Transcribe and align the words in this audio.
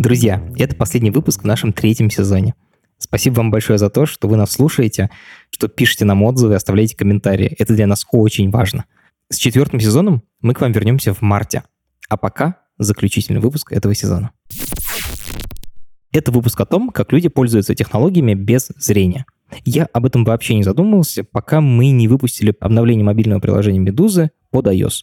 Друзья, 0.00 0.42
это 0.56 0.74
последний 0.74 1.10
выпуск 1.10 1.42
в 1.42 1.46
нашем 1.46 1.74
третьем 1.74 2.08
сезоне. 2.08 2.54
Спасибо 2.96 3.34
вам 3.34 3.50
большое 3.50 3.78
за 3.78 3.90
то, 3.90 4.06
что 4.06 4.28
вы 4.28 4.38
нас 4.38 4.52
слушаете, 4.52 5.10
что 5.50 5.68
пишете 5.68 6.06
нам 6.06 6.22
отзывы, 6.22 6.54
оставляете 6.54 6.96
комментарии. 6.96 7.54
Это 7.58 7.74
для 7.74 7.86
нас 7.86 8.06
очень 8.10 8.50
важно. 8.50 8.86
С 9.28 9.36
четвертым 9.36 9.78
сезоном 9.78 10.22
мы 10.40 10.54
к 10.54 10.62
вам 10.62 10.72
вернемся 10.72 11.12
в 11.12 11.20
марте. 11.20 11.64
А 12.08 12.16
пока 12.16 12.60
заключительный 12.78 13.40
выпуск 13.42 13.72
этого 13.72 13.94
сезона. 13.94 14.30
Это 16.12 16.32
выпуск 16.32 16.58
о 16.58 16.64
том, 16.64 16.88
как 16.88 17.12
люди 17.12 17.28
пользуются 17.28 17.74
технологиями 17.74 18.32
без 18.32 18.68
зрения. 18.78 19.26
Я 19.66 19.84
об 19.92 20.06
этом 20.06 20.24
вообще 20.24 20.54
не 20.54 20.62
задумывался, 20.62 21.24
пока 21.24 21.60
мы 21.60 21.90
не 21.90 22.08
выпустили 22.08 22.56
обновление 22.58 23.04
мобильного 23.04 23.40
приложения 23.40 23.80
Медузы 23.80 24.30
под 24.50 24.66
iOS. 24.66 25.02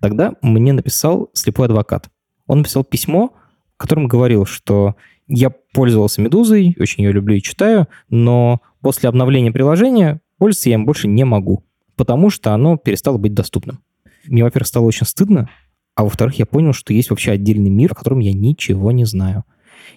Тогда 0.00 0.32
мне 0.40 0.72
написал 0.72 1.28
слепой 1.34 1.66
адвокат. 1.66 2.08
Он 2.46 2.60
написал 2.60 2.84
письмо, 2.84 3.34
которым 3.80 4.08
говорил, 4.08 4.44
что 4.44 4.94
я 5.26 5.48
пользовался 5.48 6.20
«Медузой», 6.20 6.76
очень 6.78 7.02
ее 7.02 7.12
люблю 7.12 7.36
и 7.36 7.40
читаю, 7.40 7.88
но 8.10 8.60
после 8.82 9.08
обновления 9.08 9.52
приложения 9.52 10.20
пользоваться 10.36 10.68
я 10.68 10.74
им 10.74 10.84
больше 10.84 11.08
не 11.08 11.24
могу, 11.24 11.64
потому 11.96 12.28
что 12.28 12.52
оно 12.52 12.76
перестало 12.76 13.16
быть 13.16 13.32
доступным. 13.32 13.80
Мне, 14.26 14.44
во-первых, 14.44 14.68
стало 14.68 14.84
очень 14.84 15.06
стыдно, 15.06 15.48
а 15.94 16.04
во-вторых, 16.04 16.38
я 16.38 16.44
понял, 16.44 16.74
что 16.74 16.92
есть 16.92 17.08
вообще 17.08 17.32
отдельный 17.32 17.70
мир, 17.70 17.92
о 17.92 17.94
котором 17.94 18.18
я 18.18 18.34
ничего 18.34 18.92
не 18.92 19.06
знаю. 19.06 19.44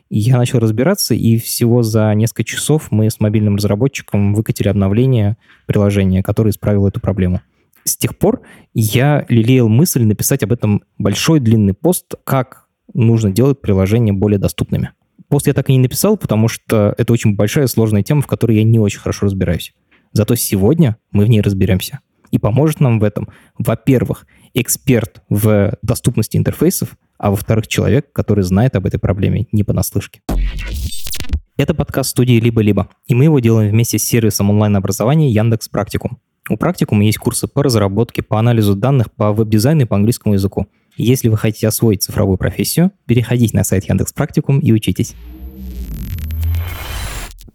И 0.09 0.17
я 0.17 0.37
начал 0.37 0.59
разбираться, 0.59 1.13
и 1.13 1.37
всего 1.37 1.83
за 1.83 2.13
несколько 2.13 2.45
часов 2.45 2.87
мы 2.89 3.09
с 3.09 3.19
мобильным 3.19 3.57
разработчиком 3.57 4.33
выкатили 4.33 4.69
обновление 4.69 5.35
приложения, 5.65 6.23
которое 6.23 6.51
исправило 6.51 6.87
эту 6.87 7.01
проблему. 7.01 7.41
С 7.83 7.97
тех 7.97 8.17
пор 8.17 8.43
я 8.73 9.25
лелеял 9.27 9.67
мысль 9.67 10.03
написать 10.03 10.41
об 10.43 10.53
этом 10.53 10.83
большой 10.97 11.41
длинный 11.41 11.73
пост, 11.73 12.15
как 12.23 12.62
нужно 12.93 13.31
делать 13.31 13.61
приложения 13.61 14.13
более 14.13 14.39
доступными. 14.39 14.91
Пост 15.27 15.47
я 15.47 15.53
так 15.53 15.69
и 15.69 15.73
не 15.73 15.79
написал, 15.79 16.17
потому 16.17 16.47
что 16.47 16.93
это 16.97 17.13
очень 17.13 17.35
большая 17.35 17.67
сложная 17.67 18.03
тема, 18.03 18.21
в 18.21 18.27
которой 18.27 18.57
я 18.57 18.63
не 18.63 18.79
очень 18.79 18.99
хорошо 18.99 19.25
разбираюсь. 19.25 19.73
Зато 20.11 20.35
сегодня 20.35 20.97
мы 21.11 21.25
в 21.25 21.29
ней 21.29 21.41
разберемся. 21.41 21.99
И 22.31 22.37
поможет 22.37 22.79
нам 22.79 22.99
в 22.99 23.03
этом, 23.03 23.29
во-первых, 23.57 24.25
эксперт 24.53 25.21
в 25.29 25.75
доступности 25.81 26.37
интерфейсов, 26.37 26.97
а 27.17 27.29
во-вторых, 27.29 27.67
человек, 27.67 28.11
который 28.11 28.43
знает 28.43 28.75
об 28.75 28.85
этой 28.85 28.99
проблеме 28.99 29.47
не 29.51 29.63
понаслышке. 29.63 30.21
Это 31.57 31.75
подкаст 31.75 32.09
студии 32.09 32.39
«Либо-либо», 32.39 32.89
и 33.05 33.13
мы 33.13 33.25
его 33.25 33.39
делаем 33.39 33.71
вместе 33.71 33.99
с 33.99 34.03
сервисом 34.03 34.49
онлайн-образования 34.49 35.29
Яндекс 35.29 35.69
Практикум. 35.69 36.19
У 36.49 36.57
Практикума 36.57 37.05
есть 37.05 37.19
курсы 37.19 37.47
по 37.47 37.63
разработке, 37.63 38.23
по 38.23 38.39
анализу 38.39 38.75
данных, 38.75 39.11
по 39.11 39.31
веб-дизайну 39.31 39.83
и 39.83 39.85
по 39.85 39.95
английскому 39.95 40.33
языку– 40.33 40.67
если 40.97 41.29
вы 41.29 41.37
хотите 41.37 41.67
освоить 41.67 42.03
цифровую 42.03 42.37
профессию, 42.37 42.91
переходите 43.05 43.55
на 43.57 43.63
сайт 43.63 43.85
Яндекс 43.85 44.13
Практикум 44.13 44.59
и 44.59 44.71
учитесь. 44.71 45.15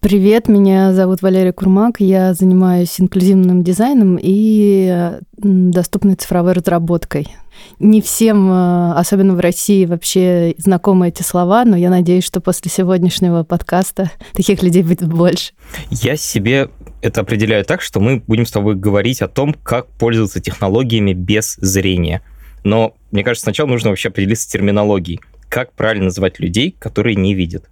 Привет, 0.01 0.49
меня 0.49 0.95
зовут 0.95 1.23
Валерия 1.23 1.53
Курмак, 1.53 1.97
я 1.99 2.33
занимаюсь 2.33 3.01
инклюзивным 3.01 3.65
дизайном 3.65 4.17
и 4.21 5.19
доступной 5.37 6.15
цифровой 6.15 6.53
разработкой. 6.53 7.27
Не 7.81 8.01
всем, 8.01 8.49
э, 8.49 8.93
особенно 8.93 9.35
в 9.35 9.41
России, 9.41 9.85
вообще 9.85 10.55
знакомы 10.57 11.09
эти 11.09 11.23
слова, 11.23 11.65
но 11.65 11.77
я 11.77 11.91
надеюсь, 11.91 12.23
что 12.23 12.41
после 12.41 12.71
сегодняшнего 12.71 13.43
подкаста 13.43 14.13
таких 14.35 14.63
людей 14.63 14.85
будет 14.85 15.09
больше. 15.09 15.53
Я 15.91 16.17
себе 16.17 16.71
это 17.03 17.23
определяю 17.23 17.65
так, 17.65 17.81
что 17.81 17.99
мы 17.99 18.23
будем 18.25 18.47
с 18.47 18.53
тобой 18.53 18.77
говорить 18.77 19.21
о 19.21 19.27
том, 19.27 19.53
как 19.53 19.89
пользоваться 19.89 20.41
технологиями 20.41 21.13
без 21.13 21.57
зрения– 21.57 22.23
но 22.65 22.95
мне 23.11 23.25
кажется, 23.25 23.45
сначала 23.45 23.69
нужно 23.69 23.91
вообще 23.91 24.09
определиться 24.09 24.45
с 24.45 24.49
терминологией. 24.49 25.21
Как 25.49 25.73
правильно 25.73 26.07
называть 26.07 26.41
людей, 26.41 26.77
которые 26.79 27.17
не 27.17 27.35
видят? 27.35 27.65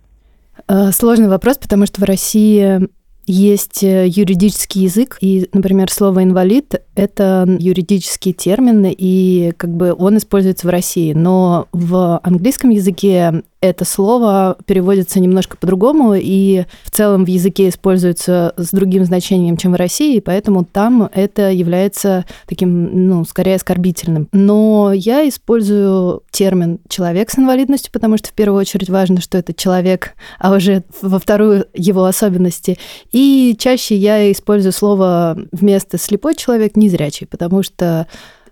Э, 0.69 0.91
сложный 0.93 1.29
вопрос, 1.29 1.59
потому 1.59 1.87
что 1.87 2.01
в 2.01 2.05
России 2.05 2.89
есть 3.27 3.83
э, 3.83 4.07
юридический 4.07 4.83
язык, 4.83 5.19
и, 5.21 5.49
например, 5.53 5.91
слово 5.91 6.23
«инвалид»— 6.23 6.83
это 6.97 7.47
юридический 7.59 8.33
термин, 8.33 8.87
и 8.87 9.53
как 9.57 9.71
бы 9.71 9.95
он 9.97 10.17
используется 10.17 10.67
в 10.67 10.71
России. 10.71 11.13
Но 11.13 11.69
в 11.73 12.21
английском 12.23 12.71
языке 12.71 13.43
это 13.61 13.85
слово 13.85 14.57
переводится 14.67 15.21
немножко 15.21 15.57
по-другому, 15.57 16.15
и 16.15 16.65
в 16.85 16.91
целом 16.91 17.25
в 17.25 17.29
языке 17.29 17.69
используется 17.69 18.55
с 18.57 18.71
другим 18.71 19.05
значением, 19.05 19.57
чем 19.57 19.73
в 19.73 19.77
России, 19.77 20.21
поэтому 20.21 20.65
там 20.65 21.09
это 21.13 21.51
является 21.51 22.25
таким, 22.47 23.09
ну, 23.09 23.25
скорее 23.25 23.57
оскорбительным. 23.57 24.29
Но 24.33 24.93
я 24.95 25.29
использую 25.29 26.23
термин 26.31 26.79
«человек 26.89 27.31
с 27.31 27.39
инвалидностью», 27.39 27.93
потому 27.93 28.17
что 28.19 28.29
в 28.29 28.33
первую 28.33 28.61
очередь 28.61 28.91
важно, 28.91 29.21
что 29.21 29.39
это 29.39 29.53
человек, 29.53 30.15
а 30.39 30.55
уже 30.55 30.85
во 31.03 31.19
вторую 31.19 31.67
его 31.75 32.05
особенности. 32.05 32.79
И 33.13 33.57
чаще 33.59 33.97
я 33.97 34.31
использую 34.31 34.73
слово 34.73 35.39
вместо 35.53 35.99
«слепой 35.99 36.35
человек» 36.35 36.77
«незрячий», 36.87 37.27
потому 37.27 37.63
что 37.63 38.07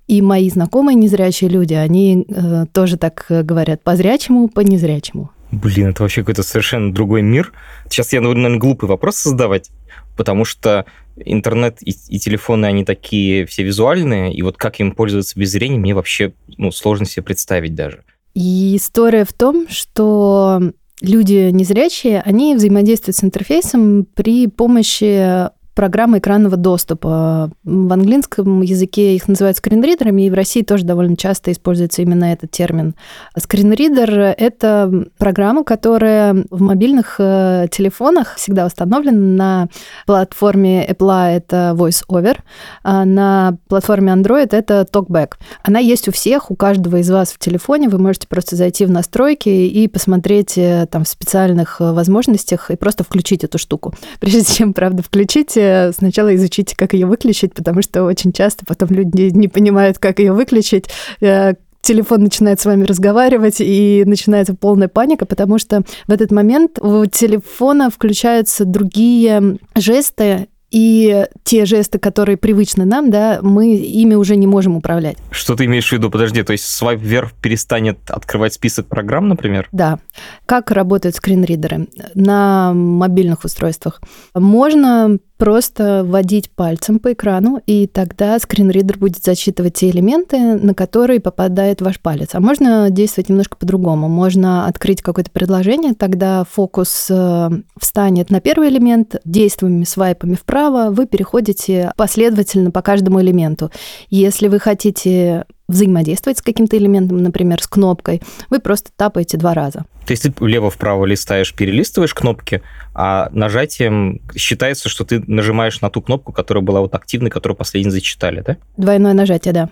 и 0.06 0.20
мои 0.20 0.50
знакомые 0.50 0.96
незрячие 0.96 1.48
люди, 1.48 1.74
они 1.74 2.26
э, 2.28 2.66
тоже 2.72 2.98
так 2.98 3.26
э, 3.30 3.42
говорят 3.42 3.82
по 3.82 3.96
зрячему, 3.96 4.48
по 4.48 4.60
незрячему. 4.60 5.30
Блин, 5.50 5.88
это 5.88 6.02
вообще 6.02 6.22
какой-то 6.22 6.42
совершенно 6.42 6.92
другой 6.92 7.22
мир. 7.22 7.52
Сейчас 7.88 8.12
я, 8.12 8.20
наверное, 8.20 8.58
глупый 8.58 8.88
вопрос 8.88 9.16
создавать, 9.16 9.70
потому 10.16 10.44
что 10.44 10.84
интернет 11.16 11.78
и, 11.80 11.94
и 12.08 12.18
телефоны, 12.18 12.66
они 12.66 12.84
такие 12.84 13.46
все 13.46 13.62
визуальные, 13.62 14.34
и 14.34 14.42
вот 14.42 14.56
как 14.56 14.80
им 14.80 14.92
пользоваться 14.92 15.38
без 15.38 15.50
зрения, 15.50 15.78
мне 15.78 15.94
вообще 15.94 16.34
ну, 16.58 16.70
сложно 16.70 17.06
себе 17.06 17.22
представить 17.22 17.74
даже. 17.74 18.02
И 18.34 18.76
история 18.76 19.24
в 19.24 19.32
том, 19.32 19.68
что 19.68 20.60
люди 21.00 21.50
незрячие, 21.50 22.20
они 22.20 22.54
взаимодействуют 22.56 23.16
с 23.16 23.24
интерфейсом 23.24 24.06
при 24.14 24.48
помощи 24.48 25.48
программы 25.74 26.18
экранного 26.18 26.56
доступа. 26.56 27.50
В 27.64 27.92
английском 27.92 28.62
языке 28.62 29.14
их 29.14 29.28
называют 29.28 29.56
скринридерами, 29.56 30.22
и 30.22 30.30
в 30.30 30.34
России 30.34 30.62
тоже 30.62 30.84
довольно 30.84 31.16
часто 31.16 31.52
используется 31.52 32.02
именно 32.02 32.32
этот 32.32 32.50
термин. 32.50 32.94
Скринридер— 33.36 34.10
это 34.38 35.06
программа, 35.18 35.64
которая 35.64 36.44
в 36.50 36.60
мобильных 36.60 37.16
э, 37.18 37.66
телефонах 37.70 38.36
всегда 38.36 38.66
установлена 38.66 39.18
на 39.18 39.68
платформе 40.06 40.86
Apple 40.88 41.36
это 41.36 41.74
VoiceOver, 41.76 42.38
а 42.82 43.04
на 43.04 43.56
платформе 43.68 44.12
Android 44.12 44.48
это 44.52 44.86
TalkBack. 44.90 45.34
Она 45.62 45.78
есть 45.78 46.08
у 46.08 46.12
всех, 46.12 46.50
у 46.50 46.56
каждого 46.56 46.98
из 46.98 47.10
вас 47.10 47.32
в 47.32 47.38
телефоне. 47.38 47.88
Вы 47.88 47.98
можете 47.98 48.28
просто 48.28 48.56
зайти 48.56 48.84
в 48.86 48.90
настройки 48.90 49.48
и 49.48 49.88
посмотреть 49.88 50.56
э, 50.56 50.86
там 50.90 51.04
в 51.04 51.08
специальных 51.08 51.80
э, 51.80 51.92
возможностях 51.92 52.70
и 52.70 52.76
просто 52.76 53.04
включить 53.04 53.44
эту 53.44 53.58
штуку. 53.58 53.94
Прежде 54.20 54.44
чем, 54.44 54.72
правда, 54.72 55.02
включить, 55.02 55.56
сначала 55.96 56.34
изучите, 56.34 56.76
как 56.76 56.92
ее 56.94 57.06
выключить, 57.06 57.54
потому 57.54 57.82
что 57.82 58.04
очень 58.04 58.32
часто 58.32 58.64
потом 58.64 58.90
люди 58.90 59.30
не 59.32 59.48
понимают, 59.48 59.98
как 59.98 60.18
ее 60.18 60.32
выключить 60.32 60.86
э, 61.20 61.54
телефон 61.84 62.22
начинает 62.22 62.60
с 62.60 62.64
вами 62.64 62.84
разговаривать, 62.84 63.56
и 63.60 64.04
начинается 64.06 64.54
полная 64.54 64.88
паника, 64.88 65.26
потому 65.26 65.58
что 65.58 65.82
в 66.06 66.12
этот 66.12 66.30
момент 66.30 66.78
у 66.80 67.06
телефона 67.06 67.90
включаются 67.90 68.64
другие 68.64 69.58
жесты, 69.76 70.48
и 70.74 71.26
те 71.44 71.66
жесты, 71.66 72.00
которые 72.00 72.36
привычны 72.36 72.84
нам, 72.84 73.08
да, 73.08 73.38
мы 73.42 73.76
ими 73.76 74.16
уже 74.16 74.34
не 74.34 74.48
можем 74.48 74.74
управлять. 74.74 75.16
Что 75.30 75.54
ты 75.54 75.66
имеешь 75.66 75.88
в 75.88 75.92
виду? 75.92 76.10
Подожди, 76.10 76.42
то 76.42 76.50
есть 76.50 76.64
свайп 76.64 77.00
вверх 77.00 77.32
перестанет 77.34 78.10
открывать 78.10 78.54
список 78.54 78.88
программ, 78.88 79.28
например? 79.28 79.68
Да. 79.70 80.00
Как 80.46 80.72
работают 80.72 81.14
скринридеры 81.14 81.86
на 82.16 82.72
мобильных 82.74 83.44
устройствах? 83.44 84.02
Можно 84.34 85.18
просто 85.36 86.04
вводить 86.04 86.50
пальцем 86.50 86.98
по 86.98 87.12
экрану, 87.12 87.60
и 87.66 87.86
тогда 87.86 88.38
скринридер 88.38 88.98
будет 88.98 89.22
зачитывать 89.22 89.74
те 89.74 89.90
элементы, 89.90 90.38
на 90.38 90.74
которые 90.74 91.20
попадает 91.20 91.80
ваш 91.80 92.00
палец. 92.00 92.30
А 92.34 92.40
можно 92.40 92.90
действовать 92.90 93.28
немножко 93.28 93.56
по-другому. 93.56 94.08
Можно 94.08 94.66
открыть 94.66 95.02
какое-то 95.02 95.30
предложение, 95.30 95.94
тогда 95.94 96.44
фокус 96.44 97.08
э, 97.10 97.50
встанет 97.78 98.30
на 98.30 98.40
первый 98.40 98.68
элемент, 98.68 99.16
действиями, 99.24 99.84
свайпами 99.84 100.34
вправо 100.34 100.90
вы 100.90 101.06
переходите 101.06 101.92
последовательно 101.96 102.70
по 102.70 102.82
каждому 102.82 103.20
элементу. 103.20 103.70
Если 104.10 104.48
вы 104.48 104.58
хотите 104.58 105.44
взаимодействовать 105.74 106.38
с 106.38 106.42
каким-то 106.42 106.78
элементом, 106.78 107.18
например, 107.18 107.62
с 107.62 107.66
кнопкой, 107.66 108.22
вы 108.48 108.60
просто 108.60 108.90
тапаете 108.96 109.36
два 109.36 109.52
раза. 109.52 109.84
То 110.06 110.12
есть 110.12 110.22
ты 110.22 110.32
влево-вправо 110.38 111.04
листаешь, 111.04 111.52
перелистываешь 111.54 112.14
кнопки, 112.14 112.62
а 112.94 113.28
нажатием 113.32 114.20
считается, 114.34 114.88
что 114.88 115.04
ты 115.04 115.22
нажимаешь 115.26 115.80
на 115.80 115.90
ту 115.90 116.00
кнопку, 116.02 116.32
которая 116.32 116.62
была 116.62 116.80
вот 116.80 116.94
активной, 116.94 117.30
которую 117.30 117.56
последний 117.56 117.90
зачитали, 117.90 118.42
да? 118.46 118.56
Двойное 118.76 119.14
нажатие, 119.14 119.52
да. 119.52 119.70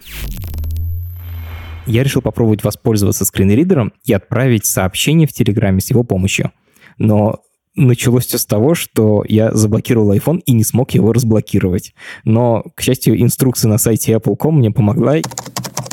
Я 1.87 2.03
решил 2.05 2.23
попробовать 2.23 2.63
воспользоваться 2.63 3.25
скринридером 3.25 3.93
и 4.05 4.13
отправить 4.13 4.67
сообщение 4.67 5.27
в 5.27 5.33
Телеграме 5.33 5.81
с 5.81 5.91
его 5.91 6.05
помощью. 6.05 6.53
Но 6.99 7.41
началось 7.75 8.27
все 8.27 8.39
с 8.39 8.47
того, 8.47 8.75
что 8.75 9.25
я 9.29 9.53
заблокировал 9.53 10.13
iPhone 10.15 10.41
и 10.45 10.53
не 10.53 10.65
смог 10.65 10.93
его 10.93 11.13
разблокировать. 11.13 11.95
Но, 12.25 12.65
к 12.75 12.83
счастью, 12.83 13.21
инструкция 13.21 13.69
на 13.69 13.79
сайте 13.79 14.13
Apple.com 14.13 14.59
мне 14.59 14.71
помогла. 14.71 15.17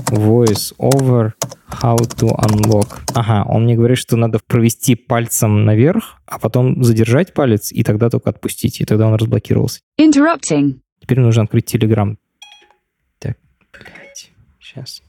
Voice 0.09 0.73
over 0.79 1.33
how 1.69 1.95
to 1.95 2.35
unlock. 2.35 2.99
Ага, 3.13 3.45
он 3.47 3.65
мне 3.65 3.75
говорит, 3.75 3.97
что 3.97 4.15
надо 4.17 4.39
провести 4.39 4.95
пальцем 4.95 5.65
наверх, 5.65 6.19
а 6.25 6.39
потом 6.39 6.83
задержать 6.83 7.33
палец, 7.33 7.71
и 7.71 7.83
тогда 7.83 8.09
только 8.09 8.31
отпустить, 8.31 8.81
и 8.81 8.85
тогда 8.85 9.07
он 9.07 9.15
разблокировался. 9.15 9.81
Interrupting. 9.99 10.81
Теперь 10.99 11.19
нужно 11.19 11.43
открыть 11.43 11.73
Telegram. 11.73 12.17
Так, 13.19 13.37
блядь, 13.71 14.31
сейчас. 14.59 15.03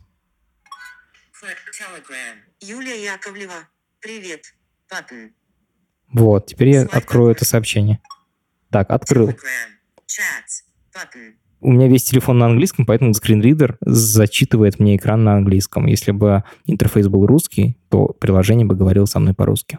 Telegram. 1.43 2.37
Юлия 2.61 3.03
Яковлева. 3.03 3.69
Привет. 4.01 4.55
Button. 4.93 5.31
Вот, 6.13 6.47
теперь 6.47 6.69
я 6.69 6.83
открою 6.83 7.31
это 7.31 7.45
сообщение. 7.45 8.01
Так, 8.71 8.91
открыл. 8.91 9.35
У 11.61 11.73
меня 11.73 11.89
весь 11.89 12.05
телефон 12.05 12.39
на 12.39 12.47
английском, 12.47 12.87
поэтому 12.87 13.13
скринридер 13.13 13.77
зачитывает 13.81 14.79
мне 14.79 14.97
экран 14.97 15.25
на 15.25 15.35
английском. 15.35 15.87
Если 15.87 16.11
бы 16.11 16.45
интерфейс 16.67 17.09
был 17.09 17.27
русский, 17.27 17.77
то 17.91 18.07
приложение 18.07 18.67
бы 18.67 18.75
говорило 18.75 19.05
со 19.05 19.21
мной 19.21 19.35
по-русски. 19.35 19.79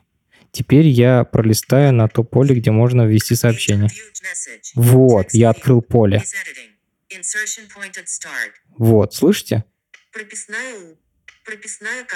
Теперь 0.51 0.88
я 0.88 1.24
пролистаю 1.24 1.94
на 1.94 2.07
то 2.07 2.24
поле, 2.24 2.56
где 2.56 2.72
можно 2.72 3.07
ввести 3.07 3.36
сообщение. 3.36 3.89
Вот, 4.75 5.28
я 5.31 5.50
открыл 5.50 5.81
поле. 5.81 6.24
Вот, 8.78 9.13
слышите? 9.13 9.63
Прописная 10.12 10.74
У, 10.75 10.98
прописная 11.45 12.04
К, 12.04 12.13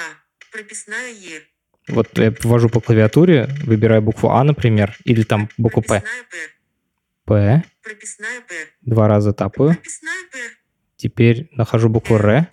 прописная 0.52 1.12
Е, 1.12 1.40
вот 1.88 2.18
я 2.18 2.34
ввожу 2.42 2.68
по 2.68 2.80
клавиатуре, 2.80 3.48
выбираю 3.64 4.02
букву 4.02 4.30
А, 4.30 4.42
например, 4.42 4.96
или 5.04 5.22
там 5.22 5.48
букву 5.56 5.82
П. 5.82 6.00
П. 6.00 6.06
Два 8.82 9.08
раза 9.08 9.32
тапаю. 9.32 9.76
Теперь 10.96 11.48
нахожу 11.52 11.88
букву 11.88 12.16
Р. 12.16 12.48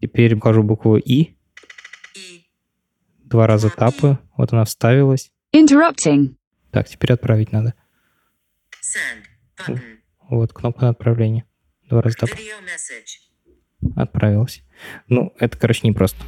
Теперь 0.00 0.34
нахожу 0.34 0.62
букву 0.62 0.96
И. 0.96 1.36
Два 3.18 3.46
раза 3.46 3.70
тапаю. 3.70 4.18
Вот 4.36 4.52
она 4.52 4.64
вставилась. 4.64 5.30
Interrupting. 5.54 6.36
Так, 6.70 6.88
теперь 6.88 7.12
отправить 7.12 7.52
надо. 7.52 7.74
Вот 10.28 10.52
кнопка 10.52 10.86
на 10.86 10.88
отправление. 10.90 11.44
Два 11.88 12.02
раза 12.02 12.16
тапаю. 12.18 12.38
Отправилась. 13.94 14.62
Ну, 15.06 15.34
это, 15.38 15.58
короче, 15.58 15.80
не 15.84 15.92
просто. 15.92 16.18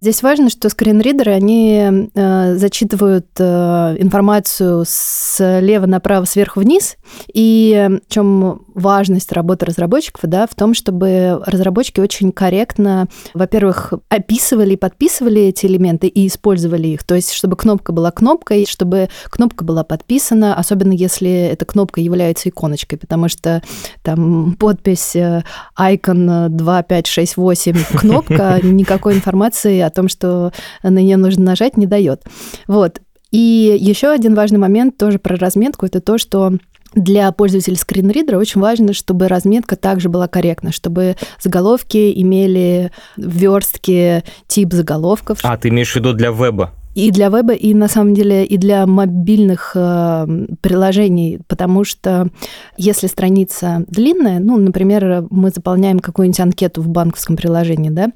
Здесь 0.00 0.22
важно, 0.22 0.50
что 0.50 0.68
скринридеры, 0.68 1.32
они 1.32 2.08
э, 2.14 2.54
зачитывают 2.56 3.26
э, 3.38 3.96
информацию 3.98 4.84
слева 4.86 5.86
направо, 5.86 6.26
сверху 6.26 6.60
вниз. 6.60 6.96
И 7.32 7.88
в 8.06 8.12
чем 8.12 8.66
важность 8.74 9.32
работы 9.32 9.64
разработчиков, 9.64 10.20
да, 10.24 10.46
в 10.46 10.54
том, 10.54 10.74
чтобы 10.74 11.42
разработчики 11.46 12.00
очень 12.00 12.30
корректно, 12.30 13.08
во-первых, 13.32 13.94
описывали 14.10 14.74
и 14.74 14.76
подписывали 14.76 15.42
эти 15.42 15.64
элементы 15.64 16.08
и 16.08 16.26
использовали 16.26 16.88
их. 16.88 17.02
То 17.04 17.14
есть, 17.14 17.32
чтобы 17.32 17.56
кнопка 17.56 17.92
была 17.92 18.10
кнопкой, 18.10 18.66
чтобы 18.68 19.08
кнопка 19.24 19.64
была 19.64 19.82
подписана, 19.82 20.54
особенно 20.54 20.92
если 20.92 21.30
эта 21.30 21.64
кнопка 21.64 22.02
является 22.02 22.50
иконочкой, 22.50 22.98
потому 22.98 23.28
что 23.28 23.62
там 24.02 24.56
подпись 24.56 25.16
icon 25.16 26.48
2568 26.50 27.76
кнопка, 27.98 28.60
никакой 28.62 29.14
информации 29.14 29.85
о 29.86 29.90
том, 29.90 30.08
что 30.08 30.52
на 30.82 30.98
нее 30.98 31.16
нужно 31.16 31.44
нажать, 31.44 31.76
не 31.76 31.86
дает. 31.86 32.22
Вот. 32.66 33.00
И 33.30 33.76
еще 33.78 34.08
один 34.08 34.34
важный 34.34 34.58
момент 34.58 34.96
тоже 34.96 35.18
про 35.18 35.36
разметку, 35.36 35.86
это 35.86 36.00
то, 36.00 36.18
что 36.18 36.52
для 36.94 37.30
пользователей 37.32 37.76
скринридера 37.76 38.38
очень 38.38 38.60
важно, 38.60 38.92
чтобы 38.92 39.28
разметка 39.28 39.76
также 39.76 40.08
была 40.08 40.28
корректна, 40.28 40.72
чтобы 40.72 41.16
заголовки 41.40 42.12
имели 42.22 42.90
верстки 43.16 44.24
тип 44.46 44.72
заголовков. 44.72 45.40
А, 45.42 45.56
ты 45.58 45.68
имеешь 45.68 45.92
в 45.92 45.96
виду 45.96 46.14
для 46.14 46.30
веба? 46.30 46.72
И 46.96 47.10
для 47.10 47.28
веба, 47.28 47.52
и 47.52 47.74
на 47.74 47.88
самом 47.88 48.14
деле 48.14 48.46
и 48.46 48.56
для 48.56 48.86
мобильных 48.86 49.72
э, 49.74 50.26
приложений, 50.62 51.40
потому 51.46 51.84
что 51.84 52.30
если 52.78 53.06
страница 53.06 53.84
длинная, 53.86 54.38
ну, 54.38 54.56
например, 54.56 55.26
мы 55.28 55.50
заполняем 55.50 55.98
какую-нибудь 55.98 56.40
анкету 56.40 56.80
в 56.80 56.88
банковском 56.88 57.36
приложении, 57.36 57.90
да, 57.90 58.12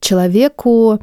человеку 0.00 0.98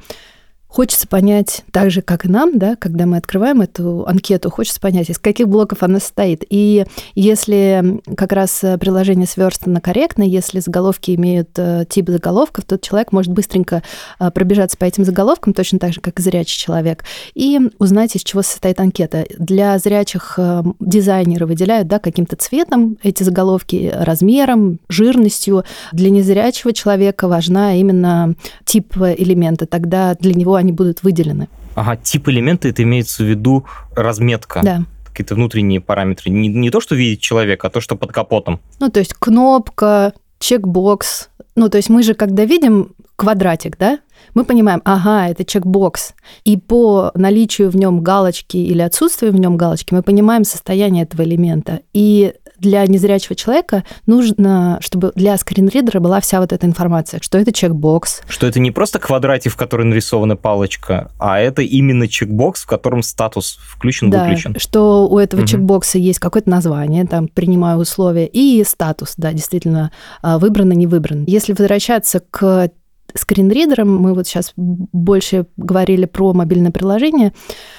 Хочется 0.75 1.07
понять, 1.07 1.63
так 1.71 1.89
же, 1.89 2.01
как 2.01 2.25
и 2.25 2.27
нам, 2.27 2.59
да, 2.59 2.75
когда 2.75 3.05
мы 3.05 3.15
открываем 3.15 3.61
эту 3.61 4.05
анкету, 4.05 4.49
хочется 4.49 4.81
понять, 4.81 5.09
из 5.09 5.17
каких 5.17 5.47
блоков 5.47 5.83
она 5.83 6.01
состоит. 6.01 6.43
И 6.49 6.83
если 7.13 8.01
как 8.17 8.33
раз 8.33 8.59
приложение 8.77 9.25
сверстано 9.25 9.79
корректно, 9.79 10.23
если 10.23 10.59
заголовки 10.59 11.11
имеют 11.15 11.51
э, 11.55 11.85
тип 11.87 12.09
заголовков, 12.09 12.65
то 12.65 12.77
человек 12.77 13.13
может 13.13 13.31
быстренько 13.31 13.83
э, 14.19 14.29
пробежаться 14.31 14.77
по 14.77 14.83
этим 14.83 15.05
заголовкам, 15.05 15.53
точно 15.53 15.79
так 15.79 15.93
же, 15.93 16.01
как 16.01 16.19
и 16.19 16.21
зрячий 16.21 16.59
человек, 16.59 17.05
и 17.35 17.57
узнать, 17.79 18.17
из 18.17 18.23
чего 18.23 18.41
состоит 18.41 18.77
анкета. 18.81 19.25
Для 19.39 19.79
зрячих 19.79 20.33
э, 20.37 20.61
дизайнеры 20.81 21.45
выделяют 21.45 21.87
да, 21.87 21.99
каким-то 21.99 22.35
цветом 22.35 22.97
эти 23.01 23.23
заголовки, 23.23 23.93
размером, 23.97 24.79
жирностью. 24.89 25.63
Для 25.93 26.09
незрячего 26.09 26.73
человека 26.73 27.29
важна 27.29 27.75
именно 27.75 28.35
тип 28.65 28.97
элемента. 28.97 29.67
Тогда 29.67 30.15
для 30.15 30.33
него 30.33 30.64
они 30.65 30.73
будут 30.73 31.03
выделены. 31.03 31.47
Ага, 31.75 31.97
тип 31.97 32.27
элемента, 32.29 32.67
это 32.67 32.83
имеется 32.83 33.23
в 33.23 33.27
виду 33.27 33.65
разметка. 33.95 34.61
Да 34.63 34.85
какие-то 35.15 35.35
внутренние 35.35 35.79
параметры. 35.79 36.29
Не, 36.29 36.49
не 36.49 36.69
то, 36.69 36.81
что 36.81 36.93
видит 36.93 37.21
человек, 37.21 37.63
а 37.63 37.69
то, 37.69 37.79
что 37.79 37.95
под 37.95 38.11
капотом. 38.11 38.59
Ну, 38.81 38.89
то 38.89 38.99
есть 38.99 39.13
кнопка, 39.13 40.11
чекбокс. 40.39 41.29
Ну, 41.55 41.69
то 41.69 41.77
есть 41.77 41.89
мы 41.89 42.03
же, 42.03 42.15
когда 42.15 42.43
видим 42.43 42.89
квадратик, 43.15 43.77
да, 43.77 43.99
мы 44.33 44.43
понимаем, 44.43 44.81
ага, 44.83 45.29
это 45.29 45.45
чекбокс. 45.45 46.13
И 46.43 46.57
по 46.57 47.11
наличию 47.15 47.69
в 47.69 47.77
нем 47.77 48.01
галочки 48.01 48.57
или 48.57 48.81
отсутствию 48.81 49.31
в 49.31 49.39
нем 49.39 49.55
галочки 49.55 49.93
мы 49.93 50.03
понимаем 50.03 50.43
состояние 50.43 51.03
этого 51.03 51.23
элемента. 51.23 51.79
И 51.93 52.33
для 52.59 52.85
незрячего 52.85 53.35
человека 53.35 53.83
нужно, 54.05 54.79
чтобы 54.81 55.11
для 55.15 55.37
скринридера 55.37 55.99
была 55.99 56.19
вся 56.19 56.39
вот 56.39 56.53
эта 56.53 56.65
информация, 56.65 57.19
что 57.21 57.37
это 57.37 57.51
чекбокс. 57.51 58.21
Что 58.27 58.47
это 58.47 58.59
не 58.59 58.71
просто 58.71 58.99
квадратик, 58.99 59.53
в 59.53 59.55
который 59.55 59.85
нарисована 59.85 60.35
палочка, 60.35 61.11
а 61.19 61.39
это 61.39 61.61
именно 61.61 62.07
чекбокс, 62.07 62.63
в 62.63 62.67
котором 62.67 63.03
статус 63.03 63.57
включен-выключен. 63.61 64.53
Да, 64.53 64.59
что 64.59 65.07
у 65.07 65.17
этого 65.17 65.41
угу. 65.41 65.47
чекбокса 65.47 65.97
есть 65.97 66.19
какое-то 66.19 66.49
название, 66.49 67.05
там, 67.05 67.27
принимаю 67.27 67.79
условия, 67.79 68.27
и 68.27 68.63
статус, 68.63 69.13
да, 69.17 69.33
действительно, 69.33 69.91
а, 70.21 70.39
выбрано, 70.39 70.73
не 70.73 70.87
выбрано. 70.87 71.25
Если 71.27 71.53
возвращаться 71.53 72.21
к 72.29 72.69
скринридером, 73.13 73.95
мы 73.97 74.13
вот 74.13 74.27
сейчас 74.27 74.53
больше 74.55 75.45
говорили 75.57 76.05
про 76.05 76.33
мобильное 76.33 76.71
приложение. 76.71 77.33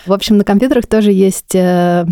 В 0.06 0.12
общем, 0.12 0.38
на 0.38 0.44
компьютерах 0.44 0.86
тоже 0.86 1.12
есть 1.12 1.54
э, 1.54 2.06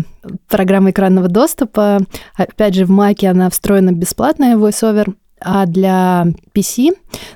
программа 0.47 0.91
экранного 0.91 1.27
доступа. 1.27 1.99
Опять 2.35 2.75
же, 2.75 2.85
в 2.85 2.91
Mac 2.91 3.25
она 3.25 3.49
встроена 3.49 3.91
бесплатная 3.91 4.57
VoiceOver, 4.57 5.13
а 5.41 5.65
для 5.65 6.27
PC, 6.53 6.91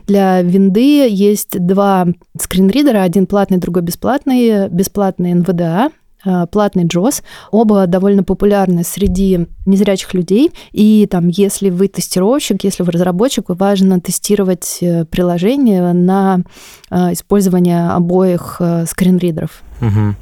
для 0.07 0.41
винды 0.41 1.07
есть 1.09 1.59
два 1.59 2.07
скринридера, 2.39 3.01
один 3.01 3.25
платный, 3.25 3.57
другой 3.57 3.83
бесплатный. 3.83 4.69
Бесплатный 4.69 5.33
NVDA, 5.33 5.91
платный 6.23 6.85
JOS. 6.85 7.23
Оба 7.51 7.87
довольно 7.87 8.23
популярны 8.23 8.83
среди 8.83 9.47
незрячих 9.65 10.13
людей. 10.13 10.51
И 10.71 11.07
там, 11.09 11.27
если 11.27 11.69
вы 11.69 11.87
тестировщик, 11.87 12.63
если 12.63 12.83
вы 12.83 12.91
разработчик, 12.91 13.45
важно 13.49 13.99
тестировать 14.01 14.79
э, 14.81 15.05
приложение 15.05 15.93
на 15.93 16.41
э, 16.89 17.13
использование 17.13 17.89
обоих 17.89 18.61
скринридеров. 18.87 19.61
Угу. 19.81 20.15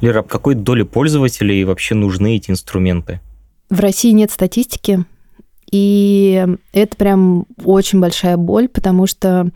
Лера, 0.00 0.20
а 0.20 0.22
какой 0.22 0.54
доли 0.54 0.82
пользователей 0.82 1.64
вообще 1.64 1.94
нужны 1.94 2.36
эти 2.36 2.50
инструменты? 2.50 3.20
В 3.70 3.80
России 3.80 4.10
нет 4.12 4.30
статистики, 4.30 5.04
и 5.70 6.46
это 6.72 6.96
прям 6.96 7.46
очень 7.64 8.00
большая 8.00 8.36
боль, 8.36 8.68
потому 8.68 9.06
что 9.06 9.50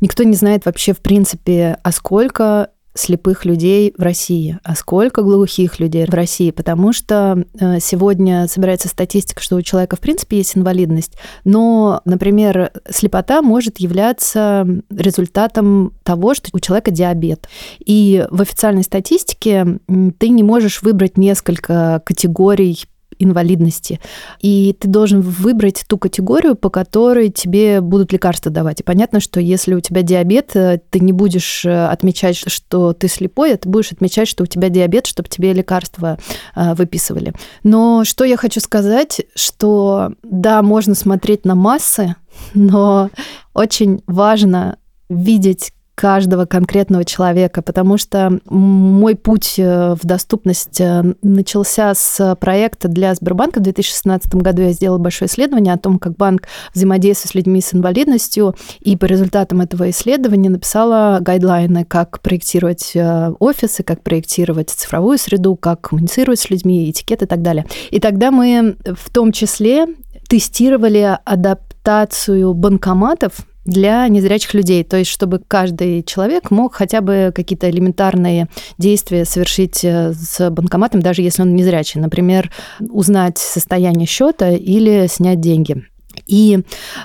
никто 0.00 0.22
не 0.22 0.34
знает 0.34 0.66
вообще, 0.66 0.92
в 0.92 0.98
принципе, 0.98 1.78
а 1.82 1.92
сколько 1.92 2.68
слепых 2.94 3.44
людей 3.44 3.92
в 3.96 4.02
России, 4.02 4.58
а 4.62 4.74
сколько 4.76 5.22
глухих 5.22 5.80
людей 5.80 6.06
в 6.06 6.14
России, 6.14 6.50
потому 6.52 6.92
что 6.92 7.44
э, 7.58 7.80
сегодня 7.80 8.46
собирается 8.48 8.88
статистика, 8.88 9.42
что 9.42 9.56
у 9.56 9.62
человека 9.62 9.96
в 9.96 10.00
принципе 10.00 10.38
есть 10.38 10.56
инвалидность, 10.56 11.14
но, 11.44 12.00
например, 12.04 12.70
слепота 12.88 13.42
может 13.42 13.78
являться 13.78 14.66
результатом 14.90 15.92
того, 16.04 16.34
что 16.34 16.50
у 16.52 16.60
человека 16.60 16.92
диабет. 16.92 17.48
И 17.84 18.24
в 18.30 18.40
официальной 18.40 18.84
статистике 18.84 19.80
ты 20.18 20.28
не 20.28 20.42
можешь 20.42 20.82
выбрать 20.82 21.18
несколько 21.18 22.00
категорий 22.04 22.84
инвалидности. 23.18 24.00
И 24.40 24.76
ты 24.78 24.88
должен 24.88 25.20
выбрать 25.20 25.84
ту 25.88 25.98
категорию, 25.98 26.54
по 26.54 26.70
которой 26.70 27.30
тебе 27.30 27.80
будут 27.80 28.12
лекарства 28.12 28.50
давать. 28.50 28.80
И 28.80 28.84
понятно, 28.84 29.20
что 29.20 29.40
если 29.40 29.74
у 29.74 29.80
тебя 29.80 30.02
диабет, 30.02 30.54
э, 30.54 30.80
ты 30.90 31.00
не 31.00 31.12
будешь 31.12 31.64
э, 31.64 31.86
отмечать, 31.86 32.36
что 32.36 32.92
ты 32.92 33.08
слепой, 33.08 33.54
а 33.54 33.56
ты 33.56 33.68
будешь 33.68 33.92
отмечать, 33.92 34.28
что 34.28 34.44
у 34.44 34.46
тебя 34.46 34.68
диабет, 34.68 35.06
чтобы 35.06 35.28
тебе 35.28 35.52
лекарства 35.52 36.18
э, 36.54 36.74
выписывали. 36.74 37.32
Но 37.62 38.04
что 38.04 38.24
я 38.24 38.36
хочу 38.36 38.60
сказать, 38.60 39.22
что 39.34 40.12
да, 40.22 40.62
можно 40.62 40.94
смотреть 40.94 41.44
на 41.44 41.54
массы, 41.54 42.16
но 42.54 43.10
очень 43.52 44.02
важно 44.06 44.78
видеть 45.08 45.72
каждого 45.94 46.44
конкретного 46.44 47.04
человека, 47.04 47.62
потому 47.62 47.98
что 47.98 48.38
мой 48.48 49.14
путь 49.14 49.54
э, 49.58 49.94
в 49.94 50.04
доступность 50.04 50.80
э, 50.80 51.14
начался 51.22 51.94
с 51.94 52.36
проекта 52.36 52.88
для 52.88 53.14
Сбербанка. 53.14 53.60
В 53.60 53.62
2016 53.62 54.34
году 54.34 54.62
я 54.62 54.72
сделала 54.72 54.98
большое 54.98 55.28
исследование 55.28 55.72
о 55.72 55.78
том, 55.78 55.98
как 55.98 56.16
банк 56.16 56.48
взаимодействует 56.74 57.30
с 57.30 57.34
людьми 57.34 57.60
с 57.60 57.74
инвалидностью, 57.74 58.56
и 58.80 58.96
по 58.96 59.04
результатам 59.04 59.60
этого 59.60 59.88
исследования 59.90 60.50
написала 60.50 61.18
гайдлайны, 61.20 61.84
как 61.84 62.20
проектировать 62.20 62.92
э, 62.94 63.32
офисы, 63.38 63.84
как 63.84 64.02
проектировать 64.02 64.70
цифровую 64.70 65.18
среду, 65.18 65.54
как 65.54 65.82
коммуницировать 65.82 66.40
с 66.40 66.50
людьми, 66.50 66.90
этикет 66.90 67.22
и 67.22 67.26
так 67.26 67.42
далее. 67.42 67.66
И 67.90 68.00
тогда 68.00 68.30
мы 68.32 68.76
в 68.84 69.10
том 69.10 69.30
числе 69.30 69.86
тестировали 70.28 71.18
адаптацию 71.24 72.52
банкоматов 72.54 73.46
для 73.64 74.06
незрячих 74.08 74.54
людей, 74.54 74.84
то 74.84 74.96
есть 74.96 75.10
чтобы 75.10 75.40
каждый 75.46 76.02
человек 76.02 76.50
мог 76.50 76.74
хотя 76.74 77.00
бы 77.00 77.32
какие-то 77.34 77.70
элементарные 77.70 78.48
действия 78.78 79.24
совершить 79.24 79.84
э, 79.84 80.12
с 80.12 80.50
банкоматом, 80.50 81.00
даже 81.00 81.22
если 81.22 81.42
он 81.42 81.54
незрячий, 81.54 82.00
например, 82.00 82.50
узнать 82.80 83.38
состояние 83.38 84.06
счета 84.06 84.50
или 84.50 85.06
снять 85.08 85.40
деньги. 85.40 85.84
И 86.26 86.60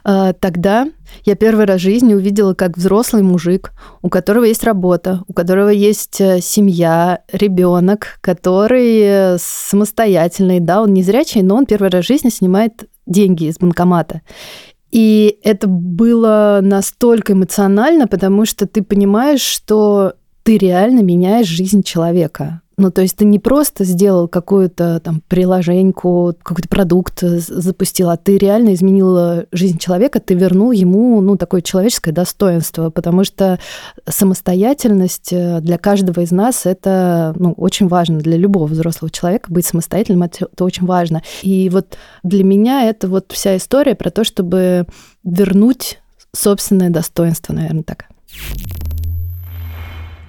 э, 0.05 0.33
тогда 0.39 0.87
я 1.25 1.35
первый 1.35 1.65
раз 1.65 1.81
в 1.81 1.83
жизни 1.83 2.13
увидела, 2.13 2.53
как 2.53 2.77
взрослый 2.77 3.23
мужик, 3.23 3.71
у 4.01 4.09
которого 4.09 4.43
есть 4.43 4.63
работа, 4.63 5.23
у 5.27 5.33
которого 5.33 5.69
есть 5.69 6.21
э, 6.21 6.39
семья, 6.41 7.19
ребенок, 7.31 8.19
который 8.21 8.99
э, 9.01 9.37
самостоятельный, 9.39 10.59
да, 10.59 10.81
он 10.81 10.93
незрячий, 10.93 11.41
но 11.41 11.55
он 11.55 11.65
первый 11.65 11.89
раз 11.89 12.05
в 12.05 12.07
жизни 12.07 12.29
снимает 12.29 12.85
деньги 13.05 13.45
из 13.45 13.57
банкомата. 13.57 14.21
И 14.91 15.39
это 15.43 15.67
было 15.67 16.60
настолько 16.62 17.34
эмоционально, 17.34 18.08
потому 18.08 18.46
что 18.46 18.65
ты 18.67 18.84
понимаешь, 18.84 19.41
что 19.41 20.13
ты 20.50 20.58
реально 20.58 21.01
меняешь 21.01 21.46
жизнь 21.46 21.84
человека. 21.84 22.62
Ну, 22.75 22.89
то 22.89 23.03
есть 23.03 23.15
ты 23.18 23.24
не 23.24 23.38
просто 23.38 23.84
сделал 23.84 24.27
какую-то 24.27 25.00
там 25.00 25.22
приложеньку, 25.27 26.34
какой-то 26.41 26.68
продукт 26.68 27.22
запустил, 27.22 28.10
а 28.10 28.18
ты 28.18 28.39
реально 28.39 28.74
изменил 28.74 29.46
жизнь 29.51 29.77
человека, 29.77 30.20
ты 30.20 30.34
вернул 30.34 30.72
ему, 30.72 31.22
ну, 31.22 31.38
такое 31.38 31.62
человеческое 31.62 32.13
достоинство, 32.13 32.89
потому 32.89 33.25
что 33.25 33.60
самостоятельность 34.08 35.32
э, 35.32 35.60
для 35.62 35.77
каждого 35.77 36.22
из 36.22 36.32
нас 36.32 36.65
это, 36.65 37.36
ну, 37.38 37.51
очень 37.51 37.88
важно, 37.88 38.18
для 38.18 38.36
любого 38.36 38.65
взрослого 38.65 39.12
человека 39.12 39.53
быть 39.53 39.68
самостоятельным, 39.68 40.24
это, 40.24 40.48
это 40.51 40.65
очень 40.65 40.88
важно. 40.88 41.22
И 41.44 41.70
вот 41.70 41.96
для 42.24 42.44
меня 42.44 42.89
это 42.89 43.08
вот 43.08 43.34
вся 43.34 43.56
история 43.56 43.94
про 43.94 44.10
то, 44.10 44.24
чтобы 44.24 44.88
вернуть 45.24 46.00
собственное 46.36 46.89
достоинство, 46.89 47.53
наверное, 47.53 47.84
так. 47.84 48.06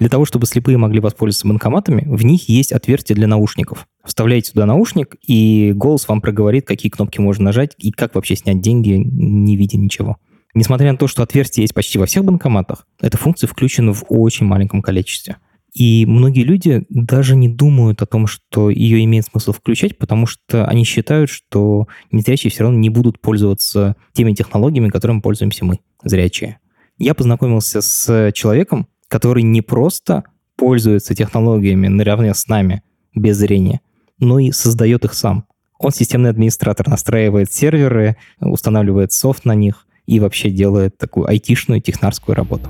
Для 0.01 0.09
того, 0.09 0.25
чтобы 0.25 0.47
слепые 0.47 0.79
могли 0.79 0.99
воспользоваться 0.99 1.47
банкоматами, 1.47 2.05
в 2.07 2.25
них 2.25 2.49
есть 2.49 2.73
отверстие 2.73 3.15
для 3.15 3.27
наушников. 3.27 3.87
Вставляете 4.03 4.51
туда 4.51 4.65
наушник, 4.65 5.17
и 5.27 5.73
голос 5.77 6.09
вам 6.09 6.23
проговорит, 6.23 6.67
какие 6.67 6.91
кнопки 6.91 7.21
можно 7.21 7.45
нажать 7.45 7.75
и 7.77 7.93
как 7.93 8.15
вообще 8.15 8.35
снять 8.35 8.63
деньги, 8.63 8.95
не 8.95 9.57
видя 9.59 9.77
ничего. 9.77 10.17
Несмотря 10.55 10.91
на 10.91 10.99
то, 10.99 11.07
что 11.07 11.23
отверстие 11.23 11.65
есть 11.65 11.75
почти 11.75 11.99
во 11.99 12.07
всех 12.07 12.25
банкоматах, 12.25 12.87
эта 13.01 13.19
функция 13.19 13.47
включена 13.47 13.93
в 13.93 14.05
очень 14.09 14.47
маленьком 14.47 14.81
количестве. 14.81 15.37
И 15.75 16.07
многие 16.07 16.45
люди 16.45 16.87
даже 16.89 17.37
не 17.37 17.51
думают 17.51 18.01
о 18.01 18.07
том, 18.07 18.27
что 18.27 18.71
ее 18.71 19.05
имеет 19.05 19.27
смысл 19.27 19.53
включать, 19.53 19.99
потому 19.99 20.25
что 20.25 20.65
они 20.65 20.85
считают, 20.85 21.29
что 21.29 21.89
незрячие 22.11 22.51
все 22.51 22.63
равно 22.63 22.79
не 22.79 22.89
будут 22.89 23.21
пользоваться 23.21 23.97
теми 24.15 24.33
технологиями, 24.33 24.89
которыми 24.89 25.21
пользуемся 25.21 25.67
мы, 25.67 25.81
зрячие. 26.03 26.59
Я 26.97 27.13
познакомился 27.13 27.83
с 27.83 28.33
человеком, 28.33 28.89
который 29.11 29.43
не 29.43 29.61
просто 29.61 30.23
пользуется 30.57 31.15
технологиями 31.15 31.89
наравне 31.89 32.33
с 32.33 32.47
нами, 32.47 32.83
без 33.15 33.37
зрения, 33.37 33.81
но 34.19 34.39
и 34.39 34.53
создает 34.53 35.05
их 35.05 35.15
сам. 35.15 35.45
Он 35.79 35.91
системный 35.91 36.31
администратор, 36.31 36.89
настраивает 36.89 37.53
серверы, 37.53 38.17
устанавливает 38.41 39.13
софт 39.13 39.45
на 39.45 39.55
них 39.55 39.87
и 40.07 40.21
вообще 40.21 40.51
делает 40.51 40.97
такую 40.97 41.29
айтишную 41.29 41.81
технарскую 41.81 42.37
работу. 42.37 42.69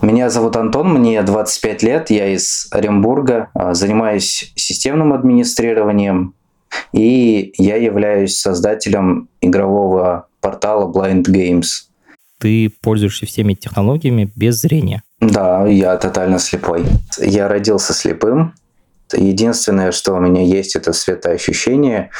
Меня 0.00 0.30
зовут 0.30 0.56
Антон, 0.56 0.92
мне 0.92 1.22
25 1.22 1.82
лет, 1.82 2.10
я 2.10 2.28
из 2.28 2.68
Оренбурга, 2.70 3.50
а, 3.52 3.74
занимаюсь 3.74 4.52
системным 4.54 5.12
администрированием, 5.12 6.34
и 6.92 7.52
я 7.58 7.76
являюсь 7.76 8.38
создателем 8.38 9.28
игрового 9.40 10.28
портала 10.40 10.90
Blind 10.90 11.24
Games 11.24 11.88
ты 12.44 12.70
пользуешься 12.82 13.24
всеми 13.24 13.54
технологиями 13.54 14.30
без 14.36 14.60
зрения. 14.60 15.02
Да, 15.18 15.66
я 15.66 15.96
тотально 15.96 16.38
слепой. 16.38 16.84
Я 17.18 17.48
родился 17.48 17.94
слепым. 17.94 18.52
Единственное, 19.16 19.92
что 19.92 20.12
у 20.12 20.20
меня 20.20 20.42
есть, 20.42 20.76
это 20.76 20.92
светоощущение. 20.92 22.10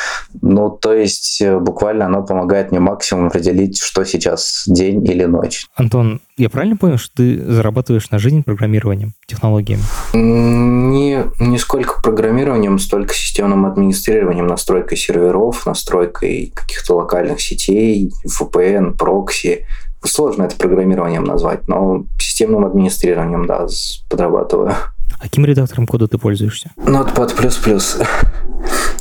Ну, 0.41 0.71
то 0.71 0.95
есть 0.95 1.43
э, 1.43 1.59
буквально 1.59 2.07
оно 2.07 2.23
помогает 2.23 2.71
мне 2.71 2.81
максимум 2.81 3.27
определить, 3.27 3.83
что 3.83 4.05
сейчас 4.05 4.65
день 4.67 5.05
или 5.05 5.25
ночь. 5.25 5.67
Антон, 5.77 6.23
я 6.39 6.49
правильно 6.49 6.77
понял, 6.77 6.97
что 6.97 7.17
ты 7.17 7.45
зарабатываешь 7.45 8.11
на 8.11 8.19
жизнь 8.19 8.43
программированием, 8.45 9.13
технологиями? 9.27 9.83
Не, 10.15 11.25
не 11.41 11.59
сколько 11.59 12.01
программированием, 12.03 12.79
столько 12.79 13.13
системным 13.13 13.67
администрированием, 13.67 14.47
настройкой 14.47 14.97
серверов, 14.97 15.67
настройкой 15.67 16.53
каких-то 16.55 16.97
локальных 16.97 17.41
сетей, 17.41 18.11
VPN, 18.27 18.97
прокси, 18.97 19.67
сложно 20.05 20.45
это 20.45 20.57
программированием 20.57 21.25
назвать, 21.25 21.69
но 21.69 22.05
системным 22.19 22.65
администрированием, 22.65 23.47
да, 23.47 23.67
подрабатываю. 24.09 24.73
А 25.19 25.23
каким 25.23 25.45
редактором 25.45 25.87
кода 25.87 26.09
ты 26.09 26.19
пользуешься? 26.19 26.71
Notepad++. 26.77 27.33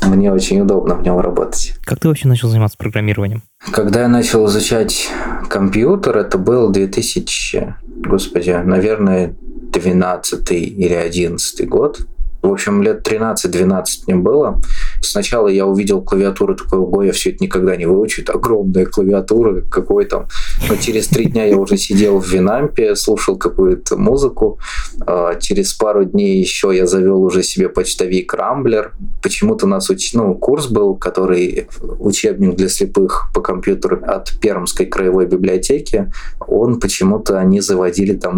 Мне 0.06 0.32
очень 0.32 0.62
удобно 0.62 0.96
в 0.96 1.02
нем 1.02 1.20
работать. 1.20 1.74
Как 1.84 2.00
ты 2.00 2.08
вообще 2.08 2.28
начал 2.28 2.50
заниматься 2.50 2.78
программированием? 2.78 3.42
Когда 3.72 4.02
я 4.02 4.08
начал 4.08 4.46
изучать 4.48 5.10
компьютер, 5.50 6.18
это 6.18 6.38
был 6.38 6.70
2000, 6.70 7.76
господи, 8.06 8.52
наверное, 8.64 9.36
12 9.74 10.52
или 10.52 10.94
11 10.94 11.68
год. 11.68 12.06
В 12.42 12.52
общем, 12.52 12.84
лет 12.84 13.08
13-12 13.08 13.84
мне 14.08 14.16
было. 14.16 14.62
Сначала 15.06 15.48
я 15.48 15.66
увидел 15.66 16.02
клавиатуру, 16.02 16.56
такой, 16.56 16.80
ого, 16.80 17.04
я 17.04 17.12
все 17.12 17.32
это 17.32 17.44
никогда 17.44 17.76
не 17.76 17.86
выучу, 17.86 18.22
это 18.22 18.34
огромная 18.34 18.86
клавиатура, 18.86 19.62
какой 19.62 20.06
там. 20.06 20.28
Но 20.70 20.76
через 20.76 21.08
три 21.08 21.26
дня 21.26 21.46
я 21.46 21.58
уже 21.58 21.78
сидел 21.78 22.20
в 22.20 22.28
Винампе, 22.28 22.96
слушал 22.96 23.38
какую-то 23.38 23.98
музыку. 23.98 24.60
А, 25.06 25.36
через 25.36 25.74
пару 25.74 26.06
дней 26.06 26.40
еще 26.40 26.72
я 26.74 26.86
завел 26.86 27.22
уже 27.24 27.44
себе 27.44 27.70
почтовик 27.70 28.34
Рамблер. 28.34 28.94
Почему-то 29.22 29.66
у 29.66 29.70
нас 29.70 29.90
уч... 29.90 30.14
ну, 30.14 30.36
курс 30.36 30.68
был, 30.68 30.96
который 30.96 31.68
учебник 32.00 32.56
для 32.56 32.70
слепых 32.70 33.32
по 33.34 33.42
компьютеру 33.42 34.02
от 34.06 34.40
Пермской 34.40 34.86
краевой 34.86 35.26
библиотеки. 35.26 36.12
Он 36.48 36.80
почему-то 36.80 37.40
они 37.40 37.60
заводили 37.62 38.14
там 38.14 38.34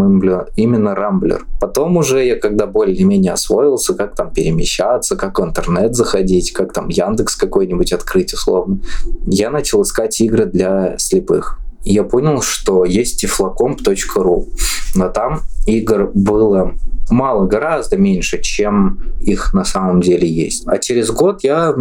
именно 0.55 0.95
Рамблер. 0.95 1.45
Потом 1.59 1.97
уже 1.97 2.25
я, 2.25 2.35
когда 2.35 2.65
более-менее 2.67 3.33
освоился, 3.33 3.93
как 3.93 4.15
там 4.15 4.33
перемещаться, 4.33 5.15
как 5.15 5.39
в 5.39 5.43
интернет 5.43 5.95
заходить, 5.95 6.53
как 6.55 6.73
там 6.73 6.89
Яндекс 6.89 7.35
какой-нибудь 7.35 7.93
открыть 7.93 8.33
условно, 8.33 8.79
я 9.27 9.49
начал 9.49 9.83
искать 9.83 10.19
игры 10.21 10.45
для 10.45 10.97
слепых. 10.97 11.59
Я 11.83 12.03
понял, 12.03 12.41
что 12.41 12.83
есть 12.83 13.23
tiflocomp.ru, 13.23 14.47
но 14.95 15.09
там 15.09 15.41
игр 15.67 16.09
было 16.15 16.73
мало, 17.11 17.45
гораздо 17.45 17.97
меньше, 17.97 18.41
чем 18.41 18.99
их 19.21 19.53
на 19.53 19.65
самом 19.65 20.01
деле 20.01 20.27
есть. 20.27 20.63
А 20.67 20.79
через 20.79 21.11
год 21.11 21.43
я 21.43 21.73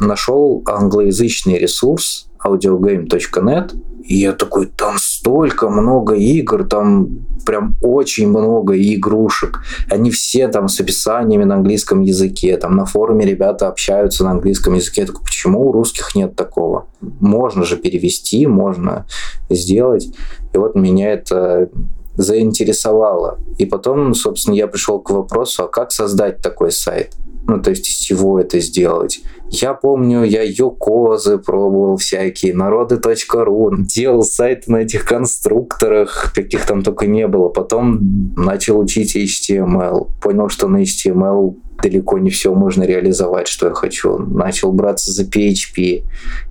нашел 0.00 0.62
англоязычный 0.66 1.58
ресурс 1.58 2.28
audiogame.net 2.42 3.74
И 4.06 4.18
я 4.18 4.32
такой, 4.32 4.66
там 4.66 4.96
столько 4.98 5.70
много 5.70 6.14
игр, 6.14 6.64
там 6.64 7.08
прям 7.46 7.76
очень 7.82 8.28
много 8.28 8.74
игрушек. 8.76 9.62
Они 9.90 10.10
все 10.10 10.48
там 10.48 10.68
с 10.68 10.78
описаниями 10.78 11.44
на 11.44 11.54
английском 11.54 12.02
языке. 12.02 12.56
Там 12.58 12.76
на 12.76 12.84
форуме 12.84 13.24
ребята 13.24 13.68
общаются 13.68 14.24
на 14.24 14.32
английском 14.32 14.74
языке. 14.74 15.02
Я 15.02 15.06
такой, 15.06 15.24
почему 15.24 15.68
у 15.68 15.72
русских 15.72 16.14
нет 16.14 16.36
такого? 16.36 16.86
Можно 17.00 17.64
же 17.64 17.76
перевести, 17.76 18.46
можно 18.46 19.06
сделать. 19.48 20.08
И 20.52 20.58
вот 20.58 20.74
меня 20.74 21.12
это 21.12 21.70
заинтересовало. 22.16 23.38
И 23.58 23.64
потом, 23.64 24.14
собственно, 24.14 24.54
я 24.54 24.66
пришел 24.66 25.00
к 25.00 25.10
вопросу, 25.10 25.64
а 25.64 25.68
как 25.68 25.92
создать 25.92 26.42
такой 26.42 26.72
сайт? 26.72 27.14
Ну, 27.46 27.60
то 27.60 27.70
есть 27.70 27.88
из 27.88 27.94
чего 27.94 28.38
это 28.38 28.60
сделать? 28.60 29.22
Я 29.62 29.74
помню, 29.74 30.24
я 30.24 30.42
Юкозы 30.42 31.38
пробовал 31.38 31.96
всякие, 31.96 32.54
народы.ру, 32.54 33.76
делал 33.78 34.22
сайты 34.22 34.72
на 34.72 34.78
этих 34.78 35.04
конструкторах, 35.04 36.32
каких 36.34 36.66
там 36.66 36.82
только 36.82 37.06
не 37.06 37.28
было. 37.28 37.48
Потом 37.48 38.00
начал 38.36 38.80
учить 38.80 39.16
HTML. 39.16 40.08
Понял, 40.20 40.48
что 40.48 40.66
на 40.66 40.82
HTML 40.82 41.54
далеко 41.82 42.18
не 42.18 42.30
все 42.30 42.54
можно 42.54 42.84
реализовать, 42.84 43.48
что 43.48 43.68
я 43.68 43.74
хочу. 43.74 44.18
Начал 44.18 44.72
браться 44.72 45.12
за 45.12 45.24
PHP. 45.24 46.02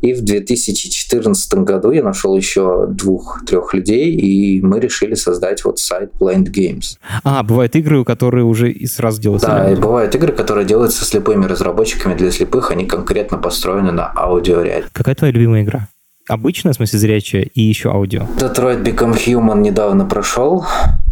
И 0.02 0.14
в 0.14 0.22
2014 0.22 1.54
году 1.56 1.92
я 1.92 2.04
нашел 2.04 2.36
еще 2.36 2.88
двух-трех 2.88 3.74
людей, 3.74 4.14
и 4.14 4.62
мы 4.62 4.80
решили 4.80 5.16
создать 5.16 5.64
вот 5.66 5.80
сайт 5.80 6.12
Blind 6.20 6.52
Games. 6.52 6.98
А, 7.24 7.44
бывают 7.44 7.76
игры, 7.76 8.04
которые 8.04 8.44
уже 8.44 8.72
и 8.72 8.86
сразу 8.86 9.22
делаются. 9.22 9.48
Да, 9.48 9.72
и 9.72 9.76
бывают 9.76 10.14
игры, 10.16 10.34
которые 10.34 10.66
делаются 10.66 11.06
слепыми 11.06 11.46
разработчиками 11.46 12.16
для 12.16 12.32
слепых, 12.32 12.72
они 12.72 12.86
конкретно 12.94 13.38
построены 13.38 13.92
на 13.92 14.12
аудиоряде. 14.16 14.86
Какая 14.92 15.16
твоя 15.16 15.34
любимая 15.34 15.64
игра? 15.64 15.88
Обычная, 16.30 16.74
в 16.74 16.76
смысле, 16.76 17.00
зрячая 17.00 17.42
и 17.42 17.62
еще 17.62 17.90
аудио? 17.90 18.28
Detroit 18.38 18.84
Become 18.84 19.18
Human 19.18 19.62
недавно 19.62 20.06
прошел. 20.06 20.66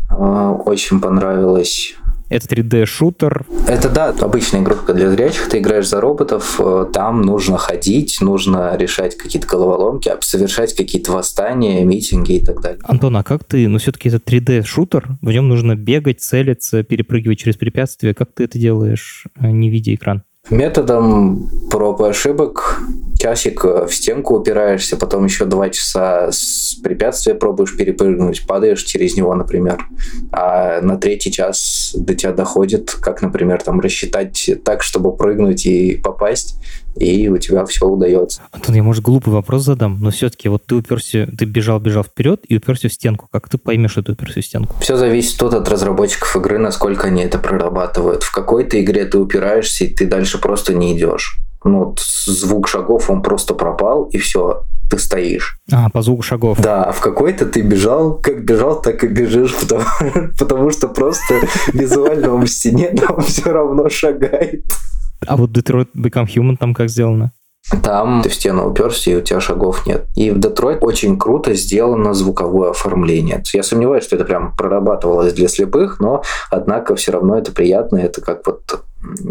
А, 0.10 0.52
очень 0.52 1.02
понравилось. 1.02 1.96
Это 2.30 2.48
3D-шутер. 2.48 3.46
Это, 3.68 3.90
да, 3.90 4.16
обычная 4.22 4.62
игрушка 4.62 4.94
для 4.94 5.10
зрячих. 5.10 5.50
Ты 5.50 5.58
играешь 5.60 5.90
за 5.90 6.00
роботов, 6.00 6.62
э, 6.64 6.86
там 6.94 7.24
нужно 7.24 7.58
ходить, 7.58 8.20
нужно 8.22 8.78
решать 8.78 9.18
какие-то 9.18 9.50
головоломки, 9.50 10.10
совершать 10.22 10.74
какие-то 10.74 11.12
восстания, 11.12 11.84
митинги 11.84 12.38
и 12.38 12.46
так 12.46 12.62
далее. 12.62 12.80
Антон, 12.84 13.18
а 13.18 13.24
как 13.24 13.44
ты, 13.44 13.68
ну 13.68 13.80
все-таки 13.80 14.08
это 14.08 14.20
3D-шутер, 14.20 15.18
в 15.22 15.30
нем 15.30 15.50
нужно 15.50 15.76
бегать, 15.76 16.22
целиться, 16.22 16.84
перепрыгивать 16.84 17.40
через 17.40 17.58
препятствия. 17.58 18.14
Как 18.14 18.32
ты 18.34 18.46
это 18.46 18.58
делаешь, 18.58 19.26
э, 19.38 19.52
не 19.52 19.70
видя 19.70 19.94
экран? 19.94 20.24
Методом 20.52 21.50
проб 21.72 22.02
и 22.02 22.10
ошибок 22.10 22.82
часик 23.22 23.64
в 23.64 23.90
стенку 23.92 24.36
упираешься, 24.38 24.98
потом 24.98 25.26
еще 25.26 25.46
два 25.46 25.70
часа 25.70 26.32
с 26.32 26.76
препятствия 26.82 27.36
пробуешь 27.36 27.78
перепрыгнуть, 27.78 28.48
падаешь 28.48 28.82
через 28.82 29.16
него, 29.16 29.36
например. 29.36 29.86
А 30.32 30.82
на 30.82 30.98
третий 30.98 31.32
час 31.32 31.94
до 31.96 32.16
тебя 32.16 32.32
доходит, 32.32 32.92
как, 33.00 33.22
например, 33.22 33.62
там 33.62 33.80
рассчитать 33.80 34.50
так, 34.66 34.82
чтобы 34.82 35.16
прыгнуть 35.16 35.68
и 35.68 35.98
попасть, 35.98 36.56
и 36.96 37.30
у 37.30 37.38
тебя 37.38 37.64
все 37.66 37.86
удается. 37.86 38.42
Антон, 38.52 38.76
я, 38.76 38.82
может, 38.82 39.04
глупый 39.04 39.32
вопрос 39.34 39.64
задам, 39.64 40.00
но 40.02 40.10
все-таки 40.10 40.50
вот 40.50 40.66
ты 40.66 40.76
уперся, 40.76 41.28
ты 41.38 41.46
бежал-бежал 41.46 42.04
вперед 42.04 42.42
и 42.48 42.58
уперся 42.58 42.90
в 42.90 42.94
стенку. 42.94 43.28
Как 43.32 43.50
ты 43.50 43.60
поймешь, 43.60 43.92
что 43.92 44.02
ты 44.02 44.14
уперся 44.14 44.42
в 44.42 44.46
стенку? 44.46 44.76
Все 44.82 44.98
зависит 44.98 45.38
тут 45.38 45.54
от 45.54 45.70
разработчиков 45.70 46.36
игры, 46.36 46.58
насколько 46.58 47.08
они 47.08 47.22
это 47.22 47.38
прорабатывают. 47.38 48.24
В 48.24 48.32
какой-то 48.32 48.82
игре 48.82 49.06
ты 49.06 49.20
упираешься, 49.20 49.86
и 49.86 49.94
ты 49.94 50.08
дальше 50.08 50.40
просто 50.40 50.74
не 50.74 50.98
идешь. 50.98 51.38
Ну, 51.64 51.86
вот 51.86 52.00
звук 52.00 52.68
шагов, 52.68 53.10
он 53.10 53.22
просто 53.22 53.54
пропал, 53.54 54.06
и 54.06 54.18
все, 54.18 54.64
ты 54.90 54.98
стоишь. 54.98 55.58
А, 55.72 55.90
по 55.90 56.02
звуку 56.02 56.22
шагов. 56.22 56.60
Да, 56.60 56.84
а 56.86 56.92
в 56.92 57.00
какой-то 57.00 57.46
ты 57.46 57.62
бежал, 57.62 58.16
как 58.16 58.44
бежал, 58.44 58.82
так 58.82 59.04
и 59.04 59.08
бежишь, 59.08 59.56
потому, 59.56 59.84
потому 60.40 60.72
что 60.72 60.88
просто 60.88 61.36
визуально 61.74 62.36
в 62.36 62.48
стене 62.48 62.90
там 62.90 63.22
все 63.28 63.52
равно 63.52 63.90
шагает. 63.90 64.66
А 65.26 65.38
вот 65.38 65.52
Detroit 65.52 65.90
Become 65.96 66.28
Human 66.28 66.58
там 66.58 66.74
как 66.74 66.90
сделано? 66.90 67.32
Там 67.84 68.22
ты 68.22 68.30
в 68.30 68.34
стену 68.34 68.68
уперся, 68.68 69.12
и 69.12 69.16
у 69.16 69.22
тебя 69.22 69.40
шагов 69.40 69.86
нет. 69.86 70.08
И 70.16 70.32
в 70.32 70.40
Детройт 70.40 70.84
очень 70.84 71.18
круто 71.18 71.54
сделано 71.54 72.14
звуковое 72.14 72.72
оформление. 72.72 73.44
Я 73.54 73.64
сомневаюсь, 73.64 74.04
что 74.04 74.16
это 74.16 74.26
прям 74.26 74.56
прорабатывалось 74.56 75.34
для 75.34 75.48
слепых, 75.48 76.00
но, 76.00 76.24
однако, 76.50 76.96
все 76.96 77.12
равно 77.12 77.38
это 77.38 77.52
приятно. 77.52 77.98
Это 77.98 78.20
как 78.20 78.46
вот 78.46 78.84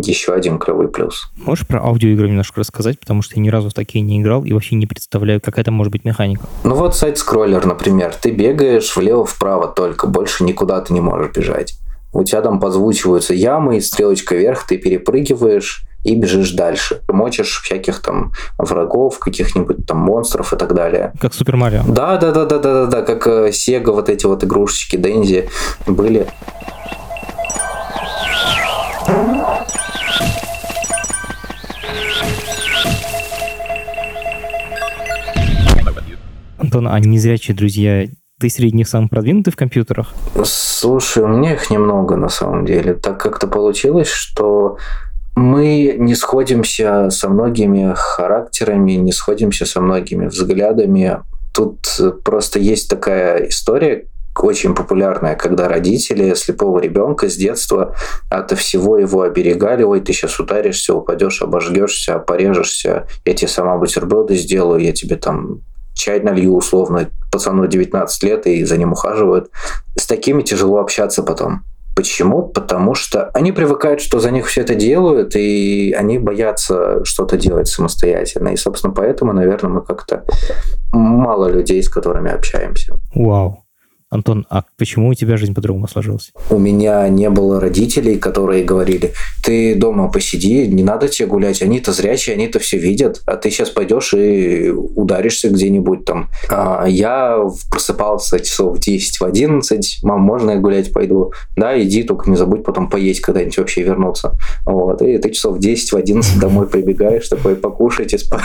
еще 0.03 0.33
один 0.33 0.59
клевый 0.59 0.89
плюс. 0.89 1.31
Можешь 1.37 1.67
про 1.67 1.81
аудиоигры 1.81 2.29
немножко 2.29 2.61
рассказать, 2.61 2.99
потому 2.99 3.23
что 3.23 3.37
я 3.37 3.43
ни 3.43 3.49
разу 3.49 3.71
в 3.71 3.75
такие 3.75 4.03
не 4.03 4.21
играл 4.21 4.45
и 4.45 4.53
вообще 4.53 4.75
не 4.75 4.87
представляю, 4.87 5.41
какая 5.41 5.63
это 5.63 5.71
может 5.71 5.93
быть 5.93 6.05
механика. 6.05 6.45
Ну 6.65 6.75
вот 6.75 6.97
сайт-скроллер, 6.97 7.65
например. 7.67 8.15
Ты 8.21 8.31
бегаешь 8.31 8.95
влево-вправо 8.97 9.69
только, 9.69 10.07
больше 10.07 10.45
никуда 10.45 10.81
ты 10.81 10.93
не 10.93 11.01
можешь 11.01 11.33
бежать. 11.33 11.75
У 12.13 12.25
тебя 12.25 12.43
там 12.43 12.59
подзвучиваются 12.59 13.35
ямы, 13.35 13.77
и 13.77 13.81
стрелочка 13.81 14.35
вверх, 14.35 14.67
ты 14.67 14.79
перепрыгиваешь, 14.79 15.85
и 16.05 16.15
бежишь 16.17 16.53
дальше. 16.53 17.03
Мочишь 17.09 17.61
всяких 17.63 18.01
там 18.01 18.33
врагов, 18.59 19.19
каких-нибудь 19.19 19.87
там 19.87 19.99
монстров 19.99 20.53
и 20.53 20.57
так 20.57 20.75
далее. 20.75 21.13
Как 21.21 21.35
Супер 21.35 21.57
Марио. 21.57 21.83
Да, 21.87 22.17
да, 22.17 22.33
да, 22.33 22.47
да, 22.47 22.59
да, 22.59 22.73
да, 22.73 22.87
да, 22.87 23.03
как 23.03 23.27
э, 23.27 23.53
Сега, 23.53 23.93
вот 23.93 24.09
эти 24.09 24.27
вот 24.27 24.43
игрушечки 24.43 24.97
Дензи 24.97 25.49
были. 25.87 26.27
Антон, 36.59 36.89
а 36.89 37.01
незрячие 37.01 37.57
друзья 37.57 38.07
ты 38.39 38.49
среди 38.49 38.77
них 38.77 38.89
самый 38.89 39.09
продвинутый 39.09 39.53
в 39.53 39.57
компьютерах? 39.57 40.15
Слушай, 40.45 41.25
у 41.25 41.29
меня 41.29 41.55
их 41.55 41.71
немного 41.71 42.17
на 42.17 42.29
самом 42.29 42.65
деле. 42.65 42.95
Так 42.95 43.21
как-то 43.21 43.47
получилось, 43.47 44.09
что 44.09 44.79
мы 45.37 45.97
не 45.99 46.15
сходимся 46.15 47.11
со 47.11 47.29
многими 47.29 47.93
характерами, 47.95 48.93
не 48.93 49.13
сходимся 49.13 49.67
со 49.67 49.81
многими 49.81 50.27
взглядами. 50.27 51.19
Тут 51.53 52.01
просто 52.25 52.59
есть 52.59 52.89
такая 52.89 53.49
история, 53.49 54.07
очень 54.39 54.75
популярная, 54.75 55.35
когда 55.35 55.69
родители 55.69 56.35
слепого 56.35 56.81
ребенка 56.81 57.29
с 57.29 57.37
детства 57.37 57.95
от 58.31 58.53
всего 58.53 58.99
его 58.99 59.23
оберегали. 59.23 59.83
Ой, 59.83 60.01
ты 60.01 60.13
сейчас 60.13 60.39
ударишься, 60.39 60.95
упадешь, 60.95 61.43
обожгешься, 61.43 62.19
порежешься, 62.19 63.07
я 63.25 63.35
тебе 63.35 63.49
сама 63.49 63.77
бутерброды 63.77 64.37
сделаю, 64.37 64.81
я 64.81 64.93
тебе 64.93 65.17
там 65.17 65.61
чай 65.95 66.21
налью 66.21 66.57
условно. 66.57 67.11
Пацану 67.31 67.67
19 67.67 68.23
лет 68.25 68.47
и 68.47 68.65
за 68.65 68.77
ним 68.77 68.93
ухаживают. 68.93 69.51
С 69.97 70.07
такими 70.07 70.43
тяжело 70.43 70.79
общаться 70.79 71.23
потом. 71.23 71.63
Почему? 71.95 72.49
Потому 72.49 72.95
что 72.95 73.31
они 73.35 73.53
привыкают, 73.53 74.01
что 74.01 74.21
за 74.21 74.31
них 74.31 74.47
все 74.47 74.63
это 74.63 74.75
делают, 74.75 75.37
и 75.37 75.95
они 75.99 76.19
боятся 76.19 77.05
что-то 77.05 77.37
делать 77.37 77.69
самостоятельно. 77.69 78.49
И, 78.49 78.57
собственно, 78.57 78.95
поэтому, 78.95 79.33
наверное, 79.33 79.71
мы 79.71 79.83
как-то 79.83 80.25
мало 80.93 81.49
людей, 81.49 81.83
с 81.83 81.89
которыми 81.89 82.33
общаемся. 82.33 82.99
Вау. 83.15 83.65
Антон, 84.11 84.45
а 84.51 84.65
почему 84.77 85.11
у 85.11 85.15
тебя 85.15 85.37
жизнь 85.37 85.55
по-другому 85.55 85.87
сложилась? 85.87 86.33
У 86.51 86.59
меня 86.59 87.09
не 87.09 87.31
было 87.31 87.61
родителей, 87.61 88.17
которые 88.17 88.65
говорили, 88.65 89.13
ты 89.45 89.77
дома 89.77 90.11
посиди, 90.11 90.67
не 90.67 90.83
надо 90.83 91.07
тебе 91.07 91.29
гулять, 91.29 91.63
они-то 91.63 91.93
зрячие, 91.93 92.35
они-то 92.35 92.59
все 92.59 92.77
видят, 92.77 93.23
а 93.27 93.37
ты 93.37 93.51
сейчас 93.51 93.71
пойдешь 93.71 94.13
и 94.13 94.71
ударишься 94.71 95.49
где-нибудь 95.49 96.05
там. 96.05 96.29
А 96.49 96.87
я 96.89 97.39
просыпался 97.71 98.41
часов 98.41 98.79
в 98.79 98.81
10, 98.81 99.21
в 99.21 99.25
11, 99.25 100.01
мам, 100.03 100.21
можно 100.21 100.51
я 100.51 100.59
гулять 100.59 100.93
пойду? 100.93 101.33
Да, 101.57 101.81
иди, 101.81 102.03
только 102.03 102.29
не 102.29 102.37
забудь 102.37 102.65
потом 102.65 102.91
поесть 102.91 103.21
когда-нибудь 103.21 103.59
вообще 103.59 103.83
вернуться. 103.83 104.33
Вот, 104.67 105.03
и 105.03 105.19
ты 105.19 105.31
часов 105.31 105.57
в 105.57 105.61
10, 105.61 105.93
в 105.93 105.97
11 105.97 106.41
домой 106.41 106.67
прибегаешь, 106.67 107.29
такой, 107.29 107.55
покушайте, 107.55 108.19
спать. 108.19 108.43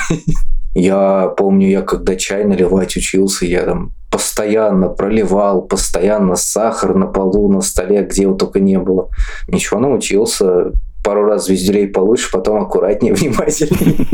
Я 0.76 1.34
помню, 1.38 1.70
я 1.70 1.82
когда 1.82 2.16
чай 2.16 2.44
наливать 2.44 2.98
учился, 2.98 3.46
я 3.46 3.64
там 3.64 3.94
постоянно 4.12 4.90
проливал, 4.90 5.62
постоянно 5.62 6.36
сахар 6.36 6.96
на 6.96 7.08
полу, 7.08 7.52
на 7.52 7.62
столе, 7.62 8.04
где 8.04 8.24
его 8.24 8.36
только 8.36 8.60
не 8.60 8.78
было. 8.78 9.10
Ничего, 9.48 9.80
научился. 9.80 10.72
Пару 11.04 11.26
раз 11.26 11.48
везделей 11.48 11.88
получше, 11.88 12.30
потом 12.32 12.64
аккуратнее, 12.64 13.14
внимательнее. 13.16 14.06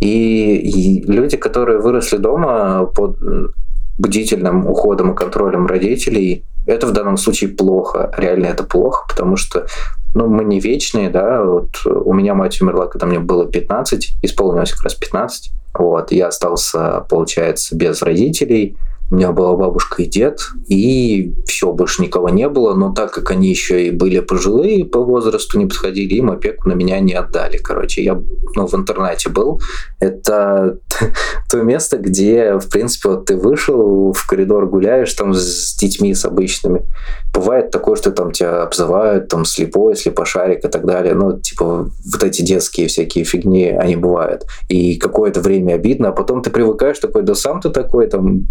И, 0.00 1.02
люди, 1.06 1.36
которые 1.36 1.80
выросли 1.80 2.18
дома 2.18 2.86
под 2.86 3.18
бдительным 3.98 4.66
уходом 4.66 5.12
и 5.12 5.16
контролем 5.16 5.66
родителей, 5.66 6.44
это 6.66 6.86
в 6.86 6.92
данном 6.92 7.16
случае 7.16 7.50
плохо. 7.50 8.12
Реально 8.16 8.46
это 8.46 8.62
плохо, 8.62 9.04
потому 9.08 9.36
что 9.36 9.66
ну, 10.14 10.26
мы 10.26 10.44
не 10.44 10.60
вечные, 10.60 11.08
да, 11.08 11.42
вот 11.42 11.84
у 11.84 12.12
меня 12.12 12.34
мать 12.34 12.60
умерла, 12.60 12.86
когда 12.86 13.06
мне 13.06 13.18
было 13.18 13.46
15, 13.46 14.16
исполнилось 14.22 14.72
как 14.72 14.84
раз 14.84 14.94
15, 14.94 15.52
вот, 15.74 16.12
я 16.12 16.28
остался, 16.28 17.04
получается, 17.08 17.76
без 17.76 18.02
родителей, 18.02 18.76
У 19.12 19.16
меня 19.16 19.30
была 19.32 19.54
бабушка 19.56 20.02
и 20.02 20.06
дед, 20.06 20.40
и 20.68 21.34
все, 21.46 21.70
больше 21.70 22.00
никого 22.00 22.30
не 22.30 22.48
было. 22.48 22.74
Но 22.74 22.94
так 22.94 23.12
как 23.12 23.30
они 23.30 23.50
еще 23.50 23.86
и 23.86 23.90
были 23.90 24.20
пожилые 24.20 24.86
по 24.86 25.00
возрасту, 25.00 25.58
не 25.58 25.66
подходили, 25.66 26.14
им 26.14 26.30
опеку 26.30 26.66
на 26.66 26.72
меня 26.72 26.98
не 26.98 27.12
отдали. 27.12 27.58
Короче, 27.58 28.02
я 28.02 28.18
ну, 28.54 28.66
в 28.66 28.74
интернете 28.74 29.28
был. 29.28 29.60
Это 30.00 30.78
то 31.50 31.62
место, 31.62 31.98
где, 31.98 32.58
в 32.58 32.70
принципе, 32.70 33.10
вот 33.10 33.26
ты 33.26 33.36
вышел 33.36 34.14
в 34.14 34.26
коридор, 34.26 34.66
гуляешь 34.66 35.12
там 35.12 35.34
с 35.34 35.76
детьми, 35.76 36.14
с 36.14 36.24
обычными. 36.24 36.86
Бывает 37.34 37.70
такое, 37.70 37.96
что 37.96 38.12
там 38.12 38.32
тебя 38.32 38.62
обзывают, 38.62 39.28
там 39.28 39.44
слепой, 39.44 39.94
слепошарик 39.94 40.64
и 40.64 40.68
так 40.68 40.86
далее. 40.86 41.12
Ну, 41.12 41.38
типа, 41.38 41.90
вот 42.12 42.24
эти 42.24 42.40
детские 42.40 42.88
всякие 42.88 43.24
фигни, 43.24 43.66
они 43.66 43.96
бывают. 43.96 44.46
И 44.70 44.96
какое-то 44.96 45.42
время 45.42 45.74
обидно, 45.74 46.08
а 46.08 46.12
потом 46.12 46.42
ты 46.42 46.48
привыкаешь 46.48 46.98
такой, 46.98 47.24
да 47.24 47.34
сам 47.34 47.60
ты 47.60 47.68
такой, 47.68 48.06
там, 48.06 48.46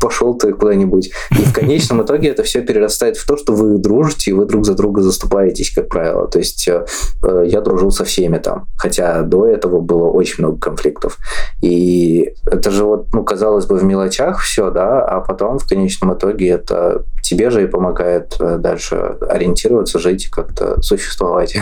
пошел 0.00 0.34
ты 0.34 0.52
куда-нибудь. 0.52 1.10
И 1.30 1.42
в 1.42 1.52
конечном 1.52 2.02
итоге 2.02 2.28
это 2.28 2.42
все 2.42 2.62
перерастает 2.62 3.16
в 3.16 3.26
то, 3.26 3.36
что 3.36 3.52
вы 3.52 3.78
дружите, 3.78 4.30
и 4.30 4.34
вы 4.34 4.46
друг 4.46 4.64
за 4.64 4.74
друга 4.74 5.02
заступаетесь, 5.02 5.70
как 5.70 5.88
правило. 5.88 6.26
То 6.28 6.38
есть 6.38 6.68
э, 6.68 6.84
э, 7.22 7.44
я 7.46 7.60
дружил 7.60 7.90
со 7.90 8.04
всеми 8.04 8.38
там, 8.38 8.66
хотя 8.76 9.22
до 9.22 9.46
этого 9.46 9.80
было 9.80 10.10
очень 10.10 10.44
много 10.44 10.58
конфликтов. 10.58 11.18
И 11.62 12.34
это 12.46 12.70
же 12.70 12.84
вот, 12.84 13.12
ну, 13.12 13.24
казалось 13.24 13.66
бы, 13.66 13.76
в 13.76 13.84
мелочах 13.84 14.40
все, 14.40 14.70
да, 14.70 15.04
а 15.04 15.20
потом 15.20 15.58
в 15.58 15.66
конечном 15.66 16.14
итоге 16.14 16.48
это 16.48 17.04
тебе 17.22 17.50
же 17.50 17.64
и 17.64 17.66
помогает 17.66 18.36
э, 18.40 18.58
дальше 18.58 18.96
ориентироваться, 19.28 19.98
жить 19.98 20.28
как-то 20.28 20.80
существовать. 20.82 21.56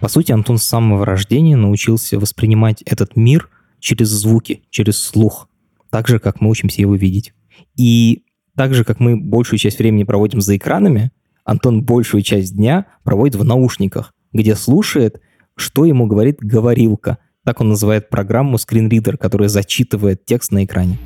По 0.00 0.08
сути, 0.08 0.32
Антон 0.32 0.58
с 0.58 0.64
самого 0.64 1.06
рождения 1.06 1.56
научился 1.56 2.18
воспринимать 2.18 2.82
этот 2.82 3.14
мир 3.14 3.48
через 3.78 4.08
звуки, 4.08 4.64
через 4.70 4.98
слух 4.98 5.48
так 5.92 6.08
же, 6.08 6.18
как 6.18 6.40
мы 6.40 6.48
учимся 6.50 6.80
его 6.80 6.94
видеть. 6.94 7.34
И 7.76 8.24
так 8.56 8.72
же, 8.74 8.82
как 8.82 8.98
мы 8.98 9.16
большую 9.16 9.58
часть 9.58 9.78
времени 9.78 10.04
проводим 10.04 10.40
за 10.40 10.56
экранами, 10.56 11.12
Антон 11.44 11.82
большую 11.82 12.22
часть 12.22 12.56
дня 12.56 12.86
проводит 13.04 13.36
в 13.36 13.44
наушниках, 13.44 14.14
где 14.32 14.56
слушает, 14.56 15.20
что 15.54 15.84
ему 15.84 16.06
говорит 16.06 16.38
говорилка. 16.40 17.18
Так 17.44 17.60
он 17.60 17.68
называет 17.68 18.08
программу 18.08 18.56
скринридер, 18.56 19.18
которая 19.18 19.50
зачитывает 19.50 20.24
текст 20.24 20.50
на 20.50 20.64
экране. 20.64 20.98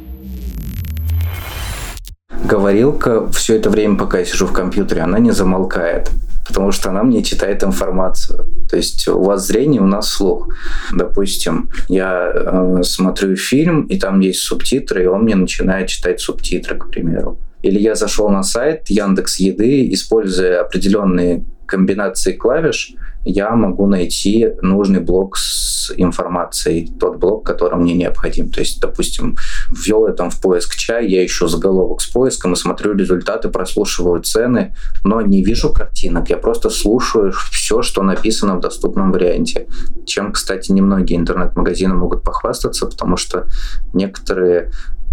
Говорилка 2.45 3.29
все 3.31 3.57
это 3.57 3.71
время, 3.71 3.97
пока 3.97 4.21
я 4.21 4.25
сижу 4.25 4.47
в 4.47 4.53
компьютере, 4.53 5.01
она 5.01 5.19
не 5.19 5.33
замолкает 5.33 6.13
потому 6.49 6.73
что 6.73 6.91
она 6.91 7.03
мне 7.03 7.23
читает 7.23 7.63
информацию. 7.65 8.47
То 8.71 8.77
есть 8.77 9.09
у 9.09 9.23
вас 9.23 9.47
зрение, 9.47 9.81
у 9.81 9.87
нас 9.87 10.09
слух. 10.09 10.49
Допустим, 10.93 11.71
я 11.89 12.33
э, 12.35 12.83
смотрю 12.83 13.37
фильм, 13.37 13.83
и 13.87 13.99
там 13.99 14.21
есть 14.21 14.41
субтитры, 14.41 15.05
и 15.05 15.07
он 15.07 15.23
мне 15.23 15.35
начинает 15.35 15.89
читать 15.89 16.21
субтитры, 16.21 16.77
к 16.77 16.91
примеру. 16.91 17.39
Или 17.63 17.81
я 17.81 17.95
зашел 17.95 18.29
на 18.29 18.43
сайт 18.43 18.89
Яндекс 18.89 19.41
Еды, 19.41 19.93
используя 19.93 20.61
определенные 20.61 21.45
комбинации 21.67 22.33
клавиш, 22.33 22.95
я 23.27 23.51
могу 23.57 23.87
найти 23.87 24.53
нужный 24.63 25.01
блок 25.01 25.37
с 25.37 25.93
информацией, 25.97 26.93
тот 26.99 27.17
блок, 27.17 27.45
который 27.45 27.77
мне 27.77 27.95
необходим. 27.95 28.51
То 28.51 28.61
есть, 28.61 28.81
допустим, 28.81 29.37
ввел 29.69 30.07
я 30.07 30.13
там 30.13 30.31
в 30.31 30.41
поиск 30.41 30.77
чай, 30.77 31.09
я 31.09 31.25
ищу 31.27 31.49
заголовок 31.49 32.01
с 32.01 32.07
поиском 32.07 32.53
и 32.53 32.57
смотрю 32.57 32.95
результаты, 32.95 33.49
прослушиваю 33.49 34.23
цены, 34.23 34.75
но 35.05 35.21
не 35.21 35.43
вижу 35.43 35.73
картинок, 35.73 36.31
я 36.31 36.37
просто 36.37 36.71
слушаю 36.71 37.33
все, 37.53 37.83
что 37.83 38.03
написано 38.03 38.57
в 38.57 38.61
доступном 38.61 39.13
варианте. 39.13 39.67
Чем, 40.07 40.33
кстати, 40.33 40.71
немногие 40.71 41.19
интернет-магазины 41.19 41.95
могут 41.95 42.23
похвастаться, 42.23 42.87
потому 42.87 43.17
что 43.17 43.47
некоторые 43.93 44.71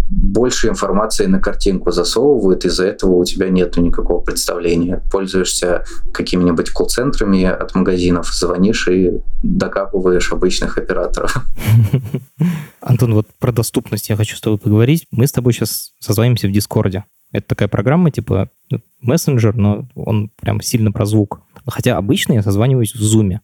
больше 0.08 0.68
информации 0.68 1.26
на 1.26 1.40
картинку 1.40 1.90
засовывают, 1.90 2.64
из-за 2.64 2.86
этого 2.86 3.14
у 3.14 3.24
тебя 3.24 3.48
нет 3.48 3.76
никакого 3.76 4.20
представления. 4.20 5.02
Пользуешься 5.10 5.84
какими-нибудь 6.12 6.70
колл-центрами 6.70 7.44
от 7.44 7.74
магазинов, 7.74 8.32
звонишь 8.32 8.88
и 8.88 9.20
докапываешь 9.42 10.32
обычных 10.32 10.78
операторов. 10.78 11.44
Антон, 12.80 13.14
вот 13.14 13.28
про 13.38 13.52
доступность 13.52 14.08
я 14.08 14.16
хочу 14.16 14.36
с 14.36 14.40
тобой 14.40 14.58
поговорить. 14.58 15.06
Мы 15.10 15.26
с 15.26 15.32
тобой 15.32 15.52
сейчас 15.52 15.92
созвонимся 16.00 16.48
в 16.48 16.52
Дискорде. 16.52 17.04
Это 17.32 17.48
такая 17.48 17.68
программа, 17.68 18.10
типа 18.10 18.50
ну, 18.70 18.80
мессенджер, 19.00 19.56
но 19.56 19.88
он 19.94 20.30
прям 20.40 20.60
сильно 20.60 20.92
про 20.92 21.06
звук. 21.06 21.40
Хотя 21.66 21.96
обычно 21.96 22.34
я 22.34 22.42
созваниваюсь 22.42 22.94
в 22.94 23.00
Zoom. 23.00 23.38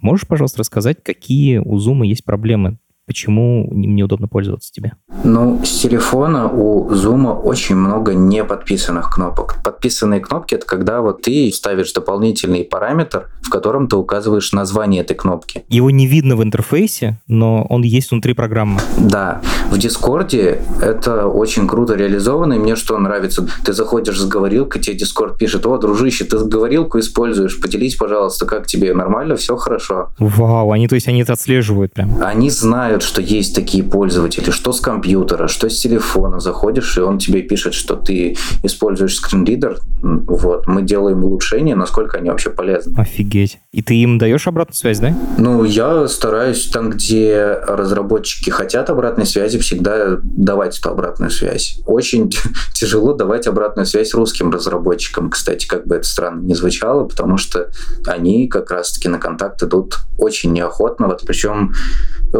Можешь, 0.00 0.26
пожалуйста, 0.26 0.60
рассказать, 0.60 1.02
какие 1.02 1.58
у 1.58 1.78
Zoom 1.78 2.06
есть 2.06 2.24
проблемы 2.24 2.78
Почему 3.06 3.68
им 3.70 3.96
неудобно 3.96 4.28
пользоваться 4.28 4.72
тебе? 4.72 4.92
Ну, 5.24 5.60
с 5.64 5.80
телефона 5.80 6.48
у 6.48 6.90
Zoom 6.90 7.40
очень 7.42 7.76
много 7.76 8.14
не 8.14 8.42
подписанных 8.44 9.10
кнопок. 9.10 9.56
Подписанные 9.62 10.20
кнопки— 10.20 10.54
это 10.56 10.66
когда 10.66 11.00
вот 11.02 11.22
ты 11.22 11.50
ставишь 11.52 11.92
дополнительный 11.92 12.64
параметр, 12.64 13.28
в 13.42 13.50
котором 13.50 13.88
ты 13.88 13.96
указываешь 13.96 14.52
название 14.52 15.02
этой 15.02 15.14
кнопки. 15.14 15.64
Его 15.68 15.90
не 15.90 16.06
видно 16.06 16.36
в 16.36 16.42
интерфейсе, 16.42 17.20
но 17.26 17.66
он 17.68 17.82
есть 17.82 18.10
внутри 18.10 18.32
программы. 18.32 18.80
Да. 18.98 19.42
В 19.70 19.78
Discord 19.78 20.51
е 20.51 20.62
это 20.80 21.26
очень 21.26 21.68
круто 21.68 21.94
реализовано, 21.94 22.54
и 22.54 22.58
мне 22.58 22.76
что 22.76 22.98
нравится. 22.98 23.46
Ты 23.64 23.72
заходишь 23.72 24.18
с 24.18 24.26
говорилкой, 24.26 24.80
тебе 24.80 24.96
Discord 24.96 25.38
пишет, 25.38 25.66
о, 25.66 25.76
дружище, 25.78 26.24
ты 26.24 26.38
говорилку 26.38 26.98
используешь, 26.98 27.60
поделись, 27.60 27.96
пожалуйста, 27.96 28.46
как 28.46 28.66
тебе, 28.66 28.94
нормально, 28.94 29.36
все 29.36 29.56
хорошо. 29.56 30.08
Вау, 30.18 30.72
они, 30.72 30.88
то 30.88 30.94
есть 30.94 31.08
они 31.08 31.22
это 31.22 31.34
отслеживают 31.34 31.92
прям? 31.92 32.22
Они 32.22 32.48
знают, 32.50 32.93
знают, 32.94 33.02
что 33.02 33.20
есть 33.20 33.54
такие 33.54 33.82
пользователи, 33.82 34.50
что 34.50 34.72
с 34.72 34.80
компьютера, 34.80 35.48
что 35.48 35.68
с 35.68 35.80
телефона. 35.80 36.38
Заходишь, 36.38 36.96
и 36.96 37.00
он 37.00 37.18
тебе 37.18 37.42
пишет, 37.42 37.74
что 37.74 37.96
ты 37.96 38.36
используешь 38.62 39.16
screen 39.16 39.45
reader. 39.45 39.78
Вот. 40.02 40.66
Мы 40.66 40.82
делаем 40.82 41.24
улучшения, 41.24 41.74
насколько 41.74 42.18
они 42.18 42.30
вообще 42.30 42.50
полезны. 42.50 42.94
Офигеть. 42.96 43.58
И 43.72 43.82
ты 43.82 43.94
им 43.94 44.18
даешь 44.18 44.46
обратную 44.46 44.76
связь, 44.76 45.00
да? 45.00 45.12
Ну, 45.38 45.64
я 45.64 46.06
стараюсь 46.06 46.68
там, 46.68 46.90
где 46.90 47.58
разработчики 47.66 48.50
хотят 48.50 48.90
обратной 48.90 49.26
связи, 49.26 49.58
всегда 49.58 50.18
давать 50.22 50.78
эту 50.78 50.90
обратную 50.90 51.30
связь. 51.30 51.80
Очень 51.86 52.30
тяжело 52.74 53.14
давать 53.14 53.46
обратную 53.48 53.86
связь 53.86 54.14
русским 54.14 54.50
разработчикам, 54.50 55.30
кстати, 55.30 55.66
как 55.66 55.86
бы 55.86 55.96
это 55.96 56.06
странно 56.06 56.42
не 56.42 56.54
звучало, 56.54 57.04
потому 57.04 57.38
что 57.38 57.70
они 58.06 58.46
как 58.48 58.70
раз-таки 58.70 59.08
на 59.08 59.18
контакт 59.18 59.62
идут 59.62 59.98
очень 60.18 60.52
неохотно. 60.52 61.08
Вот, 61.08 61.22
причем 61.26 61.74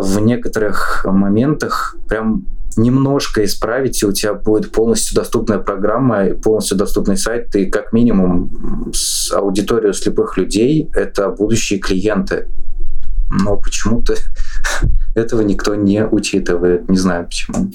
в 0.00 0.20
некоторых 0.20 1.04
моментах 1.08 1.96
прям 2.08 2.46
немножко 2.76 3.44
исправить, 3.44 4.02
и 4.02 4.06
у 4.06 4.12
тебя 4.12 4.34
будет 4.34 4.72
полностью 4.72 5.14
доступная 5.14 5.58
программа, 5.58 6.34
полностью 6.34 6.76
доступный 6.76 7.16
сайт, 7.16 7.54
и 7.54 7.66
как 7.66 7.92
минимум 7.92 8.90
с 8.92 9.32
аудиторию 9.32 9.92
слепых 9.92 10.36
людей 10.36 10.90
это 10.94 11.30
будущие 11.30 11.78
клиенты. 11.78 12.48
Но 13.30 13.56
почему-то 13.56 14.14
этого 15.14 15.40
никто 15.42 15.74
не 15.74 16.04
учитывает. 16.04 16.88
Не 16.88 16.96
знаю 16.96 17.26
почему. 17.26 17.70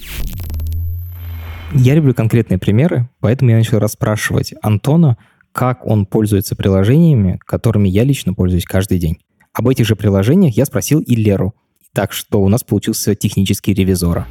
Я 1.73 1.95
люблю 1.95 2.13
конкретные 2.13 2.57
примеры, 2.57 3.09
поэтому 3.19 3.51
я 3.51 3.57
начал 3.57 3.79
расспрашивать 3.79 4.53
Антона, 4.61 5.17
как 5.51 5.85
он 5.85 6.05
пользуется 6.05 6.55
приложениями, 6.55 7.39
которыми 7.45 7.89
я 7.89 8.03
лично 8.03 8.33
пользуюсь 8.33 8.65
каждый 8.65 8.99
день. 8.99 9.19
Об 9.53 9.67
этих 9.67 9.85
же 9.85 9.95
приложениях 9.95 10.55
я 10.55 10.65
спросил 10.65 10.99
и 10.99 11.15
Леру, 11.15 11.53
так 11.93 12.13
что 12.13 12.41
у 12.41 12.49
нас 12.49 12.63
получился 12.63 13.15
технический 13.15 13.73
ревизор. 13.73 14.27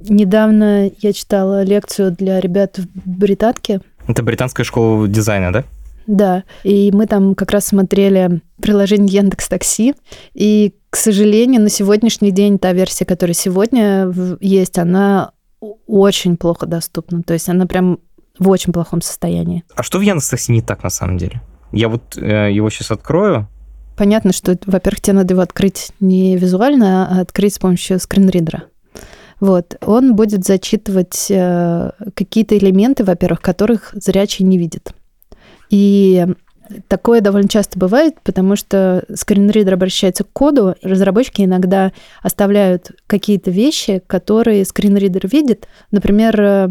Недавно 0.00 0.90
я 1.00 1.12
читала 1.12 1.62
лекцию 1.62 2.12
для 2.12 2.40
ребят 2.40 2.78
в 2.78 2.86
Британке. 3.04 3.80
Это 4.06 4.22
британская 4.22 4.64
школа 4.64 5.06
дизайна, 5.06 5.52
да? 5.52 5.64
Да, 6.06 6.42
и 6.64 6.90
мы 6.92 7.06
там 7.06 7.36
как 7.36 7.52
раз 7.52 7.66
смотрели 7.66 8.40
приложение 8.60 9.14
Яндекс 9.14 9.48
Такси, 9.48 9.94
и, 10.34 10.74
к 10.90 10.96
сожалению, 10.96 11.62
на 11.62 11.68
сегодняшний 11.68 12.32
день 12.32 12.58
та 12.58 12.72
версия, 12.72 13.04
которая 13.04 13.34
сегодня 13.34 14.12
есть, 14.40 14.78
она 14.78 15.30
очень 15.86 16.36
плохо 16.36 16.66
доступна, 16.66 17.22
то 17.22 17.34
есть 17.34 17.48
она 17.48 17.66
прям 17.66 18.00
в 18.38 18.48
очень 18.48 18.72
плохом 18.72 19.00
состоянии. 19.00 19.62
А 19.76 19.84
что 19.84 19.98
в 19.98 20.02
Яндекс 20.02 20.30
Такси 20.30 20.52
не 20.52 20.62
так 20.62 20.82
на 20.82 20.90
самом 20.90 21.18
деле? 21.18 21.40
Я 21.70 21.88
вот 21.88 22.16
э, 22.16 22.50
его 22.52 22.68
сейчас 22.70 22.90
открою, 22.90 23.48
Понятно, 23.96 24.32
что, 24.32 24.58
во-первых, 24.66 25.00
тебе 25.00 25.16
надо 25.16 25.34
его 25.34 25.42
открыть 25.42 25.92
не 26.00 26.36
визуально, 26.36 27.08
а 27.08 27.20
открыть 27.20 27.54
с 27.54 27.58
помощью 27.58 27.98
скринридера. 27.98 28.64
Вот. 29.40 29.76
Он 29.84 30.14
будет 30.14 30.44
зачитывать 30.46 31.26
э, 31.28 31.90
какие-то 32.14 32.56
элементы, 32.56 33.04
во-первых, 33.04 33.40
которых 33.40 33.90
зрячий 33.94 34.44
не 34.44 34.56
видит. 34.56 34.94
И 35.68 36.26
Такое 36.88 37.20
довольно 37.20 37.48
часто 37.48 37.78
бывает, 37.78 38.16
потому 38.22 38.56
что 38.56 39.04
скринридер 39.14 39.74
обращается 39.74 40.24
к 40.24 40.32
коду. 40.32 40.74
Разработчики 40.82 41.42
иногда 41.42 41.92
оставляют 42.22 42.92
какие-то 43.06 43.50
вещи, 43.50 44.02
которые 44.06 44.64
скринридер 44.64 45.28
видит. 45.28 45.68
Например, 45.90 46.40
э, 46.40 46.68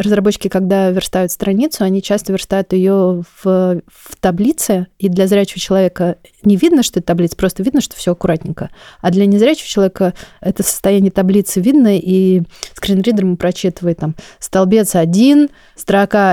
разработчики, 0.00 0.48
когда 0.48 0.90
верстают 0.90 1.32
страницу, 1.32 1.84
они 1.84 2.02
часто 2.02 2.32
верстают 2.32 2.72
ее 2.72 3.22
в, 3.42 3.82
в 3.86 4.16
таблице, 4.20 4.86
и 4.98 5.08
для 5.08 5.26
зрячего 5.26 5.60
человека 5.60 6.16
не 6.42 6.56
видно, 6.56 6.82
что 6.82 7.00
это 7.00 7.08
таблица, 7.08 7.36
просто 7.36 7.62
видно, 7.62 7.80
что 7.80 7.96
все 7.96 8.12
аккуратненько. 8.12 8.70
А 9.00 9.10
для 9.10 9.26
незрячего 9.26 9.68
человека 9.68 10.14
это 10.40 10.62
состояние 10.62 11.10
таблицы 11.10 11.60
видно, 11.60 11.98
и 11.98 12.42
скринридер 12.74 13.24
ему 13.24 13.36
прочитывает 13.36 13.98
там 13.98 14.14
столбец 14.38 14.94
один, 14.94 15.50
строка 15.76 16.32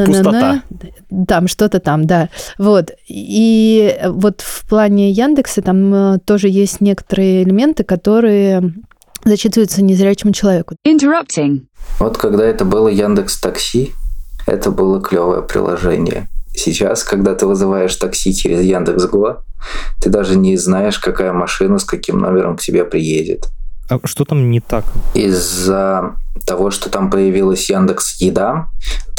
один, 0.00 0.06
Пустота. 0.06 0.62
Там 1.26 1.48
что-то 1.48 1.80
там, 1.80 2.06
да. 2.06 2.28
Вот. 2.58 2.90
И 3.08 3.96
вот 4.06 4.40
в 4.40 4.68
плане 4.68 5.10
Яндекса 5.10 5.62
там 5.62 5.94
э, 5.94 6.18
тоже 6.24 6.48
есть 6.48 6.80
некоторые 6.80 7.42
элементы, 7.42 7.84
которые 7.84 8.72
зачитываются 9.24 9.82
незрячему 9.82 10.32
человеку. 10.32 10.74
Interrupting. 10.86 11.66
Вот 11.98 12.18
когда 12.18 12.44
это 12.44 12.64
было 12.64 12.88
Яндекс 12.88 13.40
Такси, 13.40 13.92
это 14.46 14.70
было 14.70 15.00
клевое 15.00 15.42
приложение. 15.42 16.28
Сейчас, 16.54 17.02
когда 17.02 17.34
ты 17.34 17.46
вызываешь 17.46 17.96
такси 17.96 18.34
через 18.34 18.60
Яндекс 18.60 19.06
Го, 19.06 19.38
ты 20.02 20.10
даже 20.10 20.36
не 20.36 20.56
знаешь, 20.56 20.98
какая 20.98 21.32
машина 21.32 21.78
с 21.78 21.84
каким 21.84 22.18
номером 22.18 22.56
к 22.56 22.60
тебе 22.60 22.84
приедет. 22.84 23.46
А 23.88 23.98
что 24.04 24.24
там 24.24 24.50
не 24.50 24.60
так? 24.60 24.84
Из-за 25.14 26.16
того, 26.46 26.70
что 26.70 26.90
там 26.90 27.10
появилась 27.10 27.70
Яндекс 27.70 28.20
Еда, 28.20 28.68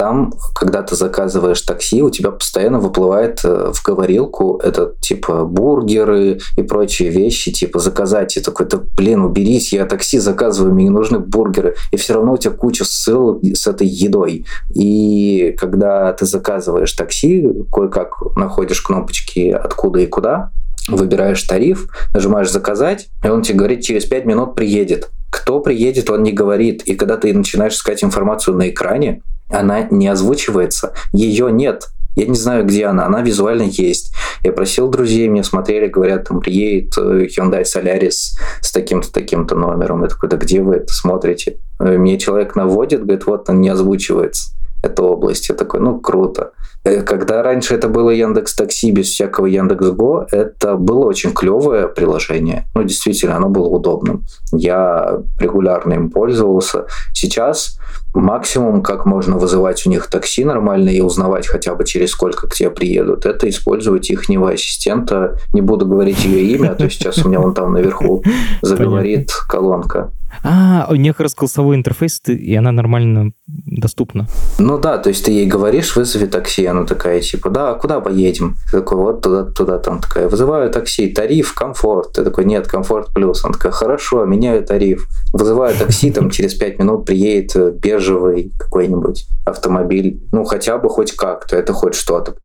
там, 0.03 0.33
когда 0.53 0.81
ты 0.81 0.97
заказываешь 0.97 1.61
такси, 1.61 2.03
у 2.03 2.09
тебя 2.09 2.31
постоянно 2.31 2.79
выплывает 2.79 3.39
э, 3.45 3.71
в 3.73 3.81
говорилку 3.85 4.59
это 4.61 4.95
типа 4.99 5.45
бургеры 5.45 6.39
и 6.57 6.63
прочие 6.63 7.09
вещи, 7.09 7.53
типа 7.53 7.79
заказать. 7.79 8.35
И 8.35 8.41
такой, 8.41 8.65
да 8.65 8.81
блин, 8.97 9.21
уберись, 9.21 9.71
я 9.71 9.85
такси 9.85 10.19
заказываю, 10.19 10.73
мне 10.73 10.83
не 10.83 10.89
нужны 10.89 11.19
бургеры. 11.19 11.75
И 11.93 11.95
все 11.95 12.15
равно 12.15 12.33
у 12.33 12.37
тебя 12.37 12.51
куча 12.51 12.83
ссылок 12.83 13.39
с 13.45 13.65
этой 13.65 13.87
едой. 13.87 14.45
И 14.75 15.55
когда 15.57 16.11
ты 16.11 16.25
заказываешь 16.25 16.91
такси, 16.91 17.47
кое-как 17.71 18.35
находишь 18.35 18.81
кнопочки 18.81 19.51
откуда 19.51 20.01
и 20.01 20.07
куда, 20.07 20.51
выбираешь 20.89 21.41
тариф, 21.43 21.87
нажимаешь 22.13 22.51
«Заказать», 22.51 23.07
и 23.23 23.29
он 23.29 23.41
тебе 23.41 23.59
говорит, 23.59 23.83
через 23.83 24.03
5 24.03 24.25
минут 24.25 24.55
приедет. 24.55 25.09
Кто 25.31 25.61
приедет, 25.61 26.09
он 26.09 26.23
не 26.23 26.33
говорит. 26.33 26.83
И 26.83 26.95
когда 26.95 27.15
ты 27.15 27.33
начинаешь 27.33 27.75
искать 27.75 28.03
информацию 28.03 28.57
на 28.57 28.69
экране, 28.69 29.21
она 29.53 29.87
не 29.89 30.07
озвучивается, 30.07 30.93
ее 31.11 31.51
нет. 31.51 31.87
Я 32.15 32.27
не 32.27 32.35
знаю, 32.35 32.65
где 32.65 32.85
она, 32.85 33.07
она 33.07 33.21
визуально 33.21 33.63
есть. 33.63 34.13
Я 34.43 34.51
просил 34.51 34.87
друзей, 34.87 35.27
мне 35.29 35.43
смотрели, 35.43 35.87
говорят, 35.87 36.27
там 36.27 36.41
приедет 36.41 36.95
э, 36.97 37.25
Hyundai 37.25 37.63
Solaris 37.63 38.37
с 38.61 38.71
таким-то, 38.71 39.11
таким-то 39.11 39.55
номером. 39.55 40.03
Я 40.03 40.09
такой, 40.09 40.29
да 40.29 40.37
где 40.37 40.61
вы 40.61 40.75
это 40.75 40.93
смотрите? 40.93 41.57
Э, 41.79 41.97
мне 41.97 42.19
человек 42.19 42.55
наводит, 42.55 43.01
говорит, 43.01 43.25
вот 43.25 43.49
он 43.49 43.61
не 43.61 43.69
озвучивается 43.69 44.51
эта 44.83 45.01
область. 45.01 45.49
Я 45.49 45.55
такой, 45.55 45.79
ну, 45.79 45.99
круто. 45.99 46.51
Когда 46.83 47.41
раньше 47.43 47.75
это 47.75 47.87
было 47.87 48.09
Яндекс 48.09 48.55
Такси 48.55 48.91
без 48.91 49.07
всякого 49.07 49.45
Яндекс 49.45 49.89
Го, 49.91 50.27
это 50.31 50.75
было 50.75 51.05
очень 51.05 51.31
клевое 51.33 51.87
приложение. 51.87 52.65
Ну, 52.75 52.83
действительно, 52.83 53.37
оно 53.37 53.49
было 53.49 53.67
удобным. 53.67 54.25
Я 54.51 55.19
регулярно 55.39 55.93
им 55.93 56.09
пользовался. 56.09 56.85
Сейчас 57.13 57.79
максимум, 58.13 58.83
как 58.83 59.05
можно 59.05 59.37
вызывать 59.37 59.85
у 59.85 59.89
них 59.89 60.07
такси 60.07 60.43
нормально 60.43 60.89
и 60.89 61.01
узнавать 61.01 61.47
хотя 61.47 61.73
бы 61.73 61.85
через 61.85 62.11
сколько 62.11 62.47
к 62.47 62.53
тебе 62.53 62.69
приедут, 62.69 63.25
это 63.25 63.49
использовать 63.49 64.09
их 64.09 64.29
ассистента. 64.29 65.37
Не 65.53 65.61
буду 65.61 65.85
говорить 65.85 66.23
ее 66.25 66.55
имя, 66.55 66.71
а 66.71 66.75
то 66.75 66.89
сейчас 66.89 67.23
у 67.25 67.29
меня 67.29 67.39
вон 67.39 67.53
там 67.53 67.73
наверху 67.73 68.23
заговорит 68.61 69.31
колонка. 69.47 70.11
А, 70.43 70.87
у 70.89 70.95
нее 70.95 71.13
как 71.13 71.21
раз 71.21 71.35
голосовой 71.35 71.75
интерфейс, 71.75 72.19
и 72.25 72.55
она 72.55 72.71
нормально 72.71 73.31
доступна. 73.47 74.27
Ну 74.57 74.79
да, 74.79 74.97
то 74.97 75.09
есть 75.09 75.25
ты 75.25 75.31
ей 75.31 75.45
говоришь, 75.45 75.95
вызови 75.95 76.25
такси, 76.25 76.65
она 76.73 76.85
такая, 76.85 77.21
типа, 77.21 77.49
да, 77.49 77.71
а 77.71 77.75
куда 77.75 78.01
поедем? 78.01 78.55
Ты 78.65 78.79
такой, 78.79 78.97
вот 78.97 79.21
туда, 79.21 79.45
туда, 79.45 79.79
там 79.79 79.99
такая, 80.01 80.27
вызываю 80.27 80.69
такси, 80.71 81.07
тариф, 81.07 81.53
комфорт. 81.53 82.13
Ты 82.13 82.23
такой, 82.23 82.45
нет, 82.45 82.67
комфорт 82.67 83.13
плюс. 83.13 83.43
Она 83.43 83.53
такая, 83.53 83.71
хорошо, 83.71 84.25
меняю 84.25 84.65
тариф. 84.65 85.07
Вызываю 85.33 85.75
такси, 85.77 86.11
там 86.11 86.29
через 86.29 86.53
пять 86.55 86.79
минут 86.79 87.05
приедет 87.05 87.79
бежевый 87.79 88.51
какой-нибудь 88.59 89.25
автомобиль. 89.45 90.21
Ну, 90.31 90.43
хотя 90.43 90.77
бы 90.77 90.89
хоть 90.89 91.13
как-то, 91.13 91.55
это 91.55 91.73
хоть 91.73 91.95
что-то. 91.95 92.35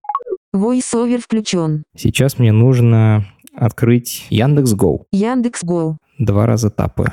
VoiceOver 0.55 1.19
включен. 1.19 1.85
Сейчас 1.97 2.39
мне 2.39 2.53
нужно 2.53 3.27
открыть 3.55 4.27
Яндекс.Го. 4.31 5.05
Яндекс.Го. 5.13 5.99
Два 6.19 6.47
раза 6.47 6.71
тапаю. 6.71 7.13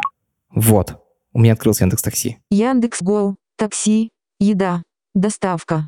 Вот, 0.54 0.96
у 1.34 1.40
меня 1.40 1.54
открылся 1.54 1.84
Яндекс 1.84 2.02
Такси. 2.02 2.38
Яндекс.Го. 2.50 3.36
Такси. 3.58 4.10
Еда. 4.40 4.84
Доставка. 5.14 5.88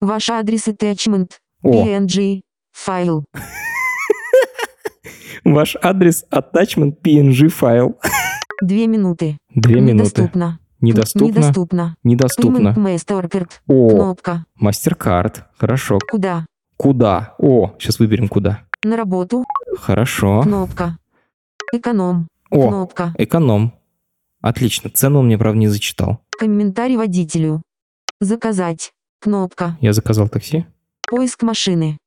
Ваш 0.00 0.30
адрес 0.30 0.68
attachment. 0.68 1.30
PNG. 1.64 2.40
Файл. 2.72 3.24
Ваш 5.44 5.76
адрес 5.82 6.24
attachment 6.30 6.96
PNG 7.02 7.48
файл. 7.48 7.98
Две 8.62 8.86
минуты. 8.86 9.38
Две 9.54 9.80
минуты. 9.80 10.22
Недоступно. 10.22 10.60
Недоступно. 10.80 11.26
Недоступно. 11.28 11.96
Недоступно. 12.04 12.68
Mastercard. 12.76 13.50
О, 13.66 13.88
Кнопка. 13.88 14.44
MasterCard. 14.62 15.42
Хорошо. 15.58 15.98
Куда? 16.10 16.46
Куда? 16.76 17.34
О, 17.38 17.74
сейчас 17.78 17.98
выберем 17.98 18.28
куда. 18.28 18.64
На 18.84 18.96
работу. 18.96 19.44
Хорошо. 19.80 20.42
Кнопка. 20.42 20.98
Эконом. 21.72 22.28
О, 22.50 22.68
Кнопка. 22.68 23.14
эконом. 23.18 23.74
Отлично. 24.40 24.88
Цену 24.90 25.18
он 25.18 25.26
мне, 25.26 25.36
правда, 25.36 25.58
не 25.58 25.66
зачитал. 25.66 26.20
Комментарий 26.38 26.96
водителю. 26.96 27.62
Заказать. 28.20 28.92
Кнопка. 29.20 29.76
Я 29.80 29.92
заказал 29.92 30.28
такси. 30.28 30.64
Поиск 31.08 31.42
машины. 31.42 31.98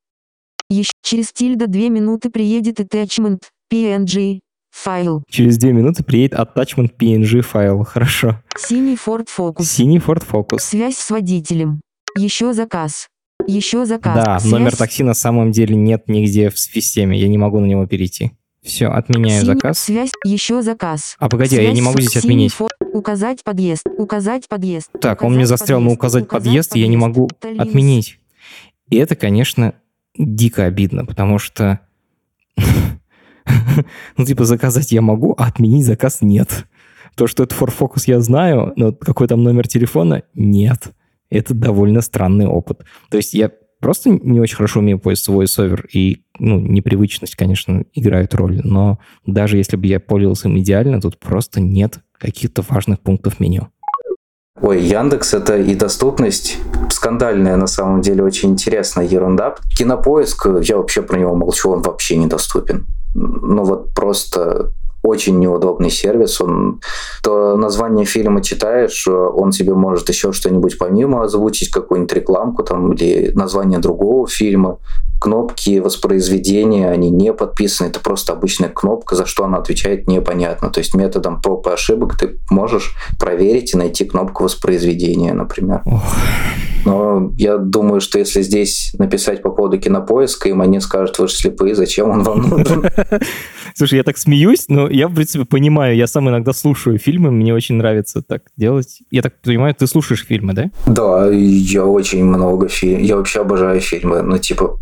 Еще 0.70 0.92
через 1.02 1.32
тильда 1.32 1.66
две 1.66 1.90
минуты 1.90 2.30
приедет 2.30 2.80
attachment. 2.80 3.40
PNG. 3.72 4.40
Файл. 4.70 5.22
Через 5.28 5.58
две 5.58 5.72
минуты 5.72 6.02
приедет 6.02 6.38
attachment 6.38 6.92
PNG 6.98 7.42
файл. 7.42 7.84
Хорошо. 7.84 8.40
Синий 8.56 8.94
Ford 8.96 9.26
Focus. 9.36 9.64
Синий 9.64 9.98
Ford 9.98 10.24
Focus. 10.26 10.60
Связь 10.60 10.96
с 10.96 11.10
водителем. 11.10 11.80
Еще 12.16 12.54
заказ. 12.54 13.08
Еще 13.46 13.84
заказ. 13.84 14.14
Да, 14.24 14.38
Связь- 14.38 14.50
номер 14.52 14.74
такси 14.76 15.02
на 15.02 15.12
самом 15.14 15.50
деле 15.52 15.74
нет 15.76 16.08
нигде 16.08 16.48
в 16.48 16.58
системе. 16.58 17.18
Я 17.20 17.28
не 17.28 17.36
могу 17.38 17.60
на 17.60 17.66
него 17.66 17.86
перейти. 17.86 18.32
Все, 18.62 18.86
отменяю 18.86 19.42
Синий- 19.42 19.54
заказ. 19.54 19.78
Связь. 19.78 20.10
Еще 20.24 20.62
заказ. 20.62 21.16
А 21.18 21.28
погоди, 21.28 21.56
а 21.58 21.60
я 21.60 21.66
Связь 21.68 21.74
не 21.74 21.82
могу 21.82 22.00
здесь 22.00 22.16
отменить. 22.16 22.54
Ford. 22.58 22.68
Указать 22.92 23.42
подъезд. 23.42 23.86
Указать 23.96 24.48
подъезд. 24.48 24.90
Так, 25.00 25.22
он 25.22 25.32
мне 25.32 25.40
Указать 25.44 25.58
застрял 25.58 25.80
на 25.80 25.84
подъезд. 25.86 25.98
указать 25.98 26.24
Указать 26.24 26.44
подъезд, 26.44 26.76
и 26.76 26.80
я 26.80 26.88
не 26.88 26.96
подъезд. 26.96 27.16
могу 27.16 27.30
Таллинс. 27.40 27.60
отменить. 27.62 28.18
И 28.90 28.96
это, 28.96 29.16
конечно, 29.16 29.74
дико 30.16 30.64
обидно, 30.64 31.04
потому 31.04 31.38
что... 31.38 31.80
Ну, 34.16 34.24
типа, 34.24 34.44
заказать 34.44 34.92
я 34.92 35.02
могу, 35.02 35.34
а 35.36 35.46
отменить 35.46 35.84
заказ 35.84 36.18
нет. 36.20 36.66
То, 37.16 37.26
что 37.26 37.42
это 37.42 37.56
Focus, 37.56 38.04
я 38.06 38.20
знаю, 38.20 38.72
но 38.76 38.92
какой 38.92 39.26
там 39.26 39.42
номер 39.42 39.66
телефона, 39.66 40.22
нет. 40.34 40.92
Это 41.28 41.52
довольно 41.52 42.02
странный 42.02 42.46
опыт. 42.46 42.84
То 43.10 43.16
есть 43.16 43.34
я 43.34 43.50
просто 43.80 44.10
не 44.10 44.38
очень 44.38 44.56
хорошо 44.56 44.78
умею 44.78 45.00
пользоваться 45.00 45.62
VoiceOver, 45.64 45.88
и, 45.92 46.22
ну, 46.38 46.60
непривычность, 46.60 47.34
конечно, 47.34 47.84
играет 47.94 48.32
роль, 48.34 48.60
но 48.62 49.00
даже 49.26 49.56
если 49.56 49.76
бы 49.76 49.86
я 49.88 49.98
пользовался 49.98 50.48
им 50.48 50.58
идеально, 50.60 51.00
тут 51.00 51.18
просто 51.18 51.60
нет 51.60 51.98
каких-то 52.22 52.62
важных 52.68 53.00
пунктов 53.00 53.40
меню. 53.40 53.68
Ой, 54.60 54.80
Яндекс 54.80 55.34
это 55.34 55.56
и 55.56 55.74
доступность 55.74 56.58
скандальная 56.88 57.56
на 57.56 57.66
самом 57.66 58.00
деле, 58.00 58.22
очень 58.22 58.50
интересная 58.50 59.04
ерунда. 59.04 59.56
Кинопоиск, 59.76 60.46
я 60.62 60.76
вообще 60.76 61.02
про 61.02 61.18
него 61.18 61.34
молчу, 61.34 61.70
он 61.70 61.82
вообще 61.82 62.16
недоступен. 62.16 62.86
Ну 63.14 63.64
вот 63.64 63.92
просто 63.92 64.70
очень 65.02 65.38
неудобный 65.38 65.90
сервис. 65.90 66.40
Он 66.40 66.80
то 67.22 67.56
название 67.56 68.06
фильма 68.06 68.42
читаешь, 68.42 69.06
он 69.06 69.50
тебе 69.50 69.74
может 69.74 70.08
еще 70.08 70.32
что-нибудь 70.32 70.78
помимо 70.78 71.24
озвучить, 71.24 71.70
какую-нибудь 71.70 72.12
рекламку 72.12 72.62
там 72.62 72.92
или 72.92 73.32
название 73.34 73.78
другого 73.78 74.26
фильма. 74.26 74.78
Кнопки 75.20 75.78
воспроизведения, 75.78 76.90
они 76.90 77.10
не 77.10 77.32
подписаны, 77.32 77.88
это 77.88 78.00
просто 78.00 78.32
обычная 78.32 78.68
кнопка, 78.68 79.14
за 79.14 79.24
что 79.24 79.44
она 79.44 79.58
отвечает, 79.58 80.08
непонятно. 80.08 80.70
То 80.70 80.80
есть 80.80 80.94
методом 80.94 81.40
проб 81.40 81.66
и 81.68 81.70
ошибок 81.70 82.18
ты 82.18 82.38
можешь 82.50 82.94
проверить 83.20 83.74
и 83.74 83.76
найти 83.76 84.04
кнопку 84.04 84.44
воспроизведения, 84.44 85.32
например. 85.32 85.82
Ох. 85.86 86.02
Но 86.84 87.32
я 87.36 87.58
думаю, 87.58 88.00
что 88.00 88.18
если 88.18 88.42
здесь 88.42 88.92
написать 88.98 89.42
по 89.42 89.50
поводу 89.50 89.78
кинопоиска, 89.78 90.48
им 90.48 90.60
они 90.60 90.80
скажут, 90.80 91.18
вы 91.18 91.28
же 91.28 91.34
слепые, 91.34 91.74
зачем 91.74 92.10
он 92.10 92.22
вам 92.22 92.48
нужен? 92.48 92.84
Слушай, 93.74 93.96
я 93.96 94.02
так 94.02 94.18
смеюсь, 94.18 94.66
но 94.68 94.88
я, 94.88 95.08
в 95.08 95.14
принципе, 95.14 95.44
понимаю. 95.44 95.96
Я 95.96 96.06
сам 96.06 96.28
иногда 96.28 96.52
слушаю 96.52 96.98
фильмы, 96.98 97.30
мне 97.30 97.54
очень 97.54 97.76
нравится 97.76 98.22
так 98.22 98.42
делать. 98.56 99.02
Я 99.10 99.22
так 99.22 99.40
понимаю, 99.40 99.74
ты 99.74 99.86
слушаешь 99.86 100.24
фильмы, 100.24 100.52
да? 100.52 100.70
Да, 100.86 101.30
я 101.30 101.84
очень 101.84 102.24
много 102.24 102.68
фильмов. 102.68 103.02
Я 103.02 103.16
вообще 103.16 103.40
обожаю 103.40 103.80
фильмы. 103.80 104.22
Ну, 104.22 104.38
типа, 104.38 104.78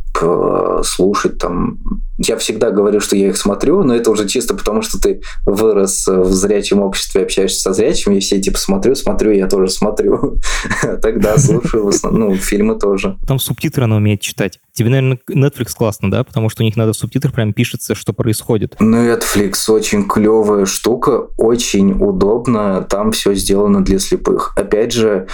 слушать 0.83 1.39
там. 1.39 1.79
Я 2.19 2.37
всегда 2.37 2.71
говорю, 2.71 3.01
что 3.01 3.17
я 3.17 3.29
их 3.29 3.37
смотрю, 3.37 3.83
но 3.83 3.95
это 3.95 4.11
уже 4.11 4.29
чисто 4.29 4.55
потому, 4.55 4.83
что 4.83 5.01
ты 5.01 5.23
вырос 5.47 6.07
в 6.07 6.31
зрячем 6.33 6.81
обществе, 6.81 7.23
общаешься 7.23 7.61
со 7.61 7.73
зрячими, 7.73 8.17
и 8.17 8.21
все 8.21 8.41
типа 8.41 8.59
смотрю, 8.59 8.95
смотрю, 8.95 9.33
я 9.33 9.47
тоже 9.47 9.71
смотрю. 9.71 10.37
Тогда 11.03 11.39
слушаю 11.39 11.85
в 11.85 11.89
основном, 11.89 12.31
ну, 12.31 12.37
фильмы 12.37 12.79
тоже. 12.79 13.17
Там 13.27 13.39
субтитры 13.39 13.85
она 13.85 13.97
умеет 13.97 14.21
читать. 14.21 14.61
Тебе, 14.81 14.89
наверное, 14.89 15.19
Netflix 15.29 15.77
классно, 15.77 16.11
да? 16.11 16.25
Потому 16.25 16.49
что 16.49 16.63
у 16.63 16.65
них 16.65 16.75
надо 16.75 16.95
в 16.95 16.97
субтитрах 16.97 17.35
прям 17.35 17.53
пишется, 17.53 17.95
что 17.95 18.15
происходит. 18.15 18.77
Netflix 18.81 19.71
очень 19.71 20.09
клевая 20.09 20.65
штука, 20.65 21.27
очень 21.37 21.93
удобно. 21.93 22.81
Там 22.89 23.13
все 23.13 23.35
сделано 23.35 23.85
для 23.85 23.99
слепых. 23.99 24.55
Опять 24.57 24.93
же, 24.93 25.27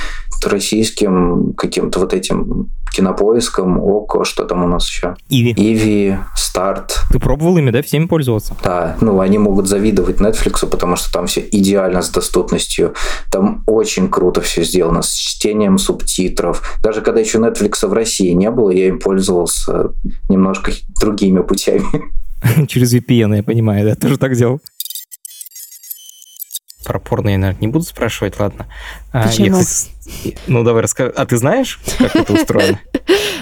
российским 0.45 1.53
каким-то 1.53 2.01
вот 2.01 2.13
этим 2.13 2.71
кинопоиском, 2.97 3.79
ОКО, 3.79 4.25
что 4.25 4.45
там 4.45 4.65
у 4.65 4.67
нас 4.67 4.89
еще? 4.89 5.17
Иви. 5.29 5.53
Иви, 5.53 6.17
Старт. 6.35 7.01
Ты 7.11 7.19
пробовал 7.19 7.59
ими, 7.59 7.71
да, 7.71 7.83
всеми 7.83 8.07
пользоваться? 8.07 8.57
Да, 8.63 8.97
ну 9.03 9.21
они 9.21 9.37
могут 9.37 9.69
завидовать 9.69 10.17
Netflix, 10.17 10.67
потому 10.67 10.97
что 10.97 11.13
там 11.13 11.27
все 11.27 11.47
идеально 11.53 12.01
с 12.01 12.09
доступностью. 12.09 12.95
Там 13.31 13.63
очень 13.67 14.09
круто 14.09 14.41
все 14.41 14.65
сделано, 14.65 15.03
с 15.03 15.13
чтением 15.13 15.77
субтитров. 15.77 16.79
Даже 16.83 17.03
когда 17.03 17.21
еще 17.21 17.39
Netflix 17.39 17.87
в 17.87 17.93
России 17.93 18.31
не 18.31 18.51
было, 18.51 18.71
я 18.71 18.89
им 18.89 18.99
пользовался 18.99 19.91
немножко 20.31 20.73
другими 20.99 21.43
путями. 21.43 21.85
Через 22.69 22.95
VPN, 22.95 23.37
я 23.37 23.43
понимаю, 23.43 23.87
да, 23.87 23.95
тоже 23.95 24.17
так 24.17 24.35
делал. 24.35 24.61
Про 26.87 27.01
порно 27.01 27.31
я, 27.31 27.39
наверное, 27.39 27.61
не 27.61 27.67
буду 27.67 27.85
спрашивать, 27.85 28.39
ладно. 28.39 28.67
А, 29.13 29.27
Почему? 29.27 29.59
Я, 29.59 30.33
ну, 30.47 30.63
давай 30.63 30.85
расскажи. 30.85 31.13
А 31.17 31.27
ты 31.27 31.37
знаешь, 31.37 31.81
как 31.99 32.15
это 32.15 32.33
устроено? 32.33 32.81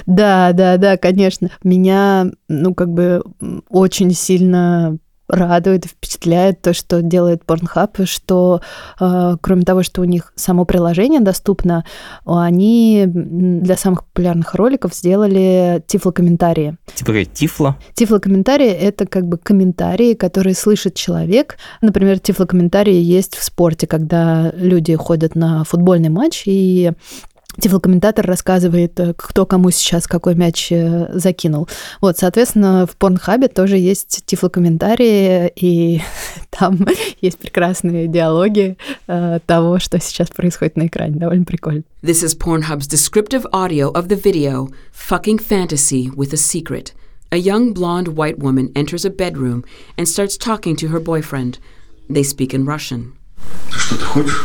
Да, 0.06 0.52
да, 0.52 0.76
да, 0.76 0.98
конечно. 0.98 1.50
Меня, 1.62 2.26
ну, 2.48 2.74
как 2.74 2.90
бы 2.90 3.22
очень 3.70 4.12
сильно 4.12 4.98
радует, 5.28 5.86
впечатляет 5.86 6.60
то, 6.60 6.74
что 6.74 7.02
делает 7.02 7.42
Pornhub, 7.46 8.06
что 8.06 8.60
э, 9.00 9.36
кроме 9.40 9.62
того, 9.62 9.82
что 9.82 10.02
у 10.02 10.04
них 10.04 10.32
само 10.36 10.64
приложение 10.64 11.20
доступно, 11.20 11.84
они 12.26 13.04
для 13.06 13.76
самых 13.76 14.04
популярных 14.04 14.54
роликов 14.54 14.94
сделали 14.94 15.82
тифлокомментарии. 15.86 16.76
Типа 16.94 17.12
как 17.12 17.32
тифло? 17.32 17.76
Тифлокомментарии— 17.94 18.68
это 18.70 19.06
как 19.06 19.26
бы 19.26 19.38
комментарии, 19.38 20.14
которые 20.14 20.54
слышит 20.54 20.94
человек. 20.94 21.56
Например, 21.80 22.18
тифлокомментарии 22.18 23.00
есть 23.00 23.36
в 23.36 23.42
спорте, 23.42 23.86
когда 23.86 24.52
люди 24.56 24.94
ходят 24.94 25.34
на 25.34 25.64
футбольный 25.64 26.10
матч 26.10 26.42
и 26.46 26.92
Тифлокомментатор 27.60 28.26
рассказывает, 28.26 28.98
э, 28.98 29.14
кто 29.16 29.46
кому 29.46 29.70
сейчас 29.70 30.06
какой 30.06 30.34
мяч 30.34 30.72
э, 30.72 31.08
закинул. 31.12 31.68
Вот, 32.00 32.18
соответственно, 32.18 32.86
в 32.86 32.96
Порнхабе 32.96 33.48
тоже 33.48 33.76
есть 33.76 34.22
тифлокомментарии, 34.26 35.52
и 35.54 36.02
там 36.50 36.86
есть 37.20 37.38
прекрасные 37.38 38.08
диалоги 38.08 38.76
э, 39.06 39.38
того, 39.46 39.78
что 39.78 40.00
сейчас 40.00 40.30
происходит 40.30 40.76
на 40.76 40.86
экране. 40.88 41.16
Довольно 41.16 41.44
прикольно. 41.44 41.82
This 42.02 42.24
is 42.24 42.36
Pornhub's 42.36 42.88
descriptive 42.88 43.46
audio 43.52 43.92
of 43.92 44.08
the 44.08 44.20
video 44.20 44.68
Fucking 44.92 45.38
Fantasy 45.38 46.10
with 46.14 46.32
a 46.32 46.36
Secret. 46.36 46.92
A 47.30 47.36
young 47.36 47.72
blonde 47.72 48.16
white 48.16 48.38
woman 48.38 48.70
enters 48.74 49.04
a 49.04 49.10
bedroom 49.10 49.64
and 49.96 50.06
starts 50.06 50.36
talking 50.36 50.76
to 50.76 50.88
her 50.88 51.00
boyfriend. 51.00 51.58
They 52.08 52.22
speak 52.22 52.52
in 52.52 52.64
Russian. 52.66 53.12
Ты 53.70 53.78
что-то 53.78 54.04
хочешь? 54.04 54.44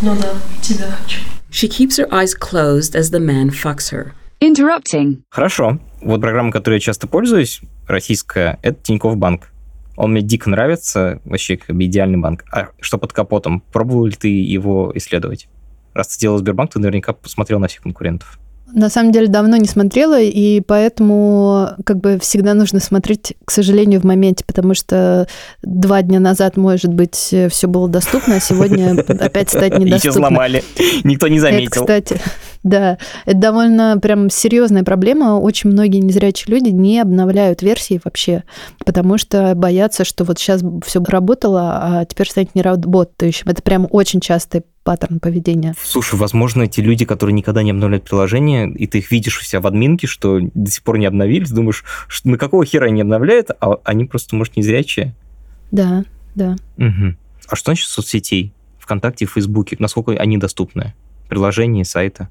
Ну 0.00 0.14
да, 0.16 0.32
тебя 0.62 0.90
хочу. 1.02 1.20
She 1.50 1.68
keeps 1.68 1.96
her 1.96 2.06
eyes 2.12 2.34
closed 2.34 2.94
as 2.94 3.10
the 3.10 3.20
man 3.20 3.50
fucks 3.50 3.90
her. 3.90 4.12
Interrupting. 4.40 5.22
Хорошо. 5.30 5.80
Вот 6.00 6.20
программа, 6.20 6.52
которой 6.52 6.74
я 6.74 6.80
часто 6.80 7.06
пользуюсь, 7.06 7.60
российская, 7.86 8.58
это 8.62 8.82
Тинькофф 8.82 9.16
Банк. 9.16 9.50
Он 9.96 10.12
мне 10.12 10.22
дико 10.22 10.48
нравится, 10.48 11.20
вообще 11.24 11.56
как 11.56 11.74
бы 11.74 11.84
идеальный 11.84 12.18
банк. 12.18 12.44
А 12.52 12.68
что 12.80 12.98
под 12.98 13.12
капотом? 13.12 13.62
Пробовал 13.72 14.06
ли 14.06 14.12
ты 14.12 14.28
его 14.28 14.92
исследовать? 14.94 15.48
Раз 15.92 16.08
ты 16.08 16.20
делал 16.20 16.38
Сбербанк, 16.38 16.72
ты 16.72 16.78
наверняка 16.78 17.12
посмотрел 17.12 17.58
на 17.58 17.66
всех 17.66 17.82
конкурентов. 17.82 18.38
На 18.72 18.90
самом 18.90 19.12
деле 19.12 19.28
давно 19.28 19.56
не 19.56 19.66
смотрела, 19.66 20.20
и 20.20 20.60
поэтому 20.60 21.70
как 21.84 21.98
бы 22.00 22.18
всегда 22.20 22.54
нужно 22.54 22.80
смотреть, 22.80 23.34
к 23.44 23.50
сожалению, 23.50 24.00
в 24.00 24.04
моменте, 24.04 24.44
потому 24.46 24.74
что 24.74 25.26
два 25.62 26.02
дня 26.02 26.20
назад, 26.20 26.56
может 26.56 26.92
быть, 26.92 27.14
все 27.14 27.66
было 27.66 27.88
доступно, 27.88 28.36
а 28.36 28.40
сегодня 28.40 28.92
опять 29.20 29.48
стать 29.48 29.78
недоступно. 29.78 29.94
Еще 29.94 30.12
сломали, 30.12 30.64
никто 31.04 31.28
не 31.28 31.40
заметил. 31.40 31.84
Это, 31.84 32.02
кстати, 32.02 32.20
да, 32.62 32.98
это 33.24 33.36
довольно 33.36 33.98
прям 34.00 34.30
серьезная 34.30 34.84
проблема. 34.84 35.38
Очень 35.38 35.70
многие 35.70 35.98
незрячие 35.98 36.54
люди 36.54 36.68
не 36.68 37.00
обновляют 37.00 37.62
версии 37.62 38.00
вообще, 38.04 38.44
потому 38.84 39.18
что 39.18 39.54
боятся, 39.54 40.04
что 40.04 40.24
вот 40.24 40.38
сейчас 40.38 40.62
все 40.84 41.02
работало, 41.02 41.78
а 41.80 42.04
теперь 42.04 42.28
станет 42.28 42.54
не 42.54 42.62
работающим. 42.62 43.48
Это 43.48 43.62
прям 43.62 43.86
очень 43.90 44.20
частый 44.20 44.62
паттерн 44.88 45.20
поведения. 45.20 45.74
Слушай, 45.84 46.18
возможно, 46.18 46.62
эти 46.62 46.80
люди, 46.80 47.04
которые 47.04 47.34
никогда 47.34 47.62
не 47.62 47.72
обновляют 47.72 48.04
приложение, 48.04 48.72
и 48.72 48.86
ты 48.86 49.00
их 49.00 49.10
видишь 49.10 49.38
у 49.38 49.44
себя 49.44 49.60
в 49.60 49.66
админке, 49.66 50.06
что 50.06 50.40
до 50.40 50.70
сих 50.70 50.82
пор 50.82 50.96
не 50.96 51.04
обновились, 51.04 51.50
думаешь, 51.50 51.84
что, 52.08 52.30
на 52.30 52.38
какого 52.38 52.64
хера 52.64 52.86
они 52.86 53.02
обновляют, 53.02 53.50
а 53.60 53.76
они 53.84 54.06
просто, 54.06 54.34
может, 54.34 54.56
не 54.56 54.62
зрячие. 54.62 55.14
Да, 55.72 56.04
да. 56.34 56.56
Угу. 56.78 57.16
А 57.48 57.56
что 57.56 57.66
значит 57.66 57.86
соцсетей? 57.86 58.54
ВКонтакте 58.78 59.26
и 59.26 59.28
Фейсбуке? 59.28 59.76
Насколько 59.78 60.12
они 60.12 60.38
доступны? 60.38 60.94
Приложения, 61.28 61.84
сайты? 61.84 62.28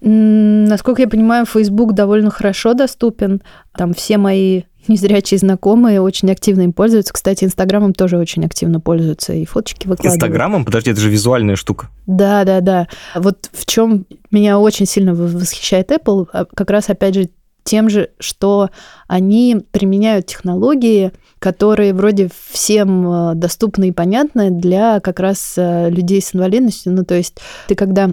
Насколько 0.00 1.02
я 1.02 1.08
понимаю, 1.08 1.44
Facebook 1.44 1.92
довольно 1.92 2.30
хорошо 2.30 2.72
доступен. 2.72 3.42
Там 3.76 3.92
все 3.92 4.16
мои 4.16 4.62
незрячие 4.88 5.38
знакомые 5.38 6.00
очень 6.00 6.30
активно 6.30 6.62
им 6.62 6.72
пользуются. 6.72 7.12
Кстати, 7.12 7.44
Инстаграмом 7.44 7.94
тоже 7.94 8.18
очень 8.18 8.44
активно 8.44 8.80
пользуются 8.80 9.32
и 9.32 9.44
фоточки 9.44 9.86
выкладывают. 9.86 10.16
Инстаграмом? 10.16 10.64
Подожди, 10.64 10.90
это 10.90 11.00
же 11.00 11.10
визуальная 11.10 11.56
штука. 11.56 11.88
Да, 12.06 12.44
да, 12.44 12.60
да. 12.60 12.88
Вот 13.14 13.50
в 13.52 13.66
чем 13.66 14.06
меня 14.30 14.58
очень 14.58 14.86
сильно 14.86 15.14
восхищает 15.14 15.90
Apple, 15.90 16.28
а, 16.32 16.44
как 16.44 16.70
раз 16.70 16.88
опять 16.90 17.14
же 17.14 17.30
тем 17.62 17.90
же, 17.90 18.10
что 18.18 18.70
они 19.06 19.64
применяют 19.70 20.26
технологии, 20.26 21.12
которые 21.38 21.94
вроде 21.94 22.28
всем 22.50 23.06
э, 23.06 23.34
доступны 23.34 23.88
и 23.88 23.92
понятны 23.92 24.50
для 24.50 25.00
как 25.00 25.20
раз 25.20 25.54
э, 25.56 25.90
людей 25.90 26.20
с 26.20 26.34
инвалидностью. 26.34 26.92
Ну, 26.92 27.04
то 27.04 27.14
есть 27.14 27.38
ты 27.68 27.74
когда 27.74 28.10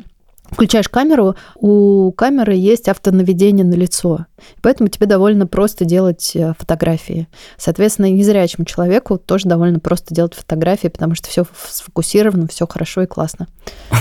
включаешь 0.51 0.89
камеру, 0.89 1.35
у 1.55 2.11
камеры 2.11 2.55
есть 2.55 2.87
автонаведение 2.87 3.65
на 3.65 3.75
лицо. 3.75 4.25
Поэтому 4.61 4.89
тебе 4.89 5.07
довольно 5.07 5.47
просто 5.47 5.85
делать 5.85 6.35
э, 6.35 6.53
фотографии. 6.57 7.27
Соответственно, 7.57 8.09
незрячему 8.11 8.65
человеку 8.65 9.17
тоже 9.17 9.47
довольно 9.47 9.79
просто 9.79 10.13
делать 10.13 10.35
фотографии, 10.35 10.87
потому 10.87 11.15
что 11.15 11.29
все 11.29 11.45
сфокусировано, 11.67 12.47
все 12.47 12.67
хорошо 12.67 13.01
и 13.01 13.07
классно. 13.07 13.47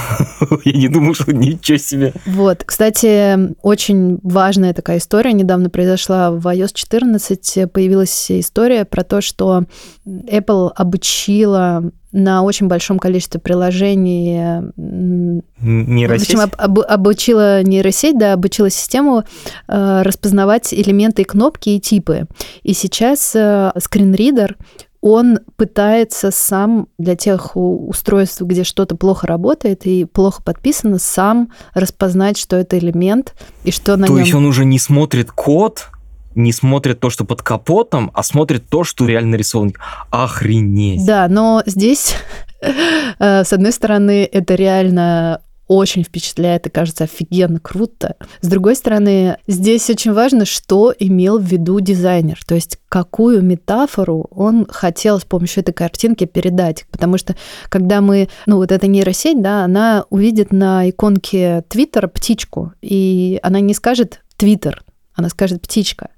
Я 0.64 0.72
не 0.72 0.88
думал, 0.88 1.14
что 1.14 1.32
ничего 1.32 1.78
себе. 1.78 2.12
Вот. 2.26 2.64
Кстати, 2.64 3.54
очень 3.62 4.18
важная 4.22 4.74
такая 4.74 4.98
история 4.98 5.32
недавно 5.32 5.70
произошла 5.70 6.30
в 6.30 6.46
iOS 6.46 6.72
14. 6.74 7.72
Появилась 7.72 8.30
история 8.30 8.84
про 8.84 9.04
то, 9.04 9.20
что 9.20 9.64
Apple 10.06 10.70
обучила 10.74 11.90
на 12.12 12.42
очень 12.42 12.68
большом 12.68 12.98
количестве 12.98 13.40
приложений. 13.40 14.72
Нейросеть? 14.76 16.28
В 16.28 16.40
общем, 16.40 16.52
об, 16.56 16.80
обучила 16.80 17.62
нейросеть, 17.62 18.18
да, 18.18 18.32
обучила 18.32 18.70
систему 18.70 19.24
э, 19.68 20.02
распознавать 20.02 20.72
элементы 20.72 21.22
и 21.22 21.24
кнопки 21.24 21.70
и 21.70 21.80
типы. 21.80 22.26
И 22.62 22.72
сейчас 22.72 23.34
э, 23.34 23.72
скринридер 23.78 24.56
он 25.00 25.38
пытается 25.56 26.32
сам 26.32 26.88
для 26.98 27.14
тех 27.14 27.52
устройств, 27.54 28.40
где 28.40 28.64
что-то 28.64 28.96
плохо 28.96 29.26
работает 29.28 29.86
и 29.86 30.04
плохо 30.04 30.42
подписано, 30.42 30.98
сам 30.98 31.52
распознать, 31.74 32.36
что 32.36 32.56
это 32.56 32.76
элемент 32.78 33.34
и 33.62 33.70
что 33.70 33.96
на 33.96 34.06
То 34.06 34.14
нем. 34.14 34.16
То 34.16 34.24
есть 34.24 34.34
он 34.34 34.46
уже 34.46 34.64
не 34.64 34.80
смотрит 34.80 35.30
код, 35.30 35.90
не 36.36 36.52
смотрит 36.52 37.00
то, 37.00 37.10
что 37.10 37.24
под 37.24 37.42
капотом, 37.42 38.10
а 38.14 38.22
смотрит 38.22 38.68
то, 38.68 38.84
что 38.84 39.06
реально 39.06 39.32
нарисовано. 39.32 39.72
Охренеть. 40.10 41.04
Да, 41.04 41.26
но 41.28 41.62
здесь, 41.66 42.14
э, 43.18 43.44
с 43.44 43.52
одной 43.52 43.72
стороны, 43.72 44.28
это 44.30 44.54
реально 44.54 45.40
очень 45.68 46.04
впечатляет 46.04 46.66
и 46.66 46.70
кажется 46.70 47.04
офигенно 47.04 47.58
круто. 47.58 48.16
С 48.40 48.48
другой 48.48 48.76
стороны, 48.76 49.38
здесь 49.46 49.90
очень 49.90 50.12
важно, 50.12 50.44
что 50.44 50.94
имел 50.96 51.38
в 51.38 51.44
виду 51.44 51.80
дизайнер, 51.80 52.38
то 52.46 52.54
есть 52.54 52.78
какую 52.88 53.42
метафору 53.42 54.26
он 54.30 54.66
хотел 54.70 55.18
с 55.18 55.24
помощью 55.24 55.62
этой 55.62 55.72
картинки 55.72 56.24
передать. 56.24 56.86
Потому 56.90 57.18
что 57.18 57.34
когда 57.68 58.00
мы, 58.00 58.28
ну 58.46 58.56
вот 58.56 58.70
эта 58.70 58.86
нейросеть, 58.86 59.42
да, 59.42 59.64
она 59.64 60.04
увидит 60.10 60.52
на 60.52 60.88
иконке 60.88 61.64
Твиттера 61.68 62.06
птичку, 62.06 62.72
и 62.80 63.40
она 63.42 63.60
не 63.60 63.74
скажет 63.74 64.22
Твиттер, 64.36 64.84
она 65.16 65.30
скажет 65.30 65.62
птичка. 65.62 66.10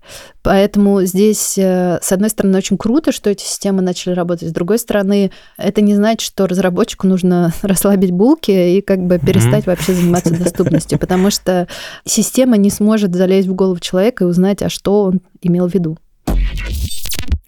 Поэтому 0.43 1.03
здесь, 1.05 1.57
э, 1.57 2.01
с 2.03 2.11
одной 2.11 2.31
стороны, 2.31 2.59
очень 2.59 2.77
круто, 2.77 3.13
что 3.13 3.31
эти 3.31 3.45
системы 3.45 3.81
начали 3.81 4.13
работать. 4.13 4.49
С 4.49 4.53
другой 4.53 4.81
стороны, 4.81 5.31
это 5.57 5.81
не 5.81 5.95
значит, 5.95 6.21
что 6.21 6.49
разработчику 6.49 7.07
нужно 7.07 7.55
расслабить 7.63 8.11
булки 8.11 8.51
и 8.51 8.81
как 8.83 8.99
бы 9.07 9.19
перестать 9.19 9.65
mm-hmm. 9.65 9.67
вообще 9.67 9.95
заниматься 9.95 10.37
доступностью, 10.37 10.99
потому 11.01 11.31
что 11.31 11.69
система 12.05 12.57
не 12.57 12.71
сможет 12.71 13.15
залезть 13.15 13.47
в 13.47 13.55
голову 13.55 13.79
человека 13.79 14.25
и 14.25 14.27
узнать, 14.27 14.63
а 14.63 14.69
что 14.69 15.05
он 15.05 15.21
имел 15.41 15.69
в 15.69 15.75
виду. 15.75 15.97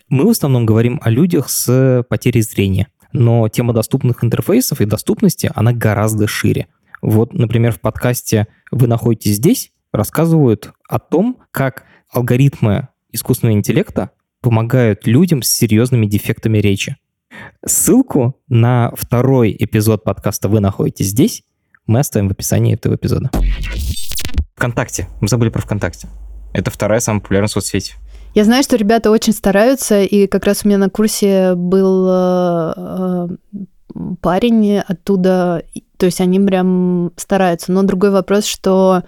Мы 0.08 0.26
в 0.26 0.30
основном 0.30 0.66
говорим 0.66 1.00
о 1.02 1.10
людях 1.10 1.50
с 1.50 2.04
потерей 2.08 2.42
зрения, 2.42 2.86
но 3.12 3.48
тема 3.48 3.72
доступных 3.72 4.22
интерфейсов 4.22 4.80
и 4.80 4.84
доступности, 4.84 5.50
она 5.54 5.72
гораздо 5.72 6.28
шире. 6.28 6.68
Вот, 7.02 7.32
например, 7.32 7.72
в 7.72 7.80
подкасте 7.80 8.46
«Вы 8.70 8.86
находитесь 8.86 9.36
здесь» 9.36 9.72
рассказывают 9.92 10.72
о 10.88 10.98
том, 10.98 11.38
как 11.50 11.84
алгоритмы 12.10 12.88
искусственного 13.12 13.56
интеллекта 13.56 14.10
помогают 14.40 15.06
людям 15.06 15.42
с 15.42 15.48
серьезными 15.48 16.06
дефектами 16.06 16.58
речи. 16.58 16.96
Ссылку 17.64 18.40
на 18.48 18.92
второй 18.96 19.54
эпизод 19.58 20.04
подкаста 20.04 20.48
«Вы 20.48 20.60
находитесь 20.60 21.08
здесь» 21.08 21.44
мы 21.90 21.98
оставим 21.98 22.28
в 22.28 22.32
описании 22.32 22.74
этого 22.74 22.94
эпизода. 22.94 23.30
ВКонтакте. 24.54 25.08
Мы 25.20 25.28
забыли 25.28 25.48
про 25.48 25.60
ВКонтакте. 25.60 26.08
Это 26.52 26.70
вторая 26.70 27.00
самая 27.00 27.20
популярная 27.20 27.48
соцсеть. 27.48 27.96
Я 28.34 28.44
знаю, 28.44 28.62
что 28.62 28.76
ребята 28.76 29.10
очень 29.10 29.32
стараются, 29.32 30.02
и 30.02 30.28
как 30.28 30.44
раз 30.46 30.64
у 30.64 30.68
меня 30.68 30.78
на 30.78 30.88
курсе 30.88 31.54
был 31.56 32.06
э, 32.08 32.74
э, 32.76 33.28
парень 34.20 34.78
оттуда, 34.78 35.64
то 36.00 36.06
есть 36.06 36.22
они 36.22 36.40
прям 36.40 37.12
стараются. 37.16 37.72
Но 37.72 37.82
другой 37.82 38.10
вопрос, 38.10 38.46
что 38.46 39.02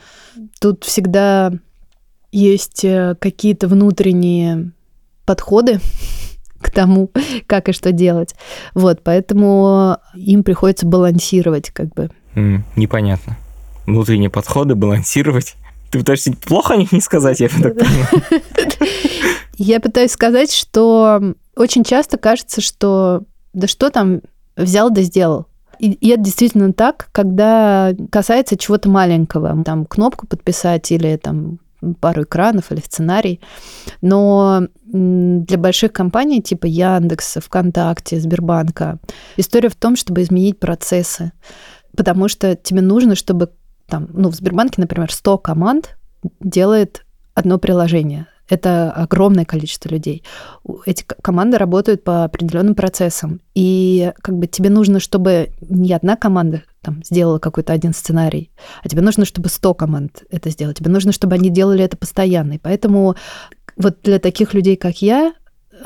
тут 0.60 0.84
всегда 0.84 1.50
есть 2.32 2.84
э, 2.84 3.16
какие-то 3.18 3.66
внутренние 3.66 4.72
подходы 5.24 5.80
к 6.60 6.70
тому, 6.70 7.10
как 7.46 7.70
и 7.70 7.72
что 7.72 7.92
делать. 7.92 8.34
Вот, 8.74 9.00
поэтому 9.02 9.96
им 10.14 10.44
приходится 10.44 10.84
балансировать, 10.84 11.70
как 11.70 11.94
бы. 11.94 12.10
Mm, 12.34 12.60
непонятно. 12.76 13.38
Внутренние 13.86 14.28
подходы, 14.28 14.74
балансировать. 14.74 15.54
Ты 15.90 15.98
пытаешься 15.98 16.34
плохо 16.46 16.74
о 16.74 16.76
них 16.76 16.92
не 16.92 17.00
сказать, 17.00 17.40
я 17.40 17.48
так 17.48 17.74
понимаю. 17.74 18.06
Я 19.56 19.80
пытаюсь 19.80 20.12
сказать, 20.12 20.52
что 20.52 21.34
очень 21.56 21.84
часто 21.84 22.18
кажется, 22.18 22.60
что 22.60 23.22
да 23.54 23.66
что 23.66 23.90
там, 23.90 24.20
взял 24.56 24.90
да 24.90 25.00
сделал. 25.02 25.46
И, 25.82 25.94
и 25.94 26.10
это 26.10 26.22
действительно 26.22 26.72
так, 26.72 27.08
когда 27.10 27.92
касается 28.12 28.56
чего-то 28.56 28.88
маленького, 28.88 29.64
там 29.64 29.84
кнопку 29.84 30.28
подписать 30.28 30.92
или 30.92 31.16
там 31.16 31.58
пару 31.98 32.22
экранов 32.22 32.70
или 32.70 32.78
сценарий. 32.78 33.40
Но 34.00 34.68
для 34.84 35.58
больших 35.58 35.92
компаний 35.92 36.40
типа 36.40 36.66
Яндекса, 36.66 37.40
ВКонтакте, 37.40 38.20
Сбербанка 38.20 39.00
история 39.36 39.68
в 39.68 39.74
том, 39.74 39.96
чтобы 39.96 40.22
изменить 40.22 40.60
процессы. 40.60 41.32
Потому 41.96 42.28
что 42.28 42.54
тебе 42.54 42.80
нужно, 42.80 43.16
чтобы 43.16 43.50
там, 43.88 44.08
ну, 44.12 44.30
в 44.30 44.36
Сбербанке, 44.36 44.80
например, 44.80 45.12
100 45.12 45.38
команд 45.38 45.98
делает 46.40 47.04
одно 47.34 47.58
приложение. 47.58 48.28
Это 48.52 48.92
огромное 48.92 49.46
количество 49.46 49.88
людей. 49.88 50.22
Эти 50.84 51.04
команды 51.22 51.56
работают 51.56 52.04
по 52.04 52.24
определенным 52.24 52.74
процессам. 52.74 53.40
И 53.54 54.12
как 54.20 54.36
бы 54.36 54.46
тебе 54.46 54.68
нужно, 54.68 55.00
чтобы 55.00 55.52
не 55.62 55.90
одна 55.94 56.16
команда 56.16 56.62
там, 56.82 57.02
сделала 57.02 57.38
какой-то 57.38 57.72
один 57.72 57.94
сценарий, 57.94 58.50
а 58.84 58.90
тебе 58.90 59.00
нужно, 59.00 59.24
чтобы 59.24 59.48
100 59.48 59.72
команд 59.72 60.24
это 60.28 60.50
сделали. 60.50 60.74
Тебе 60.74 60.90
нужно, 60.90 61.12
чтобы 61.12 61.34
они 61.34 61.48
делали 61.48 61.82
это 61.82 61.96
постоянно. 61.96 62.52
И 62.52 62.58
поэтому 62.58 63.14
вот 63.78 64.02
для 64.02 64.18
таких 64.18 64.52
людей, 64.52 64.76
как 64.76 65.00
я, 65.00 65.32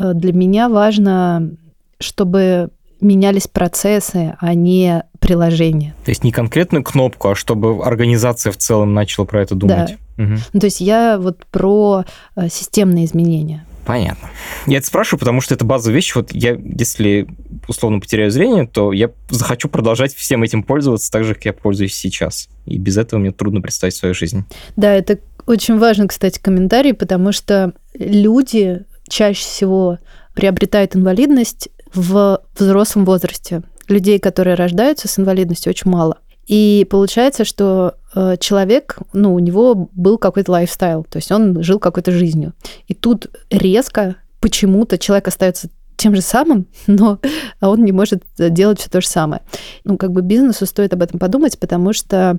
э, 0.00 0.12
для 0.14 0.32
меня 0.32 0.68
важно, 0.68 1.52
чтобы 2.00 2.70
менялись 3.00 3.46
процессы, 3.46 4.34
а 4.40 4.54
не 4.54 5.04
приложения. 5.20 5.94
То 6.04 6.10
есть 6.10 6.24
не 6.24 6.32
конкретную 6.32 6.82
кнопку, 6.82 7.28
а 7.28 7.36
чтобы 7.36 7.84
организация 7.84 8.50
в 8.50 8.56
целом 8.56 8.92
начала 8.92 9.24
про 9.24 9.42
это 9.42 9.54
думать. 9.54 9.90
Да. 9.90 10.05
Угу. 10.18 10.34
Ну, 10.52 10.60
то 10.60 10.66
есть 10.66 10.80
я 10.80 11.18
вот 11.18 11.44
про 11.46 12.04
э, 12.36 12.48
системные 12.48 13.04
изменения. 13.04 13.66
Понятно. 13.86 14.30
Я 14.66 14.78
это 14.78 14.86
спрашиваю, 14.86 15.20
потому 15.20 15.40
что 15.40 15.54
это 15.54 15.64
базовая 15.64 15.94
вещь. 15.94 16.14
Вот 16.16 16.32
я, 16.32 16.54
если 16.54 17.28
условно 17.68 18.00
потеряю 18.00 18.32
зрение, 18.32 18.66
то 18.66 18.92
я 18.92 19.10
захочу 19.30 19.68
продолжать 19.68 20.12
всем 20.12 20.42
этим 20.42 20.64
пользоваться 20.64 21.10
так 21.10 21.24
же, 21.24 21.34
как 21.34 21.44
я 21.44 21.52
пользуюсь 21.52 21.94
сейчас. 21.94 22.48
И 22.64 22.78
без 22.78 22.96
этого 22.96 23.20
мне 23.20 23.30
трудно 23.30 23.60
представить 23.60 23.94
свою 23.94 24.12
жизнь. 24.12 24.44
Да, 24.74 24.92
это 24.92 25.20
очень 25.46 25.78
важный, 25.78 26.08
кстати, 26.08 26.40
комментарий, 26.40 26.94
потому 26.94 27.30
что 27.30 27.74
люди 27.94 28.84
чаще 29.08 29.40
всего 29.40 29.98
приобретают 30.34 30.96
инвалидность 30.96 31.68
в 31.94 32.40
взрослом 32.58 33.04
возрасте. 33.04 33.62
Людей, 33.88 34.18
которые 34.18 34.54
рождаются 34.54 35.06
с 35.06 35.16
инвалидностью, 35.16 35.70
очень 35.70 35.90
мало. 35.90 36.18
И 36.47 36.86
получается, 36.88 37.44
что 37.44 37.94
э, 38.14 38.36
человек, 38.38 38.99
ну, 39.12 39.34
у 39.34 39.38
него 39.38 39.88
был 39.92 40.18
какой-то 40.18 40.53
лайфстайл, 40.53 41.05
то 41.05 41.18
есть 41.18 41.32
он 41.32 41.62
жил 41.62 41.78
какой-то 41.78 42.12
жизнью. 42.12 42.53
И 42.86 42.94
тут 42.94 43.26
резко 43.51 44.16
почему-то 44.40 44.97
человек 44.97 45.28
остается 45.28 45.68
тем 45.97 46.14
же 46.14 46.20
самым, 46.20 46.66
но 46.86 47.18
он 47.61 47.84
не 47.84 47.92
может 47.92 48.22
делать 48.38 48.80
все 48.80 48.90
то 48.90 49.01
же 49.01 49.09
самое. 49.09 49.42
Ну, 49.84 49.97
как 49.97 50.12
бы 50.12 50.22
бизнесу 50.22 50.66
стоит 50.66 50.92
об 50.92 51.03
этом 51.03 51.18
подумать, 51.18 51.59
потому 51.59 51.92
что 51.92 52.38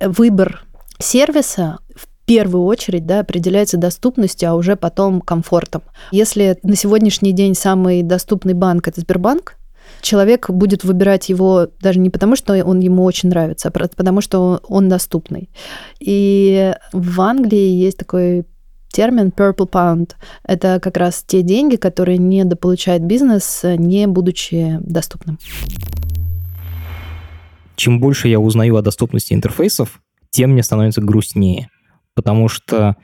выбор 0.00 0.64
сервиса 0.98 1.78
в 1.96 2.06
первую 2.26 2.64
очередь 2.64 3.06
да, 3.06 3.20
определяется 3.20 3.76
доступностью, 3.76 4.50
а 4.50 4.54
уже 4.54 4.76
потом 4.76 5.20
комфортом. 5.20 5.82
Если 6.12 6.56
на 6.62 6.76
сегодняшний 6.76 7.32
день 7.32 7.56
самый 7.56 8.04
доступный 8.04 8.54
банк 8.54 8.86
это 8.86 9.00
Сбербанк, 9.00 9.56
человек 10.00 10.50
будет 10.50 10.84
выбирать 10.84 11.28
его 11.28 11.68
даже 11.80 11.98
не 11.98 12.10
потому, 12.10 12.36
что 12.36 12.54
он 12.64 12.80
ему 12.80 13.04
очень 13.04 13.28
нравится, 13.28 13.68
а 13.68 13.70
потому 13.70 14.20
что 14.20 14.60
он 14.68 14.88
доступный. 14.88 15.48
И 16.00 16.72
в 16.92 17.20
Англии 17.20 17.70
есть 17.70 17.98
такой 17.98 18.44
термин 18.90 19.28
purple 19.28 19.70
pound. 19.70 20.12
Это 20.44 20.80
как 20.80 20.96
раз 20.96 21.22
те 21.26 21.42
деньги, 21.42 21.76
которые 21.76 22.18
недополучает 22.18 23.02
бизнес, 23.02 23.60
не 23.64 24.06
будучи 24.06 24.78
доступным. 24.80 25.38
Чем 27.76 28.00
больше 28.00 28.28
я 28.28 28.40
узнаю 28.40 28.76
о 28.76 28.82
доступности 28.82 29.32
интерфейсов, 29.32 30.00
тем 30.30 30.50
мне 30.50 30.62
становится 30.62 31.00
грустнее 31.00 31.70
потому 32.14 32.48
что 32.48 32.96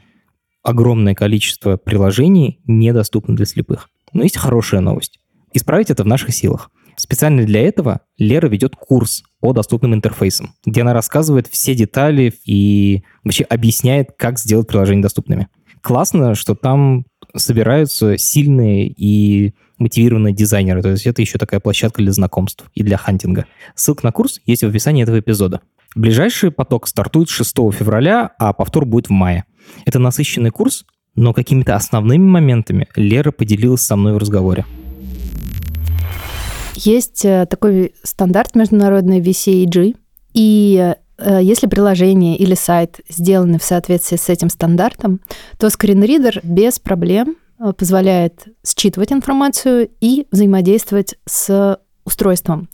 огромное 0.62 1.14
количество 1.14 1.76
приложений 1.76 2.61
недоступно 2.66 3.34
для 3.34 3.47
слепых. 3.47 3.88
Но 4.12 4.22
есть 4.22 4.36
хорошая 4.36 4.80
новость. 4.80 5.20
Исправить 5.55 5.90
это 5.90 6.03
в 6.03 6.07
наших 6.07 6.34
силах. 6.34 6.70
Специально 6.97 7.44
для 7.44 7.61
этого 7.61 8.01
Лера 8.18 8.49
ведет 8.49 8.74
курс 8.74 9.22
по 9.40 9.53
доступным 9.53 9.94
интерфейсам, 9.94 10.55
где 10.64 10.80
она 10.80 10.94
рассказывает 10.94 11.47
все 11.47 11.74
детали 11.74 12.32
и 12.44 13.05
вообще 13.22 13.44
объясняет, 13.44 14.11
как 14.16 14.38
сделать 14.38 14.66
приложения 14.66 15.03
доступными. 15.03 15.49
Классно, 15.82 16.34
что 16.34 16.55
там 16.55 17.05
собираются 17.34 18.16
сильные 18.16 18.88
и 18.88 19.55
мотивированные 19.78 20.34
дизайнеры. 20.34 20.82
То 20.82 20.90
есть 20.90 21.07
это 21.07 21.20
еще 21.20 21.38
такая 21.38 21.61
площадка 21.61 22.03
для 22.03 22.12
знакомств 22.12 22.64
и 22.74 22.82
для 22.82 22.97
хантинга. 22.97 23.47
Ссылка 23.74 24.05
на 24.05 24.12
курс 24.12 24.40
есть 24.47 24.62
в 24.62 24.66
описании 24.66 25.03
этого 25.03 25.20
эпизода. 25.20 25.61
Ближайший 25.94 26.51
поток 26.51 26.88
стартует 26.88 27.28
6 27.28 27.55
февраля, 27.72 28.30
а 28.38 28.53
повтор 28.53 28.84
будет 28.84 29.09
в 29.09 29.11
мае. 29.11 29.44
Это 29.84 29.99
насыщенный 29.99 30.51
курс, 30.51 30.84
но 31.14 31.32
какими-то 31.32 31.74
основными 31.74 32.24
моментами 32.24 32.88
Лера 32.97 33.32
поделилась 33.32 33.82
со 33.82 33.97
мной 33.97 34.14
в 34.14 34.18
разговоре. 34.18 34.64
Есть 36.76 37.24
э, 37.24 37.46
такой 37.46 37.94
стандарт 38.02 38.54
международный 38.54 39.20
VCAG, 39.20 39.96
и 40.34 40.94
э, 41.18 41.38
если 41.42 41.66
приложение 41.66 42.36
или 42.36 42.54
сайт 42.54 43.00
сделаны 43.08 43.58
в 43.58 43.64
соответствии 43.64 44.16
с 44.16 44.28
этим 44.28 44.50
стандартом, 44.50 45.20
то 45.58 45.70
скринридер 45.70 46.40
без 46.42 46.78
проблем 46.78 47.36
э, 47.58 47.72
позволяет 47.72 48.44
считывать 48.64 49.12
информацию 49.12 49.88
и 50.00 50.26
взаимодействовать 50.30 51.16
с 51.26 51.78
устройством. 52.07 52.68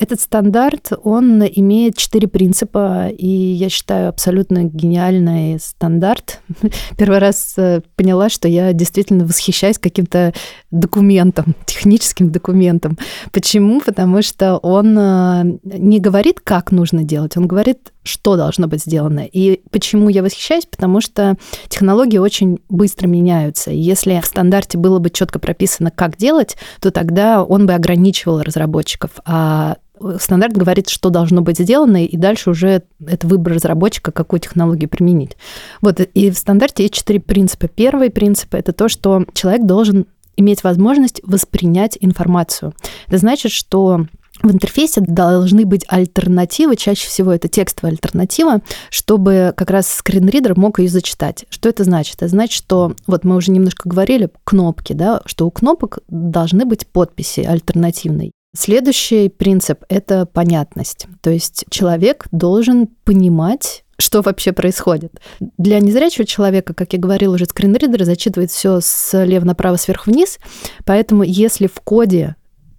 Этот 0.00 0.20
стандарт, 0.20 0.92
он 1.04 1.44
имеет 1.44 1.96
четыре 1.96 2.26
принципа, 2.26 3.08
и 3.08 3.28
я 3.28 3.68
считаю 3.68 4.08
абсолютно 4.08 4.64
гениальный 4.64 5.60
стандарт. 5.60 6.40
Первый 6.96 7.18
раз 7.18 7.54
э, 7.58 7.82
поняла, 7.96 8.30
что 8.30 8.48
я 8.48 8.72
действительно 8.72 9.26
восхищаюсь 9.26 9.78
каким-то 9.78 10.32
документом, 10.70 11.54
техническим 11.66 12.30
документом. 12.32 12.98
Почему? 13.30 13.80
Потому 13.80 14.22
что 14.22 14.56
он 14.56 14.98
э, 14.98 15.58
не 15.64 16.00
говорит, 16.00 16.40
как 16.40 16.72
нужно 16.72 17.04
делать, 17.04 17.36
он 17.36 17.46
говорит, 17.46 17.92
что 18.04 18.36
должно 18.36 18.68
быть 18.68 18.80
сделано. 18.80 19.20
И 19.30 19.60
почему 19.70 20.08
я 20.08 20.22
восхищаюсь? 20.22 20.64
Потому 20.64 21.00
что 21.00 21.36
технологии 21.68 22.16
очень 22.16 22.58
быстро 22.70 23.06
меняются. 23.06 23.70
Если 23.70 24.18
в 24.20 24.24
стандарте 24.24 24.78
было 24.78 24.98
бы 24.98 25.10
четко 25.10 25.38
прописано, 25.38 25.90
как 25.90 26.16
делать, 26.16 26.56
то 26.80 26.90
тогда 26.90 27.44
он 27.44 27.66
бы 27.66 27.74
ограничивал 27.74 28.40
разработчиков 28.42 28.77
разработчиков, 28.78 29.10
а 29.24 29.76
стандарт 30.18 30.56
говорит, 30.56 30.88
что 30.88 31.10
должно 31.10 31.42
быть 31.42 31.58
сделано, 31.58 32.04
и 32.04 32.16
дальше 32.16 32.50
уже 32.50 32.82
это 33.04 33.26
выбор 33.26 33.54
разработчика, 33.54 34.12
какую 34.12 34.40
технологию 34.40 34.88
применить. 34.88 35.36
Вот, 35.80 36.00
и 36.00 36.30
в 36.30 36.38
стандарте 36.38 36.84
есть 36.84 36.94
четыре 36.94 37.20
принципа. 37.20 37.68
Первый 37.68 38.10
принцип– 38.10 38.48
это 38.54 38.72
то, 38.72 38.88
что 38.88 39.24
человек 39.34 39.66
должен 39.66 40.06
иметь 40.36 40.62
возможность 40.62 41.20
воспринять 41.24 41.98
информацию. 42.00 42.72
Это 43.08 43.18
значит, 43.18 43.50
что 43.50 44.06
в 44.40 44.52
интерфейсе 44.52 45.00
должны 45.00 45.64
быть 45.64 45.84
альтернативы, 45.88 46.76
чаще 46.76 47.08
всего 47.08 47.32
это 47.32 47.48
текстовая 47.48 47.92
альтернатива, 47.92 48.60
чтобы 48.88 49.52
как 49.56 49.70
раз 49.70 49.88
скринридер 49.92 50.56
мог 50.56 50.78
ее 50.78 50.88
зачитать. 50.88 51.44
Что 51.50 51.68
это 51.68 51.82
значит? 51.82 52.16
Это 52.18 52.28
значит, 52.28 52.54
что 52.54 52.94
вот 53.08 53.24
мы 53.24 53.34
уже 53.34 53.50
немножко 53.50 53.88
говорили, 53.88 54.30
кнопки, 54.44 54.92
да, 54.92 55.22
что 55.26 55.44
у 55.44 55.50
кнопок 55.50 55.98
должны 56.08 56.66
быть 56.66 56.86
подписи 56.86 57.40
альтернативные. 57.40 58.30
Следующий 58.58 59.28
принцип– 59.28 59.84
это 59.88 60.26
понятность. 60.26 61.06
То 61.20 61.30
есть 61.30 61.64
человек 61.70 62.26
должен 62.32 62.88
понимать, 63.04 63.84
что 64.00 64.20
вообще 64.20 64.50
происходит. 64.50 65.20
Для 65.58 65.78
незрячего 65.78 66.24
человека, 66.24 66.74
как 66.74 66.92
я 66.92 66.98
говорила, 66.98 67.36
уже 67.36 67.44
скринридер 67.44 68.02
зачитывает 68.02 68.50
все 68.50 68.80
слева 68.82 69.44
направо, 69.44 69.76
сверху 69.76 70.10
вниз, 70.10 70.40
поэтому 70.84 71.22
если 71.22 71.68
в 71.68 71.80
коде 71.84 72.34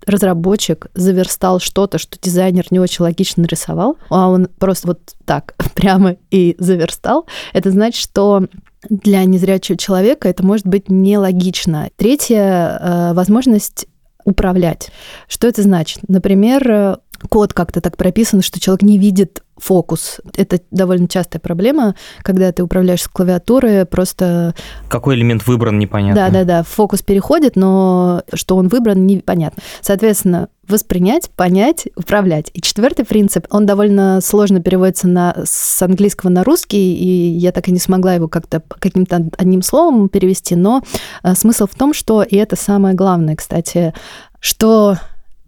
разработчик 0.05 0.87
заверстал 0.95 1.61
что-то, 1.61 1.97
что 1.97 2.19
дизайнер 2.21 2.65
не 2.71 2.81
очень 2.81 3.03
логично 3.05 3.43
нарисовал, 3.43 3.97
а 4.09 4.27
он 4.27 4.49
просто 4.59 4.89
вот 4.89 4.99
так 5.23 5.55
прямо 5.75 6.17
и 6.29 6.57
заверстал, 6.59 7.25
это 7.53 7.71
значит, 7.71 8.01
что 8.01 8.47
для 8.89 9.23
незрячего 9.23 9.77
человека 9.77 10.27
это 10.27 10.45
может 10.45 10.67
быть 10.67 10.89
нелогично. 10.89 11.89
Третья 11.95 12.79
э, 12.81 13.13
возможность 13.13 13.87
управлять. 14.29 14.91
Что 15.27 15.47
это 15.47 15.61
значит? 15.61 15.99
Например, 16.07 16.71
э, 16.71 16.97
код 17.29 17.53
как-то 17.53 17.81
так 17.81 17.97
прописан, 17.97 18.41
что 18.41 18.59
человек 18.59 18.81
не 18.83 18.97
видит 18.97 19.43
фокус. 19.59 20.19
Это 20.35 20.59
довольно 20.71 21.07
частая 21.07 21.39
проблема, 21.39 21.95
когда 22.21 22.51
ты 22.51 22.63
управляешь 22.63 23.03
с 23.03 23.07
клавиатуры, 23.07 23.85
просто... 23.85 24.55
Какой 24.89 25.15
элемент 25.15 25.45
выбран, 25.47 25.77
непонятно. 25.77 26.29
Да-да-да, 26.29 26.63
фокус 26.63 27.01
переходит, 27.01 27.55
но 27.55 28.23
что 28.33 28.55
он 28.55 28.67
выбран, 28.67 29.05
непонятно. 29.05 29.61
Соответственно, 29.81 30.49
воспринять, 30.67 31.29
понять, 31.31 31.87
управлять. 31.95 32.51
И 32.53 32.61
четвертый 32.61 33.05
принцип, 33.05 33.47
он 33.49 33.65
довольно 33.65 34.21
сложно 34.21 34.61
переводится 34.61 35.07
на, 35.07 35.35
с 35.43 35.81
английского 35.81 36.29
на 36.29 36.43
русский, 36.43 36.95
и 36.95 37.37
я 37.37 37.51
так 37.51 37.67
и 37.67 37.71
не 37.71 37.79
смогла 37.79 38.13
его 38.13 38.27
как-то 38.27 38.61
каким-то 38.79 39.29
одним 39.37 39.61
словом 39.61 40.09
перевести, 40.09 40.55
но 40.55 40.83
э, 41.23 41.33
смысл 41.33 41.65
в 41.65 41.75
том, 41.75 41.93
что, 41.93 42.21
и 42.21 42.35
это 42.35 42.55
самое 42.55 42.95
главное, 42.95 43.35
кстати, 43.35 43.93
что 44.39 44.97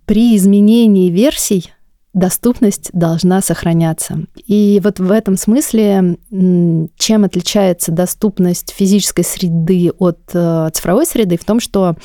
при 0.05 0.35
изменении 0.35 1.09
версий 1.09 1.71
доступность 2.13 2.89
должна 2.93 3.41
сохраняться. 3.41 4.25
И 4.45 4.81
вот 4.83 4.99
в 4.99 5.11
этом 5.11 5.37
смысле, 5.37 6.17
чем 6.29 7.23
отличается 7.23 7.91
доступность 7.91 8.73
физической 8.75 9.23
среды 9.23 9.91
от 9.97 10.19
э, 10.33 10.69
цифровой 10.73 11.05
среды, 11.05 11.37
в 11.37 11.45
том, 11.45 11.59
что, 11.59 11.95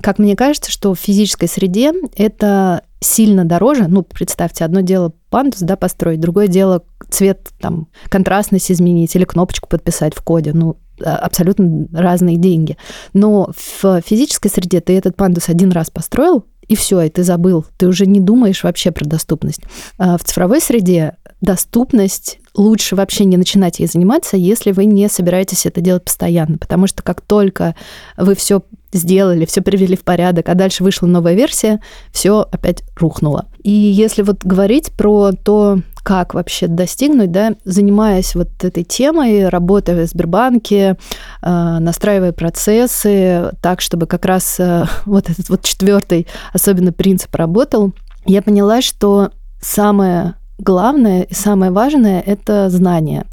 как 0.00 0.18
мне 0.18 0.36
кажется, 0.36 0.70
что 0.70 0.94
в 0.94 0.98
физической 0.98 1.48
среде 1.48 1.92
это 2.16 2.82
сильно 3.00 3.44
дороже. 3.44 3.86
Ну, 3.88 4.02
представьте, 4.02 4.64
одно 4.64 4.80
дело 4.80 5.12
пандус, 5.28 5.60
да, 5.60 5.76
построить, 5.76 6.20
другое 6.20 6.46
дело 6.46 6.84
цвет, 7.10 7.50
там, 7.60 7.88
контрастность 8.08 8.70
изменить 8.70 9.14
или 9.16 9.24
кнопочку 9.24 9.68
подписать 9.68 10.14
в 10.14 10.22
коде. 10.22 10.52
Ну, 10.52 10.76
а, 11.04 11.16
абсолютно 11.16 11.88
разные 11.92 12.36
деньги. 12.36 12.76
Но 13.12 13.50
в 13.56 14.00
физической 14.02 14.48
среде 14.48 14.80
ты 14.80 14.96
этот 14.96 15.16
пандус 15.16 15.48
один 15.48 15.72
раз 15.72 15.90
построил, 15.90 16.44
и 16.68 16.76
все, 16.76 17.00
и 17.02 17.08
ты 17.08 17.22
забыл. 17.22 17.66
Ты 17.76 17.86
уже 17.86 18.06
не 18.06 18.20
думаешь 18.20 18.64
вообще 18.64 18.90
про 18.90 19.04
доступность. 19.04 19.60
А 19.98 20.16
в 20.16 20.24
цифровой 20.24 20.60
среде 20.60 21.16
доступность 21.40 22.38
лучше 22.54 22.96
вообще 22.96 23.24
не 23.24 23.36
начинать 23.36 23.80
ей 23.80 23.86
заниматься, 23.86 24.36
если 24.36 24.72
вы 24.72 24.84
не 24.84 25.08
собираетесь 25.08 25.66
это 25.66 25.80
делать 25.80 26.04
постоянно, 26.04 26.58
потому 26.58 26.86
что 26.86 27.02
как 27.02 27.20
только 27.20 27.74
вы 28.16 28.34
все 28.34 28.62
сделали, 28.92 29.44
все 29.44 29.60
привели 29.62 29.96
в 29.96 30.04
порядок, 30.04 30.48
а 30.48 30.54
дальше 30.54 30.84
вышла 30.84 31.06
новая 31.06 31.34
версия, 31.34 31.80
все 32.12 32.46
опять 32.50 32.82
рухнуло. 32.96 33.46
И 33.62 33.70
если 33.70 34.22
вот 34.22 34.44
говорить 34.44 34.92
про 34.92 35.32
то, 35.32 35.78
как 36.02 36.34
вообще 36.34 36.66
достигнуть, 36.66 37.30
да, 37.30 37.54
занимаясь 37.64 38.34
вот 38.34 38.48
этой 38.62 38.82
темой, 38.82 39.48
работая 39.48 40.04
в 40.04 40.08
Сбербанке, 40.08 40.96
э, 41.42 41.76
настраивая 41.78 42.32
процессы 42.32 43.52
так, 43.60 43.80
чтобы 43.80 44.06
как 44.06 44.24
раз 44.24 44.58
э, 44.58 44.84
вот 45.06 45.30
этот 45.30 45.48
вот 45.48 45.62
четвертый 45.62 46.26
особенно 46.52 46.92
принцип 46.92 47.34
работал, 47.34 47.92
я 48.26 48.42
поняла, 48.42 48.82
что 48.82 49.30
самое 49.60 50.34
главное 50.58 51.22
и 51.22 51.34
самое 51.34 51.72
важное– 51.72 52.20
это 52.26 52.68
знание. 52.68 53.26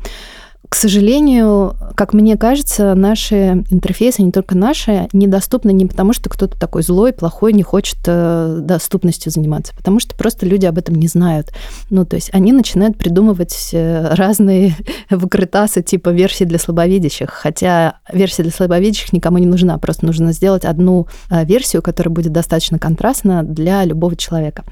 К 0.70 0.76
сожалению, 0.76 1.76
как 1.95 2.13
мне 2.13 2.38
кажется, 2.38 2.93
наши 2.93 3.63
интерфейсы, 3.72 4.22
не 4.22 4.32
только 4.32 4.55
наши, 4.55 5.07
недоступны 5.13 5.74
не 5.74 5.88
потому, 5.88 6.13
что 6.13 6.30
кто-то 6.30 6.57
такой 6.59 6.84
злой, 6.84 7.11
плохой, 7.11 7.53
не 7.53 7.63
хочет 7.63 7.97
э, 8.05 8.59
доступностью 8.61 9.32
заниматься, 9.32 9.74
потому 9.76 9.99
что 9.99 10.15
просто 10.15 10.45
люди 10.45 10.67
об 10.67 10.78
этом 10.78 10.93
не 10.93 11.07
знают. 11.07 11.51
Ну, 11.89 12.05
то 12.05 12.15
есть 12.15 12.30
они 12.34 12.51
начинают 12.51 12.99
придумывать 12.99 13.72
э, 13.74 14.13
разные 14.13 14.76
выкрытасы 15.09 15.82
типа 15.82 16.09
версии 16.09 16.43
для 16.43 16.59
слабовидящих, 16.59 17.32
хотя 17.32 17.95
версия 18.13 18.43
для 18.43 18.51
слабовидящих 18.51 19.11
никому 19.11 19.39
не 19.39 19.47
нужна, 19.47 19.76
просто 19.80 20.05
нужно 20.05 20.34
сделать 20.34 20.65
одну 20.65 21.07
э, 21.32 21.45
версию, 21.45 21.82
которая 21.82 22.13
будет 22.13 22.32
достаточно 22.32 22.78
контрастна 22.78 23.41
для 23.41 23.84
любого 23.86 24.15
человека. 24.15 24.65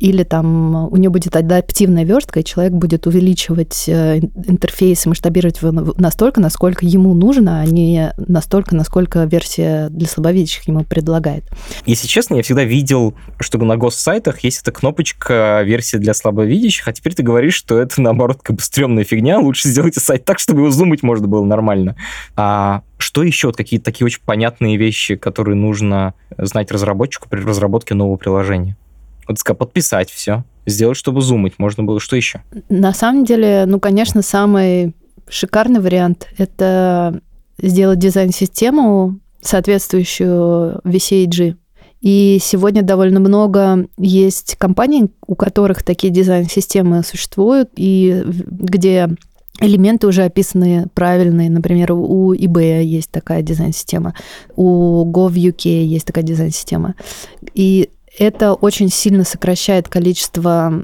Или 0.00 0.24
там 0.24 0.92
у 0.92 0.96
нее 0.96 1.10
будет 1.10 1.36
адаптивная 1.36 2.02
верстка, 2.02 2.40
и 2.40 2.44
человек 2.44 2.72
будет 2.72 3.06
увеличивать 3.06 3.88
интерфейс 3.88 5.06
и 5.06 5.08
масштабировать 5.08 5.43
масштабировать 5.44 5.98
настолько, 5.98 6.40
насколько 6.40 6.86
ему 6.86 7.14
нужно, 7.14 7.60
а 7.60 7.66
не 7.66 8.12
настолько, 8.16 8.74
насколько 8.74 9.24
версия 9.24 9.88
для 9.90 10.06
слабовидящих 10.06 10.68
ему 10.68 10.84
предлагает. 10.84 11.44
Если 11.86 12.06
честно, 12.06 12.36
я 12.36 12.42
всегда 12.42 12.64
видел, 12.64 13.14
что 13.40 13.58
на 13.58 13.76
госсайтах 13.76 14.40
есть 14.40 14.62
эта 14.62 14.72
кнопочка 14.72 15.62
версия 15.64 15.98
для 15.98 16.14
слабовидящих, 16.14 16.86
а 16.88 16.92
теперь 16.92 17.14
ты 17.14 17.22
говоришь, 17.22 17.54
что 17.54 17.78
это, 17.78 18.00
наоборот, 18.00 18.40
как 18.42 18.56
бы 18.56 18.62
стрёмная 18.62 19.04
фигня, 19.04 19.38
лучше 19.38 19.68
сделайте 19.68 20.00
сайт 20.00 20.24
так, 20.24 20.38
чтобы 20.38 20.60
его 20.60 20.70
зумать 20.70 21.02
можно 21.02 21.26
было 21.26 21.44
нормально. 21.44 21.96
А 22.36 22.82
что 22.98 23.22
еще? 23.22 23.48
Вот 23.48 23.56
какие-то 23.56 23.84
такие 23.84 24.06
очень 24.06 24.20
понятные 24.24 24.76
вещи, 24.76 25.16
которые 25.16 25.56
нужно 25.56 26.14
знать 26.36 26.70
разработчику 26.70 27.28
при 27.28 27.40
разработке 27.40 27.94
нового 27.94 28.16
приложения? 28.16 28.76
Вот 29.26 29.38
подписать 29.58 30.10
все, 30.10 30.44
сделать, 30.66 30.98
чтобы 30.98 31.22
зумать 31.22 31.54
можно 31.58 31.82
было. 31.82 31.98
Что 32.00 32.16
еще? 32.16 32.42
На 32.68 32.92
самом 32.92 33.24
деле, 33.24 33.64
ну, 33.66 33.80
конечно, 33.80 34.20
самый 34.22 34.94
шикарный 35.28 35.80
вариант– 35.80 36.28
это 36.38 37.20
сделать 37.60 37.98
дизайн-систему, 37.98 39.18
соответствующую 39.40 40.80
VCAG. 40.84 41.56
И 42.00 42.38
сегодня 42.42 42.82
довольно 42.82 43.20
много 43.20 43.86
есть 43.96 44.56
компаний, 44.56 45.10
у 45.26 45.34
которых 45.34 45.82
такие 45.82 46.12
дизайн-системы 46.12 47.02
существуют, 47.02 47.70
и 47.76 48.22
где 48.26 49.08
элементы 49.60 50.06
уже 50.06 50.24
описаны 50.24 50.86
правильные. 50.94 51.48
Например, 51.48 51.92
у 51.92 52.34
eBay 52.34 52.82
есть 52.82 53.10
такая 53.10 53.42
дизайн-система, 53.42 54.14
у 54.54 55.04
GovUK 55.10 55.84
есть 55.84 56.06
такая 56.06 56.24
дизайн-система. 56.24 56.94
И 57.54 57.88
это 58.18 58.52
очень 58.52 58.90
сильно 58.90 59.24
сокращает 59.24 59.88
количество 59.88 60.82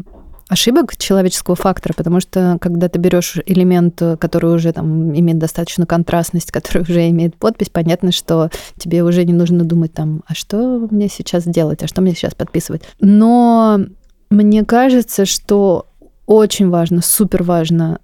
ошибок 0.51 0.97
человеческого 0.97 1.55
фактора, 1.55 1.95
потому 1.97 2.21
что 2.21 2.59
когда 2.61 2.89
ты 2.89 2.99
берешь 2.99 3.39
элемент, 3.47 4.03
который 4.19 4.53
уже 4.53 4.73
там 4.73 5.17
имеет 5.17 5.39
достаточно 5.39 5.87
контрастность, 5.87 6.51
который 6.53 6.83
уже 6.83 7.09
имеет 7.09 7.37
подпись, 7.37 7.71
понятно, 7.71 8.11
что 8.11 8.51
тебе 8.77 9.05
уже 9.05 9.25
не 9.25 9.33
нужно 9.33 9.65
думать 9.65 9.95
там, 9.95 10.23
а 10.27 10.35
что 10.35 10.89
мне 10.91 11.09
сейчас 11.09 11.45
делать, 11.45 11.83
а 11.83 11.87
что 11.87 12.03
мне 12.03 12.15
сейчас 12.15 12.35
подписывать. 12.35 12.83
Но 13.01 13.81
мне 14.29 14.65
кажется, 14.65 15.25
что 15.25 15.87
очень 16.27 16.69
важно, 16.69 17.01
супер 17.01 17.45
важно 17.45 18.01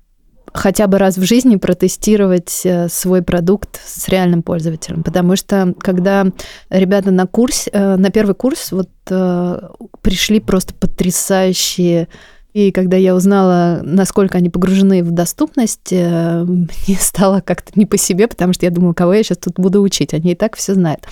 хотя 0.53 0.87
бы 0.87 0.99
раз 0.99 1.19
в 1.19 1.25
жизни 1.25 1.57
протестировать 1.57 2.63
э, 2.65 2.89
свой 2.89 3.23
продукт 3.23 3.81
с 3.85 4.09
реальным 4.09 4.43
пользователем. 4.43 5.03
Потому 5.03 5.37
что 5.37 5.75
когда 5.81 6.27
ребята 6.71 7.11
на 7.11 7.27
курс, 7.27 7.69
э, 7.71 7.97
на 7.97 8.11
первый 8.11 8.35
курс 8.35 8.73
вот 8.73 8.89
э, 9.11 9.69
пришли 10.01 10.41
просто 10.41 10.75
потрясающие 10.75 12.09
и 12.57 12.73
когда 12.73 12.97
я 12.97 13.15
узнала, 13.15 13.83
насколько 13.83 14.39
они 14.39 14.49
погружены 14.49 15.05
в 15.05 15.11
доступность, 15.11 15.93
э, 15.93 16.43
мне 16.43 16.97
стало 17.01 17.43
как-то 17.43 17.73
не 17.75 17.85
по 17.85 17.99
себе, 17.99 18.27
потому 18.29 18.55
что 18.55 18.65
я 18.65 18.71
думала, 18.71 18.95
кого 18.95 19.13
я 19.13 19.23
сейчас 19.23 19.37
тут 19.37 19.57
буду 19.59 19.83
учить, 19.83 20.15
они 20.15 20.33
и 20.33 20.35
так 20.35 20.57
все 20.57 20.73
знают. 20.73 21.03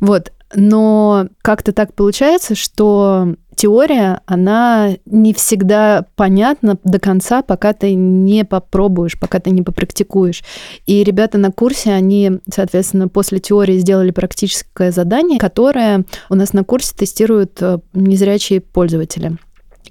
Вот. 0.00 0.32
Но 0.54 1.26
как-то 1.42 1.72
так 1.72 1.92
получается, 1.92 2.54
что 2.54 3.34
теория, 3.54 4.22
она 4.24 4.96
не 5.04 5.34
всегда 5.34 6.06
понятна 6.14 6.78
до 6.82 6.98
конца, 6.98 7.42
пока 7.42 7.74
ты 7.74 7.92
не 7.94 8.46
попробуешь, 8.46 9.20
пока 9.20 9.38
ты 9.38 9.50
не 9.50 9.60
попрактикуешь. 9.60 10.44
И 10.86 11.04
ребята 11.04 11.36
на 11.36 11.52
курсе, 11.52 11.90
они, 11.90 12.40
соответственно, 12.50 13.08
после 13.08 13.38
теории 13.38 13.76
сделали 13.76 14.12
практическое 14.12 14.92
задание, 14.92 15.38
которое 15.38 16.06
у 16.30 16.36
нас 16.36 16.54
на 16.54 16.64
курсе 16.64 16.94
тестируют 16.96 17.60
э, 17.60 17.80
незрячие 17.92 18.62
пользователи. 18.62 19.36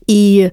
И 0.08 0.52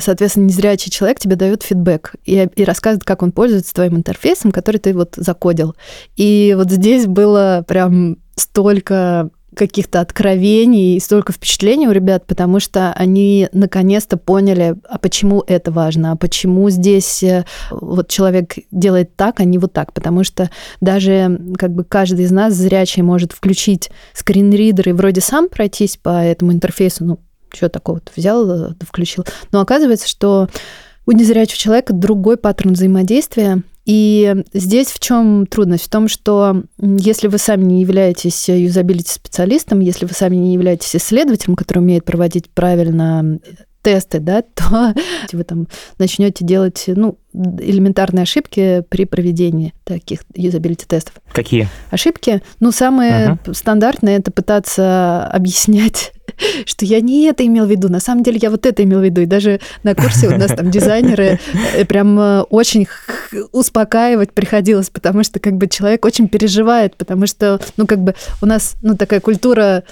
соответственно, 0.00 0.46
незрячий 0.46 0.90
человек 0.90 1.18
тебе 1.18 1.36
дает 1.36 1.62
фидбэк 1.62 2.14
и, 2.24 2.48
и 2.54 2.64
рассказывает, 2.64 3.04
как 3.04 3.22
он 3.22 3.32
пользуется 3.32 3.74
твоим 3.74 3.96
интерфейсом, 3.96 4.52
который 4.52 4.78
ты 4.78 4.92
вот 4.92 5.14
закодил. 5.16 5.74
И 6.16 6.54
вот 6.56 6.70
здесь 6.70 7.06
было 7.06 7.64
прям 7.66 8.18
столько 8.36 9.30
каких-то 9.54 10.00
откровений 10.00 10.96
и 10.96 11.00
столько 11.00 11.32
впечатлений 11.32 11.88
у 11.88 11.92
ребят, 11.92 12.26
потому 12.26 12.60
что 12.60 12.92
они 12.92 13.48
наконец-то 13.52 14.16
поняли, 14.16 14.76
а 14.88 14.98
почему 14.98 15.42
это 15.46 15.72
важно, 15.72 16.12
а 16.12 16.16
почему 16.16 16.70
здесь 16.70 17.22
э, 17.22 17.44
вот 17.70 18.08
человек 18.08 18.54
делает 18.70 19.16
так, 19.16 19.40
а 19.40 19.44
не 19.44 19.58
вот 19.58 19.72
так, 19.72 19.92
потому 19.92 20.24
что 20.24 20.50
даже 20.80 21.40
как 21.58 21.72
бы 21.72 21.84
каждый 21.84 22.24
из 22.24 22.30
нас 22.30 22.54
зрячий 22.54 23.02
может 23.02 23.32
включить 23.32 23.90
скринридер 24.12 24.88
и 24.90 24.92
вроде 24.92 25.20
сам 25.20 25.48
пройтись 25.48 25.96
по 25.96 26.22
этому 26.22 26.52
интерфейсу, 26.52 27.04
ну, 27.04 27.18
что 27.52 27.68
такого, 27.68 28.00
взял, 28.14 28.48
э, 28.50 28.72
включил. 28.80 29.24
Но 29.52 29.60
оказывается, 29.60 30.08
что 30.08 30.48
у 31.06 31.12
незрячего 31.12 31.58
человека 31.58 31.92
другой 31.92 32.36
паттерн 32.36 32.74
взаимодействия, 32.74 33.62
и 33.86 34.44
здесь 34.52 34.88
в 34.88 35.00
чем 35.00 35.46
трудность? 35.46 35.84
В 35.84 35.90
том, 35.90 36.06
что 36.06 36.62
если 36.78 37.28
вы 37.28 37.38
сами 37.38 37.64
не 37.64 37.80
являетесь 37.80 38.48
юзабилити-специалистом, 38.48 39.80
если 39.80 40.06
вы 40.06 40.12
сами 40.12 40.36
не 40.36 40.54
являетесь 40.54 40.94
исследователем, 40.94 41.56
который 41.56 41.78
умеет 41.78 42.04
проводить 42.04 42.50
правильно 42.50 43.40
тесты, 43.82 44.20
да, 44.20 44.42
то 44.54 44.94
вы 45.32 45.44
там 45.44 45.68
начнете 45.98 46.44
делать 46.44 46.84
ну, 46.86 47.18
элементарные 47.32 48.22
ошибки 48.22 48.84
при 48.88 49.04
проведении 49.04 49.74
таких 49.84 50.20
юзабилити 50.34 50.86
тестов. 50.86 51.14
Какие? 51.32 51.68
Ошибки? 51.90 52.42
Ну, 52.58 52.72
самые 52.72 53.38
uh-huh. 53.44 53.54
стандартные 53.54 54.18
это 54.18 54.30
пытаться 54.30 55.24
объяснять 55.32 56.12
что 56.64 56.84
я 56.84 57.00
не 57.00 57.24
это 57.24 57.44
имел 57.46 57.66
в 57.66 57.70
виду, 57.70 57.88
на 57.88 58.00
самом 58.00 58.22
деле 58.22 58.38
я 58.40 58.50
вот 58.50 58.64
это 58.64 58.82
имел 58.84 59.00
в 59.00 59.04
виду. 59.04 59.20
И 59.20 59.26
даже 59.26 59.60
на 59.82 59.94
курсе 59.94 60.28
у 60.28 60.38
нас 60.38 60.52
там 60.52 60.70
дизайнеры 60.70 61.38
э, 61.74 61.84
прям 61.84 62.18
э, 62.18 62.42
очень 62.42 62.86
успокаивать 63.52 64.32
приходилось, 64.32 64.90
потому 64.90 65.22
что 65.22 65.38
как 65.38 65.54
бы 65.54 65.66
человек 65.66 66.04
очень 66.04 66.28
переживает, 66.28 66.96
потому 66.96 67.26
что, 67.26 67.60
ну, 67.76 67.86
как 67.86 67.98
бы 67.98 68.14
у 68.40 68.46
нас, 68.46 68.76
ну, 68.80 68.96
такая 68.96 69.20
культура 69.20 69.84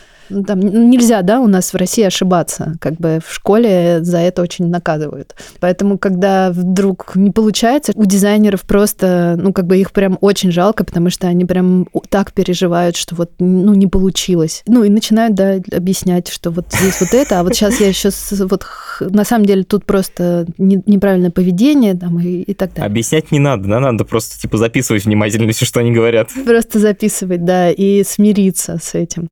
там 0.46 0.60
нельзя, 0.60 1.22
да, 1.22 1.40
у 1.40 1.46
нас 1.46 1.72
в 1.72 1.76
России 1.76 2.04
ошибаться. 2.04 2.74
Как 2.80 2.94
бы 2.94 3.20
в 3.24 3.32
школе 3.32 3.98
за 4.02 4.18
это 4.18 4.42
очень 4.42 4.68
наказывают. 4.68 5.34
Поэтому, 5.60 5.98
когда 5.98 6.50
вдруг 6.50 7.12
не 7.14 7.30
получается, 7.30 7.92
у 7.94 8.04
дизайнеров 8.04 8.62
просто, 8.62 9.36
ну, 9.38 9.52
как 9.52 9.66
бы 9.66 9.78
их 9.78 9.92
прям 9.92 10.18
очень 10.20 10.52
жалко, 10.52 10.84
потому 10.84 11.10
что 11.10 11.26
они 11.26 11.44
прям 11.44 11.88
так 12.08 12.32
переживают, 12.32 12.96
что 12.96 13.14
вот, 13.14 13.32
ну, 13.38 13.74
не 13.74 13.86
получилось. 13.86 14.62
Ну, 14.66 14.84
и 14.84 14.88
начинают, 14.88 15.34
да, 15.34 15.56
объяснять, 15.72 16.28
что 16.28 16.50
вот 16.50 16.66
здесь 16.72 17.00
вот 17.00 17.14
это, 17.14 17.40
а 17.40 17.42
вот 17.42 17.54
сейчас 17.54 17.80
я 17.80 17.88
еще 17.88 18.10
вот 18.44 18.64
на 19.00 19.24
самом 19.24 19.46
деле 19.46 19.64
тут 19.64 19.84
просто 19.84 20.46
неправильное 20.58 21.30
поведение 21.30 21.94
там 21.94 22.18
и, 22.20 22.42
и 22.42 22.54
так 22.54 22.74
далее. 22.74 22.86
Объяснять 22.86 23.30
не 23.30 23.38
надо, 23.38 23.68
да, 23.68 23.80
надо 23.80 24.04
просто 24.04 24.38
типа 24.40 24.56
записывать 24.56 25.04
внимательно 25.04 25.50
все, 25.52 25.64
что 25.64 25.80
они 25.80 25.92
говорят. 25.92 26.30
Просто 26.44 26.78
записывать, 26.78 27.44
да, 27.44 27.70
и 27.70 28.02
смириться 28.04 28.78
с 28.82 28.94
этим 28.94 29.28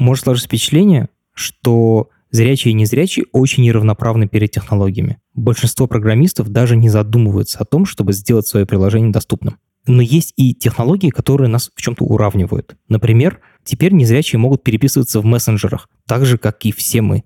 может 0.00 0.24
сложиться 0.24 0.48
впечатление, 0.48 1.08
что 1.34 2.10
зрячие 2.30 2.72
и 2.72 2.74
незрячие 2.74 3.26
очень 3.32 3.64
неравноправны 3.64 4.28
перед 4.28 4.50
технологиями. 4.50 5.18
Большинство 5.34 5.86
программистов 5.86 6.48
даже 6.48 6.76
не 6.76 6.88
задумываются 6.88 7.58
о 7.58 7.64
том, 7.64 7.86
чтобы 7.86 8.12
сделать 8.12 8.46
свое 8.46 8.66
приложение 8.66 9.12
доступным. 9.12 9.58
Но 9.86 10.02
есть 10.02 10.34
и 10.36 10.54
технологии, 10.54 11.10
которые 11.10 11.48
нас 11.48 11.70
в 11.74 11.80
чем-то 11.80 12.04
уравнивают. 12.04 12.76
Например, 12.88 13.40
теперь 13.64 13.92
незрячие 13.92 14.38
могут 14.38 14.62
переписываться 14.62 15.20
в 15.20 15.24
мессенджерах, 15.24 15.88
так 16.06 16.26
же, 16.26 16.38
как 16.38 16.64
и 16.66 16.72
все 16.72 17.00
мы. 17.00 17.24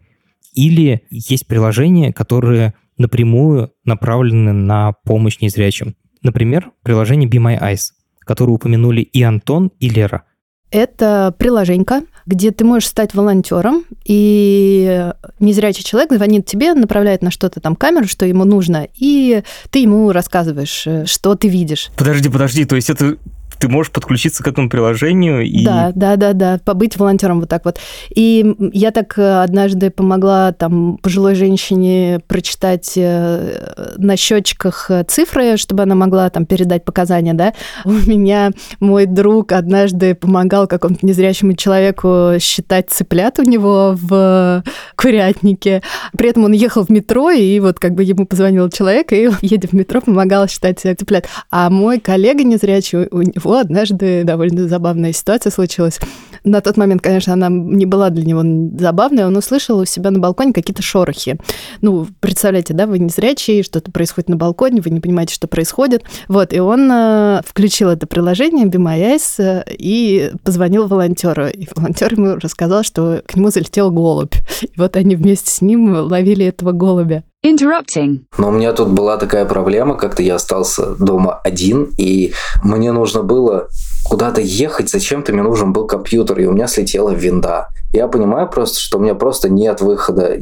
Или 0.52 1.02
есть 1.10 1.46
приложения, 1.46 2.12
которые 2.12 2.74
напрямую 2.96 3.72
направлены 3.84 4.52
на 4.52 4.92
помощь 5.04 5.40
незрячим. 5.40 5.96
Например, 6.22 6.70
приложение 6.82 7.28
Be 7.28 7.38
My 7.38 7.60
Eyes, 7.60 7.90
которое 8.20 8.52
упомянули 8.52 9.00
и 9.00 9.22
Антон, 9.22 9.72
и 9.80 9.88
Лера. 9.88 10.24
Это 10.70 11.34
приложенька, 11.38 12.02
где 12.26 12.50
ты 12.50 12.64
можешь 12.64 12.88
стать 12.88 13.14
волонтером, 13.14 13.84
и 14.04 15.10
незрячий 15.40 15.84
человек 15.84 16.12
звонит 16.12 16.46
тебе, 16.46 16.74
направляет 16.74 17.22
на 17.22 17.30
что-то 17.30 17.60
там 17.60 17.76
камеру, 17.76 18.06
что 18.06 18.26
ему 18.26 18.44
нужно, 18.44 18.88
и 18.96 19.42
ты 19.70 19.80
ему 19.80 20.12
рассказываешь, 20.12 20.86
э, 20.86 21.06
что 21.06 21.34
ты 21.34 21.48
видишь. 21.48 21.90
Подожди, 21.96 22.28
подожди, 22.28 22.64
то 22.64 22.76
есть 22.76 22.90
это 22.90 23.16
ты 23.58 23.68
можешь 23.68 23.92
подключиться 23.92 24.42
к 24.42 24.48
этому 24.48 24.68
приложению 24.68 25.42
и... 25.42 25.64
Да, 25.64 25.92
да, 25.94 26.16
да, 26.16 26.32
да, 26.32 26.60
побыть 26.64 26.96
волонтером 26.96 27.40
вот 27.40 27.48
так 27.48 27.64
вот. 27.64 27.78
И 28.14 28.54
я 28.72 28.90
так 28.90 29.18
э, 29.18 29.42
однажды 29.42 29.90
помогла 29.90 30.52
там 30.52 30.98
пожилой 30.98 31.34
женщине 31.34 32.20
прочитать 32.26 32.92
э, 32.96 33.94
на 33.96 34.16
счетчиках 34.16 34.90
э, 34.90 35.04
цифры, 35.04 35.56
чтобы 35.56 35.82
она 35.82 35.94
могла 35.94 36.30
там 36.30 36.46
передать 36.46 36.84
показания, 36.84 37.34
да. 37.34 37.52
У 37.84 37.90
меня 37.90 38.50
мой 38.80 39.06
друг 39.06 39.52
однажды 39.52 40.14
помогал 40.14 40.66
какому-то 40.66 41.04
незрячему 41.06 41.54
человеку 41.54 42.32
считать 42.40 42.90
цыплят 42.90 43.38
у 43.38 43.42
него 43.42 43.94
в 43.96 44.62
курятнике. 44.96 45.82
При 46.16 46.30
этом 46.30 46.44
он 46.44 46.52
ехал 46.52 46.84
в 46.84 46.88
метро, 46.90 47.30
и 47.30 47.58
вот 47.60 47.78
как 47.78 47.94
бы 47.94 48.02
ему 48.02 48.26
позвонил 48.26 48.68
человек, 48.70 49.12
и 49.12 49.30
едя 49.42 49.68
в 49.68 49.72
метро, 49.72 50.00
помогал 50.00 50.48
считать 50.48 50.80
цыплят. 50.80 51.26
А 51.50 51.70
мой 51.70 52.00
коллега 52.00 52.44
незрячий, 52.44 53.08
него 53.44 53.58
однажды 53.58 54.24
довольно 54.24 54.68
забавная 54.68 55.12
ситуация 55.12 55.50
случилась. 55.50 56.00
На 56.44 56.60
тот 56.60 56.76
момент, 56.76 57.00
конечно, 57.00 57.32
она 57.32 57.48
не 57.48 57.86
была 57.86 58.10
для 58.10 58.24
него 58.24 58.42
забавной, 58.78 59.24
он 59.24 59.36
услышал 59.36 59.78
у 59.78 59.84
себя 59.86 60.10
на 60.10 60.18
балконе 60.18 60.52
какие-то 60.52 60.82
шорохи. 60.82 61.38
Ну, 61.80 62.06
представляете, 62.20 62.74
да, 62.74 62.86
вы 62.86 62.98
не 62.98 63.08
зрячий, 63.08 63.62
что-то 63.62 63.90
происходит 63.90 64.28
на 64.28 64.36
балконе, 64.36 64.82
вы 64.82 64.90
не 64.90 65.00
понимаете, 65.00 65.34
что 65.34 65.48
происходит. 65.48 66.04
Вот, 66.28 66.52
и 66.52 66.60
он 66.60 66.90
э, 66.92 67.40
включил 67.46 67.88
это 67.88 68.06
приложение 68.06 68.66
Be 68.66 68.78
My 68.78 69.14
Eyes 69.14 69.42
э, 69.42 69.64
и 69.70 70.32
позвонил 70.44 70.86
волонтеру. 70.86 71.48
И 71.48 71.66
волонтер 71.74 72.12
ему 72.12 72.36
рассказал, 72.36 72.82
что 72.82 73.22
к 73.26 73.34
нему 73.36 73.50
залетел 73.50 73.90
голубь. 73.90 74.34
И 74.62 74.72
вот 74.76 74.96
они 74.96 75.16
вместе 75.16 75.50
с 75.50 75.62
ним 75.62 75.94
ловили 75.94 76.44
этого 76.44 76.72
голубя. 76.72 77.24
Interrupting. 77.44 78.20
Но 78.38 78.48
у 78.48 78.52
меня 78.52 78.72
тут 78.72 78.88
была 78.88 79.18
такая 79.18 79.44
проблема, 79.44 79.96
как-то 79.96 80.22
я 80.22 80.36
остался 80.36 80.94
дома 80.94 81.40
один, 81.44 81.92
и 81.98 82.32
мне 82.62 82.90
нужно 82.90 83.22
было 83.22 83.68
куда-то 84.02 84.40
ехать, 84.40 84.88
зачем-то 84.88 85.32
мне 85.32 85.42
нужен 85.42 85.74
был 85.74 85.86
компьютер, 85.86 86.40
и 86.40 86.46
у 86.46 86.52
меня 86.52 86.66
слетела 86.66 87.10
винда. 87.10 87.68
Я 87.92 88.08
понимаю 88.08 88.48
просто, 88.48 88.80
что 88.80 88.96
у 88.96 89.00
меня 89.02 89.14
просто 89.14 89.50
нет 89.50 89.82
выхода. 89.82 90.38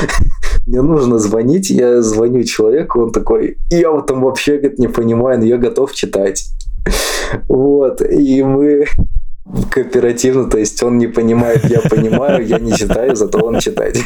Мне 0.66 0.82
нужно 0.82 1.18
звонить, 1.18 1.70
я 1.70 2.02
звоню 2.02 2.42
человеку, 2.44 3.04
он 3.04 3.12
такой, 3.12 3.56
я 3.70 3.90
вот 3.90 4.06
там 4.06 4.22
вообще 4.22 4.58
говорит, 4.58 4.78
не 4.78 4.88
понимаю, 4.88 5.38
но 5.38 5.44
я 5.44 5.58
готов 5.58 5.92
читать. 5.94 6.44
Вот, 7.48 8.00
и 8.00 8.42
мы 8.42 8.86
кооперативно, 9.70 10.48
то 10.48 10.58
есть 10.58 10.82
он 10.82 10.98
не 10.98 11.06
понимает, 11.06 11.64
я 11.64 11.80
понимаю, 11.80 12.46
я 12.46 12.58
не 12.58 12.72
читаю, 12.72 13.16
зато 13.16 13.38
он 13.38 13.60
читает. 13.60 13.96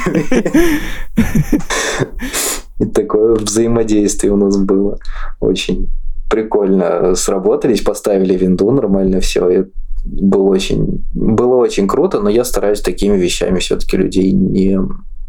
И 2.78 2.86
такое 2.86 3.34
взаимодействие 3.34 4.32
у 4.32 4.36
нас 4.36 4.56
было. 4.56 4.98
Очень 5.40 5.88
прикольно 6.30 7.14
сработались, 7.14 7.82
поставили 7.82 8.36
винду, 8.36 8.70
нормально 8.70 9.20
все. 9.20 9.48
И 9.50 9.64
было 10.04 10.48
очень, 10.48 11.04
было 11.12 11.56
очень 11.56 11.86
круто, 11.86 12.20
но 12.20 12.30
я 12.30 12.44
стараюсь 12.44 12.80
такими 12.80 13.16
вещами 13.16 13.58
все-таки 13.58 13.96
людей 13.96 14.32
не 14.32 14.78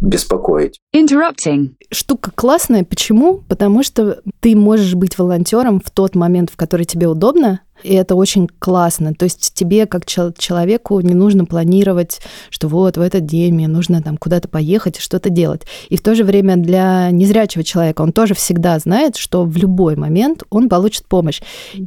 беспокоить. 0.03 0.79
Interrupting. 0.95 1.75
Штука 1.91 2.31
классная. 2.35 2.83
Почему? 2.83 3.37
Потому 3.47 3.83
что 3.83 4.21
ты 4.41 4.55
можешь 4.55 4.93
быть 4.95 5.17
волонтером 5.17 5.81
в 5.83 5.89
тот 5.91 6.15
момент, 6.15 6.49
в 6.51 6.57
который 6.57 6.85
тебе 6.85 7.07
удобно, 7.07 7.61
и 7.83 7.93
это 7.93 8.15
очень 8.15 8.47
классно. 8.59 9.13
То 9.13 9.23
есть 9.23 9.53
тебе, 9.53 9.85
как 9.85 10.05
человеку, 10.05 10.99
не 10.99 11.13
нужно 11.13 11.45
планировать, 11.45 12.19
что 12.49 12.67
вот 12.67 12.97
в 12.97 13.01
этот 13.01 13.25
день 13.25 13.53
мне 13.53 13.67
нужно 13.67 14.01
там 14.01 14.17
куда-то 14.17 14.47
поехать 14.47 14.97
и 14.97 15.01
что-то 15.01 15.29
делать. 15.29 15.63
И 15.89 15.97
в 15.97 16.01
то 16.01 16.15
же 16.15 16.23
время 16.23 16.55
для 16.57 17.09
незрячего 17.11 17.63
человека 17.63 18.01
он 18.01 18.11
тоже 18.11 18.35
всегда 18.35 18.77
знает, 18.79 19.15
что 19.15 19.43
в 19.43 19.57
любой 19.57 19.95
момент 19.95 20.43
он 20.49 20.69
получит 20.69 21.07
помощь. 21.07 21.41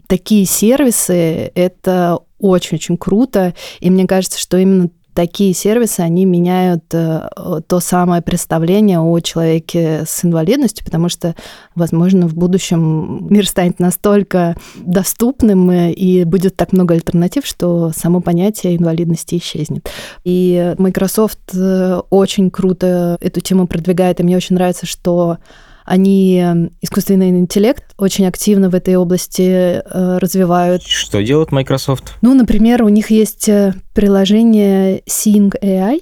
Такие 0.07 0.45
сервисы— 0.47 1.53
это 1.55 2.19
очень-очень 2.39 2.99
круто. 2.99 3.55
И 3.81 3.91
мне 3.91 4.07
кажется, 4.07 4.39
что 4.39 4.59
именно 4.59 4.91
такие 5.17 5.55
сервисы, 5.55 6.01
они 6.01 6.27
меняют 6.27 6.85
э, 6.93 7.29
то 7.67 7.81
самое 7.81 8.21
представление 8.21 9.01
о 9.01 9.19
человеке 9.21 10.05
с 10.07 10.23
инвалидностью, 10.27 10.85
потому 10.85 11.09
что, 11.09 11.35
возможно, 11.75 12.29
в 12.29 12.35
будущем 12.35 13.27
мир 13.31 13.49
станет 13.49 13.81
настолько 13.81 14.57
доступным 14.77 15.71
э, 15.71 15.93
и 15.93 16.25
будет 16.25 16.57
так 16.57 16.75
много 16.75 16.93
альтернатив, 16.93 17.47
что 17.47 17.93
само 17.97 18.21
понятие 18.21 18.77
инвалидности 18.77 19.39
исчезнет. 19.39 19.91
И 20.25 20.75
Microsoft 20.77 21.55
э, 21.55 22.01
очень 22.11 22.51
круто 22.51 23.17
эту 23.23 23.41
тему 23.41 23.67
продвигает, 23.67 24.21
и 24.21 24.23
мне 24.23 24.37
очень 24.37 24.57
нравится, 24.57 24.85
что 24.85 25.39
они 25.87 26.45
искусственный 26.83 27.31
интеллект 27.31 27.85
очень 27.97 28.27
активно 28.27 28.69
в 28.69 28.75
этой 28.75 28.97
области 28.97 29.43
э, 29.43 30.19
развивают. 30.19 30.83
Что 30.83 31.23
делает 31.23 31.53
Microsoft? 31.53 32.15
Ну, 32.23 32.35
например, 32.35 32.83
у 32.83 32.89
них 32.89 33.11
есть 33.11 33.49
э, 33.49 33.73
приложение 33.95 35.01
Seeing 35.03 35.53
AI. 35.63 36.01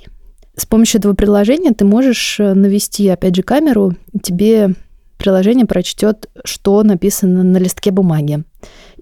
С 0.56 0.64
помощью 0.64 1.00
этого 1.00 1.12
приложения 1.12 1.72
ты 1.72 1.84
можешь 1.84 2.40
э, 2.40 2.54
навести, 2.54 3.08
опять 3.08 3.36
же, 3.36 3.42
камеру, 3.42 3.94
тебе 4.22 4.74
приложение 5.18 5.66
прочтет, 5.66 6.30
что 6.44 6.82
написано 6.82 7.42
на 7.42 7.58
листке 7.58 7.90
бумаги. 7.90 8.42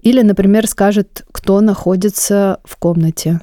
Или, 0.01 0.21
например, 0.21 0.67
скажет, 0.67 1.23
кто 1.31 1.61
находится 1.61 2.59
в 2.65 2.75
комнате. 2.75 3.39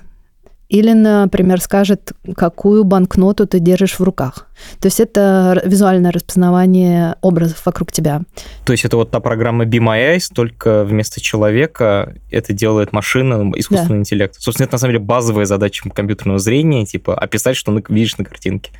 Или, 0.70 0.92
например, 0.92 1.60
скажет, 1.60 2.12
какую 2.36 2.84
банкноту 2.84 3.44
ты 3.44 3.58
держишь 3.58 3.98
в 3.98 4.02
руках. 4.04 4.46
То 4.78 4.86
есть 4.86 5.00
это 5.00 5.60
визуальное 5.64 6.12
распознавание 6.12 7.16
образов 7.22 7.66
вокруг 7.66 7.90
тебя. 7.90 8.22
То 8.64 8.72
есть 8.72 8.84
это 8.84 8.96
вот 8.96 9.10
та 9.10 9.18
программа 9.18 9.64
Be 9.64 9.80
My 9.80 10.14
Eyes, 10.14 10.32
только 10.32 10.84
вместо 10.84 11.20
человека 11.20 12.14
это 12.30 12.52
делает 12.52 12.92
машина, 12.92 13.50
искусственный 13.56 13.96
да. 13.96 14.00
интеллект. 14.02 14.36
Собственно, 14.38 14.66
это 14.66 14.74
на 14.74 14.78
самом 14.78 14.92
деле 14.92 15.04
базовая 15.04 15.44
задача 15.44 15.90
компьютерного 15.90 16.38
зрения, 16.38 16.86
типа 16.86 17.18
описать, 17.18 17.56
что 17.56 17.76
видишь 17.88 18.16
на 18.16 18.24
картинке. 18.24 18.70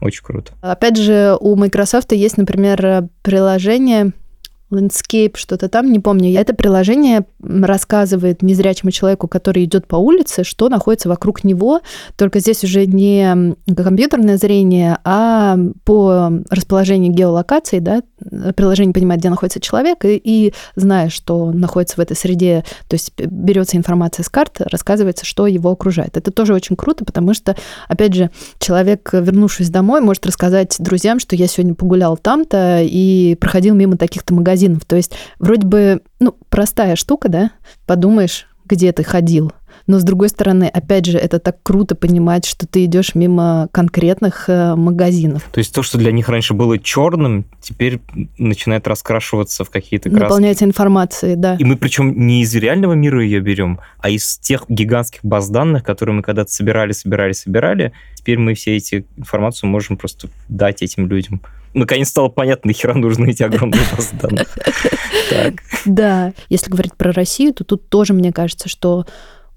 Очень 0.00 0.22
круто. 0.22 0.52
Опять 0.60 0.98
же, 0.98 1.36
у 1.40 1.56
Microsoft 1.56 2.12
есть, 2.12 2.36
например, 2.36 3.08
приложение, 3.22 4.12
Landscape, 4.70 5.36
что-то 5.36 5.68
там, 5.68 5.90
не 5.90 5.98
помню. 5.98 6.38
Это 6.38 6.54
приложение 6.54 7.24
рассказывает 7.42 8.42
незрячему 8.42 8.90
человеку, 8.90 9.28
который 9.28 9.64
идет 9.64 9.86
по 9.86 9.96
улице, 9.96 10.44
что 10.44 10.68
находится 10.68 11.08
вокруг 11.08 11.44
него. 11.44 11.80
Только 12.16 12.40
здесь 12.40 12.64
уже 12.64 12.86
не 12.86 13.56
компьютерное 13.74 14.36
зрение, 14.36 14.98
а 15.04 15.58
по 15.84 16.30
расположению 16.50 17.12
геолокации, 17.12 17.78
да, 17.78 18.02
приложение 18.54 18.94
понимает, 18.94 19.20
где 19.20 19.30
находится 19.30 19.60
человек, 19.60 20.04
и, 20.04 20.20
и 20.22 20.52
зная, 20.76 21.08
что 21.08 21.50
находится 21.52 21.96
в 21.96 22.00
этой 22.00 22.16
среде, 22.16 22.64
то 22.88 22.94
есть 22.94 23.12
берется 23.16 23.76
информация 23.76 24.22
с 24.22 24.28
карт, 24.28 24.60
рассказывается, 24.60 25.24
что 25.24 25.46
его 25.46 25.70
окружает. 25.70 26.16
Это 26.16 26.30
тоже 26.30 26.54
очень 26.54 26.76
круто, 26.76 27.04
потому 27.04 27.34
что, 27.34 27.56
опять 27.88 28.14
же, 28.14 28.30
человек, 28.58 29.10
вернувшись 29.12 29.70
домой, 29.70 30.00
может 30.00 30.26
рассказать 30.26 30.76
друзьям, 30.78 31.18
что 31.18 31.34
я 31.34 31.46
сегодня 31.46 31.74
погулял 31.74 32.16
там-то 32.16 32.80
и 32.82 33.36
проходил 33.40 33.74
мимо 33.74 33.96
таких-то 33.96 34.34
магазинов, 34.34 34.59
магазинов. 34.60 34.84
То 34.84 34.96
есть 34.96 35.12
вроде 35.38 35.66
бы, 35.66 36.02
ну, 36.18 36.36
простая 36.48 36.96
штука, 36.96 37.28
да, 37.28 37.50
подумаешь, 37.86 38.46
где 38.64 38.92
ты 38.92 39.02
ходил. 39.02 39.52
Но 39.86 39.98
с 39.98 40.04
другой 40.04 40.28
стороны, 40.28 40.64
опять 40.64 41.06
же, 41.06 41.18
это 41.18 41.38
так 41.38 41.62
круто 41.62 41.94
понимать, 41.94 42.44
что 42.44 42.66
ты 42.66 42.84
идешь 42.84 43.14
мимо 43.14 43.68
конкретных 43.72 44.48
э, 44.48 44.74
магазинов. 44.74 45.48
То 45.52 45.58
есть 45.58 45.74
то, 45.74 45.82
что 45.82 45.98
для 45.98 46.12
них 46.12 46.28
раньше 46.28 46.54
было 46.54 46.78
черным, 46.78 47.44
теперь 47.60 48.00
начинает 48.38 48.86
раскрашиваться 48.86 49.64
в 49.64 49.70
какие-то 49.70 50.10
краски. 50.10 50.22
Наполняется 50.22 50.64
информацией, 50.64 51.36
да. 51.36 51.56
И 51.56 51.64
мы 51.64 51.76
причем 51.76 52.26
не 52.26 52.42
из 52.42 52.54
реального 52.54 52.92
мира 52.92 53.22
ее 53.22 53.40
берем, 53.40 53.80
а 53.98 54.10
из 54.10 54.38
тех 54.38 54.64
гигантских 54.68 55.20
баз 55.22 55.48
данных, 55.48 55.84
которые 55.84 56.14
мы 56.14 56.22
когда-то 56.22 56.50
собирали, 56.50 56.92
собирали, 56.92 57.32
собирали. 57.32 57.92
Теперь 58.14 58.38
мы 58.38 58.54
все 58.54 58.76
эти 58.76 59.06
информацию 59.16 59.70
можем 59.70 59.96
просто 59.96 60.28
дать 60.48 60.82
этим 60.82 61.06
людям 61.06 61.40
наконец 61.74 62.08
стало 62.08 62.28
понятно, 62.28 62.68
нахера 62.68 62.94
нужны 62.94 63.30
эти 63.30 63.42
огромные 63.42 63.82
базы 63.94 64.14
данных. 64.16 64.48
Да, 65.84 66.32
если 66.48 66.70
говорить 66.70 66.94
про 66.94 67.12
Россию, 67.12 67.54
то 67.54 67.62
тут 67.62 67.88
тоже, 67.88 68.12
мне 68.12 68.32
кажется, 68.32 68.68
что 68.68 69.06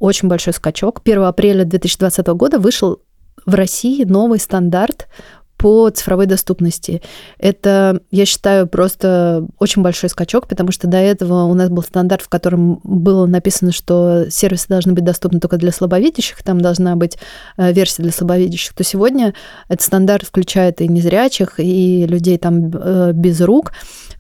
очень 0.04 0.28
большой 0.28 0.54
скачок. 0.54 1.00
1 1.06 1.24
апреля 1.24 1.64
2020 1.64 2.28
года 2.28 2.60
вышел 2.60 3.00
в 3.46 3.56
России 3.56 4.04
новый 4.04 4.38
стандарт 4.38 5.08
по 5.56 5.90
цифровой 5.92 6.26
доступности. 6.26 7.02
Это, 7.38 8.02
я 8.12 8.26
считаю, 8.26 8.68
просто 8.68 9.48
очень 9.60 9.82
большой 9.82 10.10
скачок, 10.10 10.50
потому 10.50 10.74
что 10.74 10.88
до 10.88 10.98
этого 10.98 11.46
у 11.46 11.54
нас 11.54 11.70
был 11.70 11.84
стандарт, 11.84 12.22
в 12.22 12.28
котором 12.28 12.82
было 12.84 13.26
написано, 13.28 13.72
что 13.72 14.30
сервисы 14.30 14.68
должны 14.68 14.92
быть 14.92 15.06
доступны 15.06 15.40
только 15.40 15.56
для 15.56 15.72
слабовидящих, 15.72 16.44
там 16.44 16.60
должна 16.60 16.98
быть 16.98 17.18
э, 17.56 17.72
версия 17.72 18.04
для 18.04 18.12
слабовидящих, 18.12 18.74
то 18.74 18.84
сегодня 18.84 19.34
этот 19.70 19.86
стандарт 19.86 20.28
включает 20.28 20.82
и 20.82 20.90
незрячих, 20.90 21.62
и 21.62 22.06
людей 22.08 22.38
там 22.38 22.70
э, 22.70 23.12
без 23.14 23.40
рук. 23.40 23.72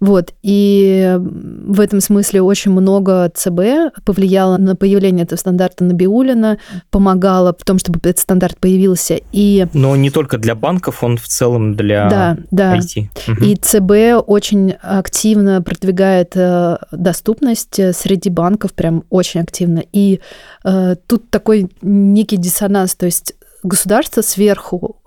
Вот. 0.04 0.34
И 0.42 1.18
в 1.18 1.80
этом 1.80 2.02
смысле 2.02 2.42
очень 2.42 2.72
много 2.72 3.32
ЦБ 3.34 4.04
повлияло 4.04 4.58
на 4.58 4.76
появление 4.76 5.24
этого 5.24 5.40
стандарта 5.40 5.86
Набиулина, 5.86 6.60
помогало 6.92 7.56
в 7.58 7.64
том, 7.64 7.80
чтобы 7.80 8.02
этот 8.04 8.20
стандарт 8.20 8.58
появился. 8.58 9.22
И... 9.32 9.66
Но 9.72 9.96
не 9.96 10.10
только 10.10 10.38
для 10.38 10.56
банков, 10.56 11.06
он 11.06 11.16
в 11.16 11.30
целом 11.30 11.78
для 11.78 12.10
да, 12.10 12.38
да. 12.52 12.78
IT. 12.80 13.08
Угу. 13.30 13.46
И 13.46 13.56
ЦБ 13.56 14.28
очень 14.28 14.72
активно 14.82 15.62
продвигает 15.62 16.36
э, 16.36 16.80
доступность 16.92 17.80
среди 17.96 18.30
банков, 18.30 18.74
прям 18.74 19.06
очень 19.10 19.40
активно. 19.40 19.84
И 19.94 20.20
э, 20.66 20.98
тут 21.08 21.30
такой 21.30 21.72
некий 21.82 22.36
диссонанс, 22.36 22.96
то 22.96 23.06
есть 23.06 23.36
государство 23.64 24.20
сверху 24.20 25.02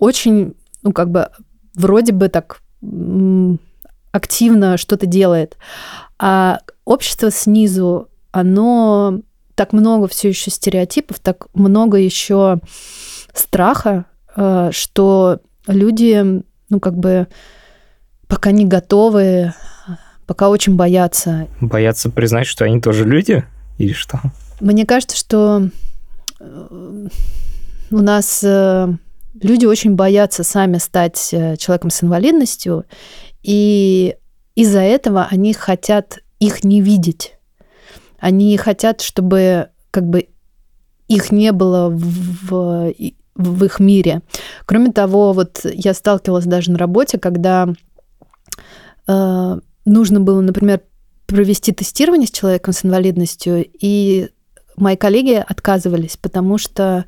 очень, 0.00 0.54
ну 0.82 0.90
как 0.90 1.12
бы 1.12 1.28
вроде 1.76 2.12
бы 2.12 2.28
так 2.28 2.62
активно 4.12 4.76
что-то 4.76 5.06
делает. 5.06 5.56
А 6.18 6.60
общество 6.84 7.30
снизу, 7.30 8.08
оно 8.30 9.20
так 9.54 9.72
много 9.72 10.08
все 10.08 10.28
еще 10.28 10.50
стереотипов, 10.50 11.18
так 11.18 11.46
много 11.54 11.98
еще 11.98 12.60
страха, 13.34 14.06
э, 14.36 14.70
что 14.72 15.40
люди, 15.66 16.42
ну, 16.68 16.80
как 16.80 16.96
бы, 16.96 17.26
пока 18.28 18.50
не 18.50 18.64
готовы, 18.64 19.54
пока 20.26 20.48
очень 20.48 20.76
боятся. 20.76 21.48
Боятся 21.60 22.10
признать, 22.10 22.46
что 22.46 22.64
они 22.64 22.80
тоже 22.80 23.04
люди 23.04 23.44
или 23.78 23.92
что? 23.92 24.20
Мне 24.60 24.86
кажется, 24.86 25.16
что 25.16 25.68
э, 26.40 27.08
у 27.90 27.98
нас 27.98 28.42
э, 28.42 28.88
люди 29.40 29.66
очень 29.66 29.94
боятся 29.94 30.44
сами 30.44 30.78
стать 30.78 31.34
человеком 31.58 31.90
с 31.90 32.02
инвалидностью, 32.02 32.84
и 33.42 34.16
из-за 34.54 34.80
этого 34.80 35.26
они 35.30 35.52
хотят 35.52 36.18
их 36.38 36.64
не 36.64 36.80
видеть. 36.80 37.34
Они 38.18 38.56
хотят, 38.56 39.00
чтобы 39.00 39.68
как 39.90 40.08
бы 40.08 40.28
их 41.08 41.32
не 41.32 41.52
было 41.52 41.88
в, 41.90 42.92
в 43.34 43.64
их 43.64 43.80
мире. 43.80 44.22
Кроме 44.64 44.92
того, 44.92 45.32
вот 45.32 45.60
я 45.64 45.94
сталкивалась 45.94 46.44
даже 46.44 46.70
на 46.70 46.78
работе, 46.78 47.18
когда 47.18 47.68
э, 49.06 49.58
нужно 49.84 50.20
было, 50.20 50.40
например, 50.40 50.82
провести 51.26 51.72
тестирование 51.72 52.26
с 52.26 52.32
человеком 52.32 52.72
с 52.72 52.84
инвалидностью, 52.84 53.64
и 53.80 54.28
мои 54.76 54.96
коллеги 54.96 55.44
отказывались, 55.46 56.16
потому 56.16 56.58
что 56.58 57.06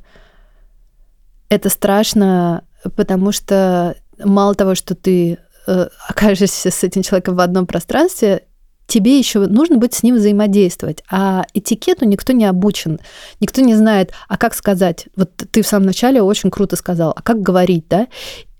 это 1.49 1.69
страшно, 1.69 2.63
потому 2.95 3.31
что 3.31 3.95
мало 4.23 4.55
того, 4.55 4.75
что 4.75 4.95
ты 4.95 5.39
э, 5.67 5.87
окажешься 6.07 6.71
с 6.71 6.83
этим 6.83 7.03
человеком 7.03 7.35
в 7.35 7.39
одном 7.39 7.65
пространстве, 7.67 8.43
тебе 8.87 9.17
еще 9.17 9.39
нужно 9.39 9.77
будет 9.77 9.93
с 9.93 10.03
ним 10.03 10.15
взаимодействовать. 10.15 11.03
А 11.09 11.45
этикету 11.53 12.05
никто 12.05 12.33
не 12.33 12.45
обучен. 12.45 12.99
Никто 13.39 13.61
не 13.61 13.75
знает, 13.75 14.11
а 14.27 14.37
как 14.37 14.53
сказать. 14.53 15.07
Вот 15.15 15.31
ты 15.35 15.61
в 15.61 15.67
самом 15.67 15.87
начале 15.87 16.21
очень 16.21 16.51
круто 16.51 16.75
сказал, 16.75 17.13
а 17.15 17.21
как 17.21 17.41
говорить, 17.41 17.85
да? 17.89 18.07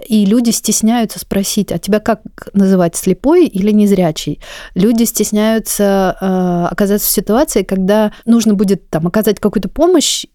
И 0.05 0.25
люди 0.25 0.49
стесняются 0.49 1.19
спросить, 1.19 1.71
а 1.71 1.79
тебя 1.79 1.99
как 1.99 2.21
называть, 2.53 2.95
слепой 2.95 3.47
или 3.47 3.71
незрячий? 3.71 4.41
Люди 4.73 5.03
стесняются 5.03 6.17
э, 6.19 6.67
оказаться 6.71 7.07
в 7.07 7.11
ситуации, 7.11 7.63
когда 7.63 8.11
нужно 8.25 8.55
будет 8.55 8.89
там 8.89 9.07
оказать 9.07 9.39
какую-то 9.39 9.69
помощь, 9.69 10.25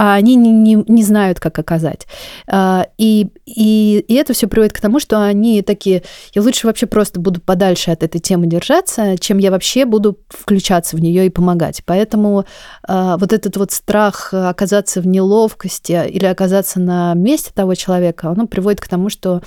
а 0.00 0.14
они 0.14 0.34
не, 0.34 0.50
не, 0.50 0.82
не 0.88 1.04
знают, 1.04 1.40
как 1.40 1.58
оказать. 1.58 2.06
А, 2.46 2.86
и, 2.96 3.28
и, 3.44 4.02
и 4.08 4.14
это 4.14 4.32
все 4.32 4.46
приводит 4.46 4.72
к 4.72 4.80
тому, 4.80 4.98
что 4.98 5.22
они 5.22 5.60
такие, 5.60 6.02
я 6.34 6.40
лучше 6.40 6.66
вообще 6.66 6.86
просто 6.86 7.20
буду 7.20 7.42
подальше 7.42 7.90
от 7.90 8.02
этой 8.02 8.18
темы 8.18 8.46
держаться, 8.46 9.18
чем 9.18 9.36
я 9.36 9.50
вообще 9.50 9.84
буду 9.84 10.18
включаться 10.30 10.96
в 10.96 11.00
нее 11.00 11.26
и 11.26 11.28
помогать. 11.28 11.82
Поэтому 11.84 12.46
а, 12.88 13.18
вот 13.18 13.34
этот 13.34 13.58
вот 13.58 13.72
страх 13.72 14.32
оказаться 14.32 15.02
в 15.02 15.06
неловкости 15.06 16.08
или 16.08 16.24
оказаться 16.24 16.80
на 16.80 17.12
месте 17.12 17.50
того 17.54 17.74
человека, 17.74 18.30
оно 18.30 18.46
приводит 18.46 18.80
к 18.80 18.88
тому, 18.88 19.10
что 19.10 19.42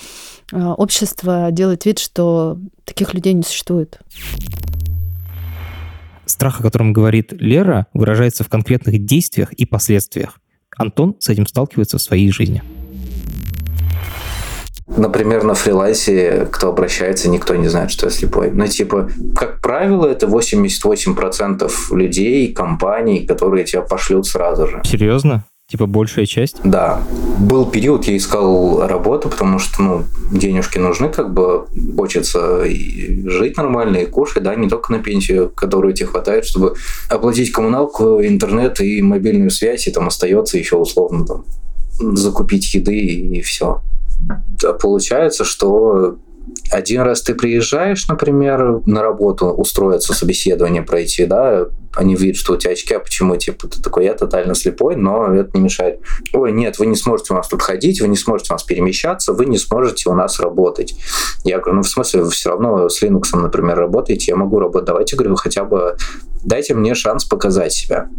а, 0.52 0.76
общество 0.76 1.48
делает 1.50 1.86
вид, 1.86 1.98
что 1.98 2.60
таких 2.86 3.16
людей 3.16 3.34
не 3.34 3.42
существует. 3.42 3.98
Страх, 6.28 6.60
о 6.60 6.64
котором 6.64 6.94
говорит 6.94 7.34
Лера, 7.34 7.88
выражается 7.94 8.44
в 8.44 8.50
конкретных 8.50 9.04
действиях 9.04 9.52
и 9.54 9.66
последствиях 9.66 10.40
Антон 10.78 11.16
с 11.20 11.30
этим 11.30 11.46
сталкивается 11.48 11.98
в 11.98 12.02
своей 12.02 12.32
жизни. 12.32 12.62
Например, 14.86 15.44
на 15.44 15.54
фрилансе, 15.54 16.48
кто 16.52 16.70
обращается, 16.70 17.30
никто 17.30 17.56
не 17.56 17.68
знает, 17.68 17.90
что 17.90 18.06
я 18.08 18.12
слепой. 18.12 18.52
Ну, 18.52 18.68
типа, 18.68 19.10
как 19.36 19.62
правило, 19.62 20.06
это 20.06 20.28
88% 20.28 21.72
людей, 21.92 22.54
компаний, 22.54 23.26
которые 23.26 23.64
тебя 23.64 23.82
пошлют 23.82 24.28
сразу 24.28 24.68
же. 24.68 24.82
Серьезно? 24.84 25.46
Типа 25.70 25.86
большая 25.88 26.26
часть? 26.26 26.58
Да. 26.64 27.02
Был 27.40 27.66
период, 27.66 28.06
я 28.06 28.16
искал 28.18 28.86
работу, 28.86 29.30
потому 29.30 29.60
что, 29.60 29.82
ну, 29.82 30.04
денежки 30.32 30.78
нужны, 30.78 31.10
как 31.10 31.34
бы 31.34 31.66
хочется 31.98 32.64
и 32.64 33.28
жить 33.28 33.58
нормально, 33.58 33.98
и 33.98 34.06
кушать, 34.06 34.44
да, 34.44 34.56
не 34.56 34.70
только 34.70 34.92
на 34.92 35.00
пенсию, 35.00 35.50
которую 35.50 35.94
тебе 35.94 36.08
хватает, 36.08 36.46
чтобы 36.46 36.76
оплатить 37.10 37.52
коммуналку, 37.52 38.22
интернет 38.22 38.82
и 38.82 39.02
мобильную 39.02 39.50
связь, 39.50 39.88
и 39.88 39.92
там 39.92 40.08
остается 40.08 40.58
еще 40.58 40.76
условно 40.76 41.26
там 41.26 41.46
закупить 42.16 42.74
еды 42.74 42.98
и 42.98 43.42
все. 43.42 43.82
Да, 44.62 44.74
получается, 44.74 45.44
что 45.44 46.18
один 46.72 47.02
раз 47.02 47.22
ты 47.22 47.36
приезжаешь, 47.36 48.08
например, 48.08 48.82
на 48.86 49.02
работу 49.02 49.48
устроиться, 49.48 50.14
собеседование 50.14 50.82
пройти, 50.82 51.26
да, 51.26 51.68
они 51.96 52.16
видят, 52.16 52.38
что 52.38 52.54
у 52.54 52.58
тебя 52.58 52.72
очки, 52.72 52.94
а 52.94 53.00
почему, 53.00 53.36
типа, 53.36 53.68
ты 53.68 53.82
такой, 53.82 54.06
я 54.06 54.14
тотально 54.16 54.56
слепой, 54.56 54.96
но 54.96 55.34
это 55.34 55.52
не 55.54 55.62
мешает. 55.62 56.00
Ой, 56.34 56.52
нет, 56.52 56.80
вы 56.80 56.88
не 56.88 56.96
сможете 56.96 57.34
у 57.34 57.36
нас 57.36 57.48
тут 57.48 57.62
ходить, 57.62 58.02
вы 58.02 58.08
не 58.08 58.18
сможете 58.18 58.54
у 58.54 58.56
нас 58.56 58.64
перемещаться, 58.64 59.34
вы 59.34 59.46
не 59.46 59.58
сможете 59.58 60.10
у 60.10 60.14
нас 60.14 60.40
работать. 60.40 60.96
Я 61.44 61.60
говорю, 61.60 61.78
ну, 61.78 61.84
в 61.84 61.90
смысле, 61.90 62.24
вы 62.24 62.32
все 62.32 62.50
равно 62.50 62.90
с 62.90 63.04
Linux, 63.04 63.38
например, 63.38 63.78
работаете, 63.78 64.32
я 64.32 64.36
могу 64.36 64.60
работать, 64.60 64.88
давайте, 64.88 65.16
говорю, 65.16 65.36
хотя 65.36 65.64
бы 65.64 65.96
дайте 66.44 66.74
мне 66.74 66.96
шанс 66.96 67.26
показать 67.26 67.74
себя. 67.74 68.10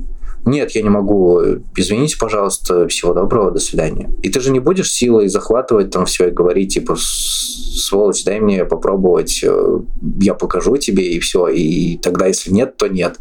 Нет, 0.47 0.73
я 0.73 0.83
не 0.83 0.91
могу. 0.91 1.41
Извините, 1.75 2.19
пожалуйста, 2.19 2.87
всего 2.89 3.15
доброго, 3.15 3.51
до 3.51 3.61
свидания. 3.61 4.11
И 4.23 4.29
ты 4.29 4.41
же 4.41 4.51
не 4.51 4.61
будешь 4.61 4.93
силой 4.93 5.29
захватывать 5.29 5.91
там 5.91 6.05
все 6.05 6.29
и 6.29 6.31
говорить, 6.31 6.75
типа, 6.75 6.97
сволочь, 6.99 8.25
дай 8.25 8.41
мне 8.41 8.65
попробовать, 8.65 9.41
э, 9.43 9.79
я 10.21 10.35
покажу 10.35 10.77
тебе, 10.77 11.13
и 11.13 11.19
все. 11.19 11.49
И 11.49 11.97
тогда, 11.99 12.27
если 12.27 12.51
нет, 12.51 12.77
то 12.77 12.89
нет. 12.89 13.19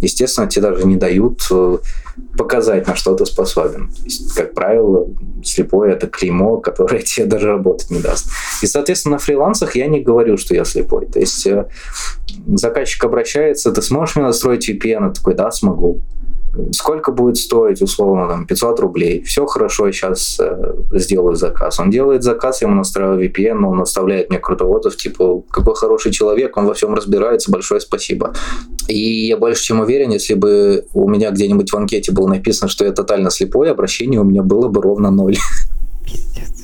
Естественно, 0.00 0.48
тебе 0.48 0.62
даже 0.62 0.84
не 0.84 0.96
дают 0.96 1.40
э, 1.52 1.78
показать, 2.36 2.88
на 2.88 2.96
что 2.96 3.14
ты 3.14 3.24
способен. 3.24 3.92
есть, 4.04 4.34
как 4.34 4.52
правило, 4.52 5.08
слепое 5.44 5.92
это 5.92 6.08
клеймо, 6.08 6.58
которое 6.58 7.02
тебе 7.02 7.26
даже 7.26 7.46
работать 7.46 7.90
не 7.90 8.00
даст. 8.00 8.26
И, 8.62 8.66
соответственно, 8.66 9.14
на 9.14 9.18
фрилансах 9.18 9.76
я 9.76 9.86
не 9.86 10.00
говорю, 10.00 10.36
что 10.36 10.54
я 10.54 10.64
слепой. 10.64 11.06
То 11.06 11.20
есть 11.20 11.46
э, 11.46 11.68
заказчик 12.48 13.04
обращается, 13.04 13.70
ты 13.70 13.80
сможешь 13.80 14.16
мне 14.16 14.24
настроить 14.24 14.68
VPN? 14.68 15.06
Я 15.06 15.10
такой, 15.10 15.34
да, 15.34 15.52
смогу 15.52 16.02
сколько 16.72 17.12
будет 17.12 17.36
стоить, 17.36 17.82
условно, 17.82 18.28
там, 18.28 18.46
500 18.46 18.80
рублей. 18.80 19.22
Все 19.22 19.46
хорошо, 19.46 19.90
сейчас 19.90 20.38
э, 20.40 20.74
сделаю 20.92 21.36
заказ. 21.36 21.80
Он 21.80 21.90
делает 21.90 22.22
заказ, 22.22 22.62
ему 22.62 22.74
настраиваю 22.74 23.28
VPN, 23.28 23.64
он 23.64 23.80
оставляет 23.80 24.30
мне 24.30 24.38
крутой 24.38 24.68
отзыв, 24.68 24.96
типа, 24.96 25.42
какой 25.50 25.74
хороший 25.74 26.12
человек, 26.12 26.56
он 26.56 26.66
во 26.66 26.74
всем 26.74 26.94
разбирается, 26.94 27.50
большое 27.50 27.80
спасибо. 27.80 28.34
И 28.88 29.26
я 29.26 29.36
больше 29.36 29.64
чем 29.64 29.80
уверен, 29.80 30.10
если 30.10 30.34
бы 30.34 30.86
у 30.94 31.08
меня 31.08 31.30
где-нибудь 31.30 31.72
в 31.72 31.76
анкете 31.76 32.12
было 32.12 32.28
написано, 32.28 32.68
что 32.68 32.84
я 32.84 32.92
тотально 32.92 33.30
слепой, 33.30 33.70
обращение 33.70 34.20
у 34.20 34.24
меня 34.24 34.42
было 34.42 34.68
бы 34.68 34.82
ровно 34.82 35.10
ноль. 35.10 35.36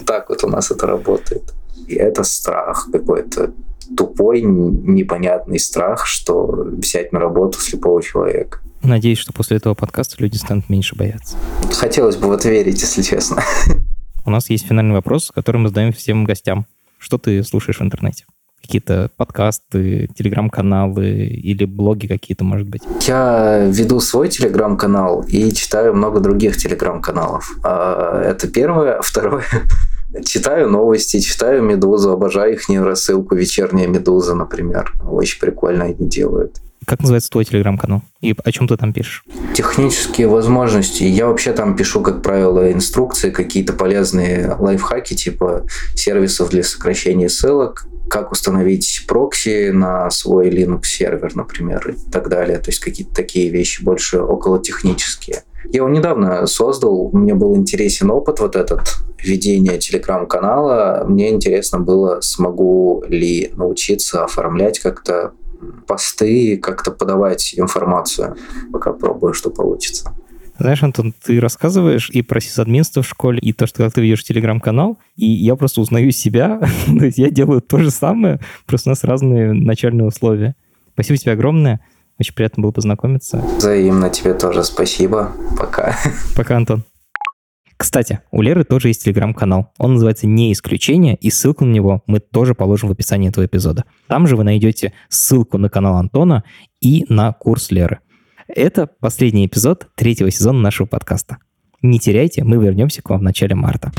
Так 0.06 0.28
вот 0.28 0.44
у 0.44 0.48
нас 0.48 0.70
это 0.70 0.86
работает. 0.86 1.54
И 1.86 1.94
это 1.94 2.22
страх 2.24 2.88
какой-то 2.92 3.52
тупой, 3.96 4.42
непонятный 4.42 5.58
страх, 5.58 6.06
что 6.06 6.46
взять 6.46 7.12
на 7.12 7.20
работу 7.20 7.60
слепого 7.60 8.02
человека. 8.02 8.60
Надеюсь, 8.82 9.18
что 9.18 9.32
после 9.32 9.58
этого 9.58 9.74
подкаста 9.74 10.16
люди 10.18 10.36
станут 10.36 10.68
меньше 10.68 10.96
бояться. 10.96 11.36
Хотелось 11.72 12.16
бы 12.16 12.28
в 12.28 12.32
это 12.32 12.48
верить, 12.48 12.80
если 12.80 13.02
честно. 13.02 13.42
У 14.24 14.30
нас 14.30 14.48
есть 14.50 14.66
финальный 14.66 14.94
вопрос, 14.94 15.30
который 15.34 15.58
мы 15.58 15.68
задаем 15.68 15.92
всем 15.92 16.24
гостям. 16.24 16.66
Что 16.98 17.18
ты 17.18 17.42
слушаешь 17.42 17.78
в 17.78 17.82
интернете? 17.82 18.24
Какие-то 18.62 19.10
подкасты, 19.16 20.08
телеграм-каналы 20.14 21.08
или 21.08 21.64
блоги 21.64 22.06
какие-то, 22.06 22.44
может 22.44 22.68
быть? 22.68 22.82
Я 23.06 23.66
веду 23.66 24.00
свой 24.00 24.28
телеграм-канал 24.28 25.24
и 25.26 25.50
читаю 25.52 25.94
много 25.94 26.20
других 26.20 26.56
телеграм-каналов. 26.56 27.56
А, 27.64 28.22
это 28.22 28.48
первое. 28.48 29.00
Второе, 29.02 29.44
читаю 30.24 30.68
новости, 30.68 31.20
читаю 31.20 31.62
«Медузу», 31.62 32.12
обожаю 32.12 32.54
их 32.54 32.68
рассылку 32.68 33.34
«Вечерняя 33.34 33.88
Медуза», 33.88 34.34
например. 34.34 34.92
Очень 35.08 35.40
прикольно 35.40 35.84
они 35.84 36.08
делают. 36.08 36.60
Как 36.86 37.00
называется 37.00 37.30
твой 37.30 37.44
телеграм-канал? 37.44 38.02
И 38.20 38.34
о 38.42 38.52
чем 38.52 38.66
ты 38.66 38.76
там 38.76 38.92
пишешь? 38.92 39.24
Технические 39.54 40.28
возможности. 40.28 41.04
Я 41.04 41.26
вообще 41.26 41.52
там 41.52 41.76
пишу, 41.76 42.00
как 42.00 42.22
правило, 42.22 42.72
инструкции, 42.72 43.30
какие-то 43.30 43.74
полезные 43.74 44.56
лайфхаки, 44.58 45.14
типа 45.14 45.66
сервисов 45.94 46.50
для 46.50 46.62
сокращения 46.62 47.28
ссылок, 47.28 47.86
как 48.08 48.32
установить 48.32 49.04
прокси 49.06 49.70
на 49.70 50.10
свой 50.10 50.48
Linux 50.48 50.84
сервер, 50.84 51.36
например, 51.36 51.90
и 51.96 52.10
так 52.10 52.28
далее. 52.28 52.58
То 52.58 52.70
есть 52.70 52.80
какие-то 52.80 53.14
такие 53.14 53.50
вещи 53.50 53.84
больше 53.84 54.18
около 54.20 54.60
технические. 54.60 55.44
Я 55.66 55.78
его 55.78 55.88
недавно 55.88 56.46
создал, 56.46 57.10
мне 57.12 57.34
был 57.34 57.54
интересен 57.56 58.10
опыт 58.10 58.40
вот 58.40 58.56
этот 58.56 58.80
ведения 59.22 59.78
телеграм-канала. 59.78 61.04
Мне 61.06 61.30
интересно 61.30 61.78
было, 61.78 62.20
смогу 62.22 63.04
ли 63.06 63.52
научиться 63.54 64.24
оформлять 64.24 64.80
как-то 64.80 65.32
посты, 65.86 66.56
как-то 66.56 66.90
подавать 66.90 67.54
информацию. 67.56 68.36
Пока 68.72 68.92
пробую, 68.92 69.34
что 69.34 69.50
получится. 69.50 70.14
Знаешь, 70.58 70.82
Антон, 70.82 71.14
ты 71.24 71.40
рассказываешь 71.40 72.10
и 72.10 72.20
про 72.20 72.38
сисадминство 72.38 73.02
в 73.02 73.08
школе, 73.08 73.38
и 73.38 73.54
то, 73.54 73.66
что 73.66 73.88
ты 73.88 74.02
ведешь 74.02 74.22
телеграм-канал, 74.24 74.98
и 75.16 75.24
я 75.24 75.56
просто 75.56 75.80
узнаю 75.80 76.10
себя, 76.10 76.60
то 76.86 77.04
есть 77.06 77.16
я 77.16 77.30
делаю 77.30 77.62
то 77.62 77.78
же 77.78 77.90
самое, 77.90 78.40
просто 78.66 78.90
у 78.90 78.92
нас 78.92 79.02
разные 79.02 79.54
начальные 79.54 80.06
условия. 80.06 80.54
Спасибо 80.92 81.16
тебе 81.16 81.32
огромное, 81.32 81.80
очень 82.18 82.34
приятно 82.34 82.62
было 82.62 82.72
познакомиться. 82.72 83.42
Взаимно 83.56 84.10
тебе 84.10 84.34
тоже 84.34 84.62
спасибо, 84.62 85.32
пока. 85.58 85.96
Пока, 86.36 86.58
Антон. 86.58 86.84
Кстати, 87.80 88.20
у 88.30 88.42
Леры 88.42 88.64
тоже 88.64 88.88
есть 88.88 89.04
телеграм-канал. 89.04 89.72
Он 89.78 89.94
называется 89.94 90.26
«Не 90.26 90.52
исключение», 90.52 91.16
и 91.16 91.30
ссылку 91.30 91.64
на 91.64 91.72
него 91.72 92.02
мы 92.06 92.20
тоже 92.20 92.54
положим 92.54 92.90
в 92.90 92.92
описании 92.92 93.30
этого 93.30 93.46
эпизода. 93.46 93.84
Там 94.06 94.26
же 94.26 94.36
вы 94.36 94.44
найдете 94.44 94.92
ссылку 95.08 95.56
на 95.56 95.70
канал 95.70 95.96
Антона 95.96 96.44
и 96.82 97.06
на 97.08 97.32
курс 97.32 97.70
Леры. 97.70 98.00
Это 98.48 98.86
последний 98.86 99.46
эпизод 99.46 99.88
третьего 99.94 100.30
сезона 100.30 100.60
нашего 100.60 100.86
подкаста. 100.86 101.38
Не 101.80 101.98
теряйте, 101.98 102.44
мы 102.44 102.62
вернемся 102.62 103.00
к 103.00 103.08
вам 103.08 103.20
в 103.20 103.22
начале 103.22 103.54
марта. 103.54 103.92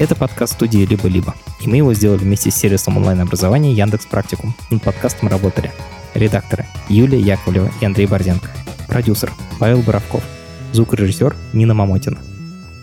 Это 0.00 0.16
подкаст 0.16 0.54
студии 0.54 0.84
«Либо-либо», 0.84 1.32
и 1.64 1.68
мы 1.68 1.76
его 1.76 1.94
сделали 1.94 2.18
вместе 2.18 2.50
с 2.50 2.56
сервисом 2.56 2.96
онлайн-образования 2.96 3.72
Яндекс 3.72 4.06
Практикум. 4.06 4.52
Над 4.72 4.82
подкастом 4.82 5.28
работали 5.28 5.70
редакторы 6.14 6.66
Юлия 6.88 7.20
Яковлева 7.20 7.70
и 7.80 7.84
Андрей 7.84 8.08
Борзенко, 8.08 8.50
продюсер 8.88 9.30
Павел 9.60 9.82
Боровков, 9.82 10.24
звукорежиссер 10.72 11.36
Нина 11.52 11.74
Мамотина. 11.74 12.18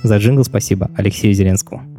За 0.06 0.18
джингл 0.18 0.44
спасибо 0.44 0.92
Алексею 0.96 1.34
Зеленскому. 1.34 1.95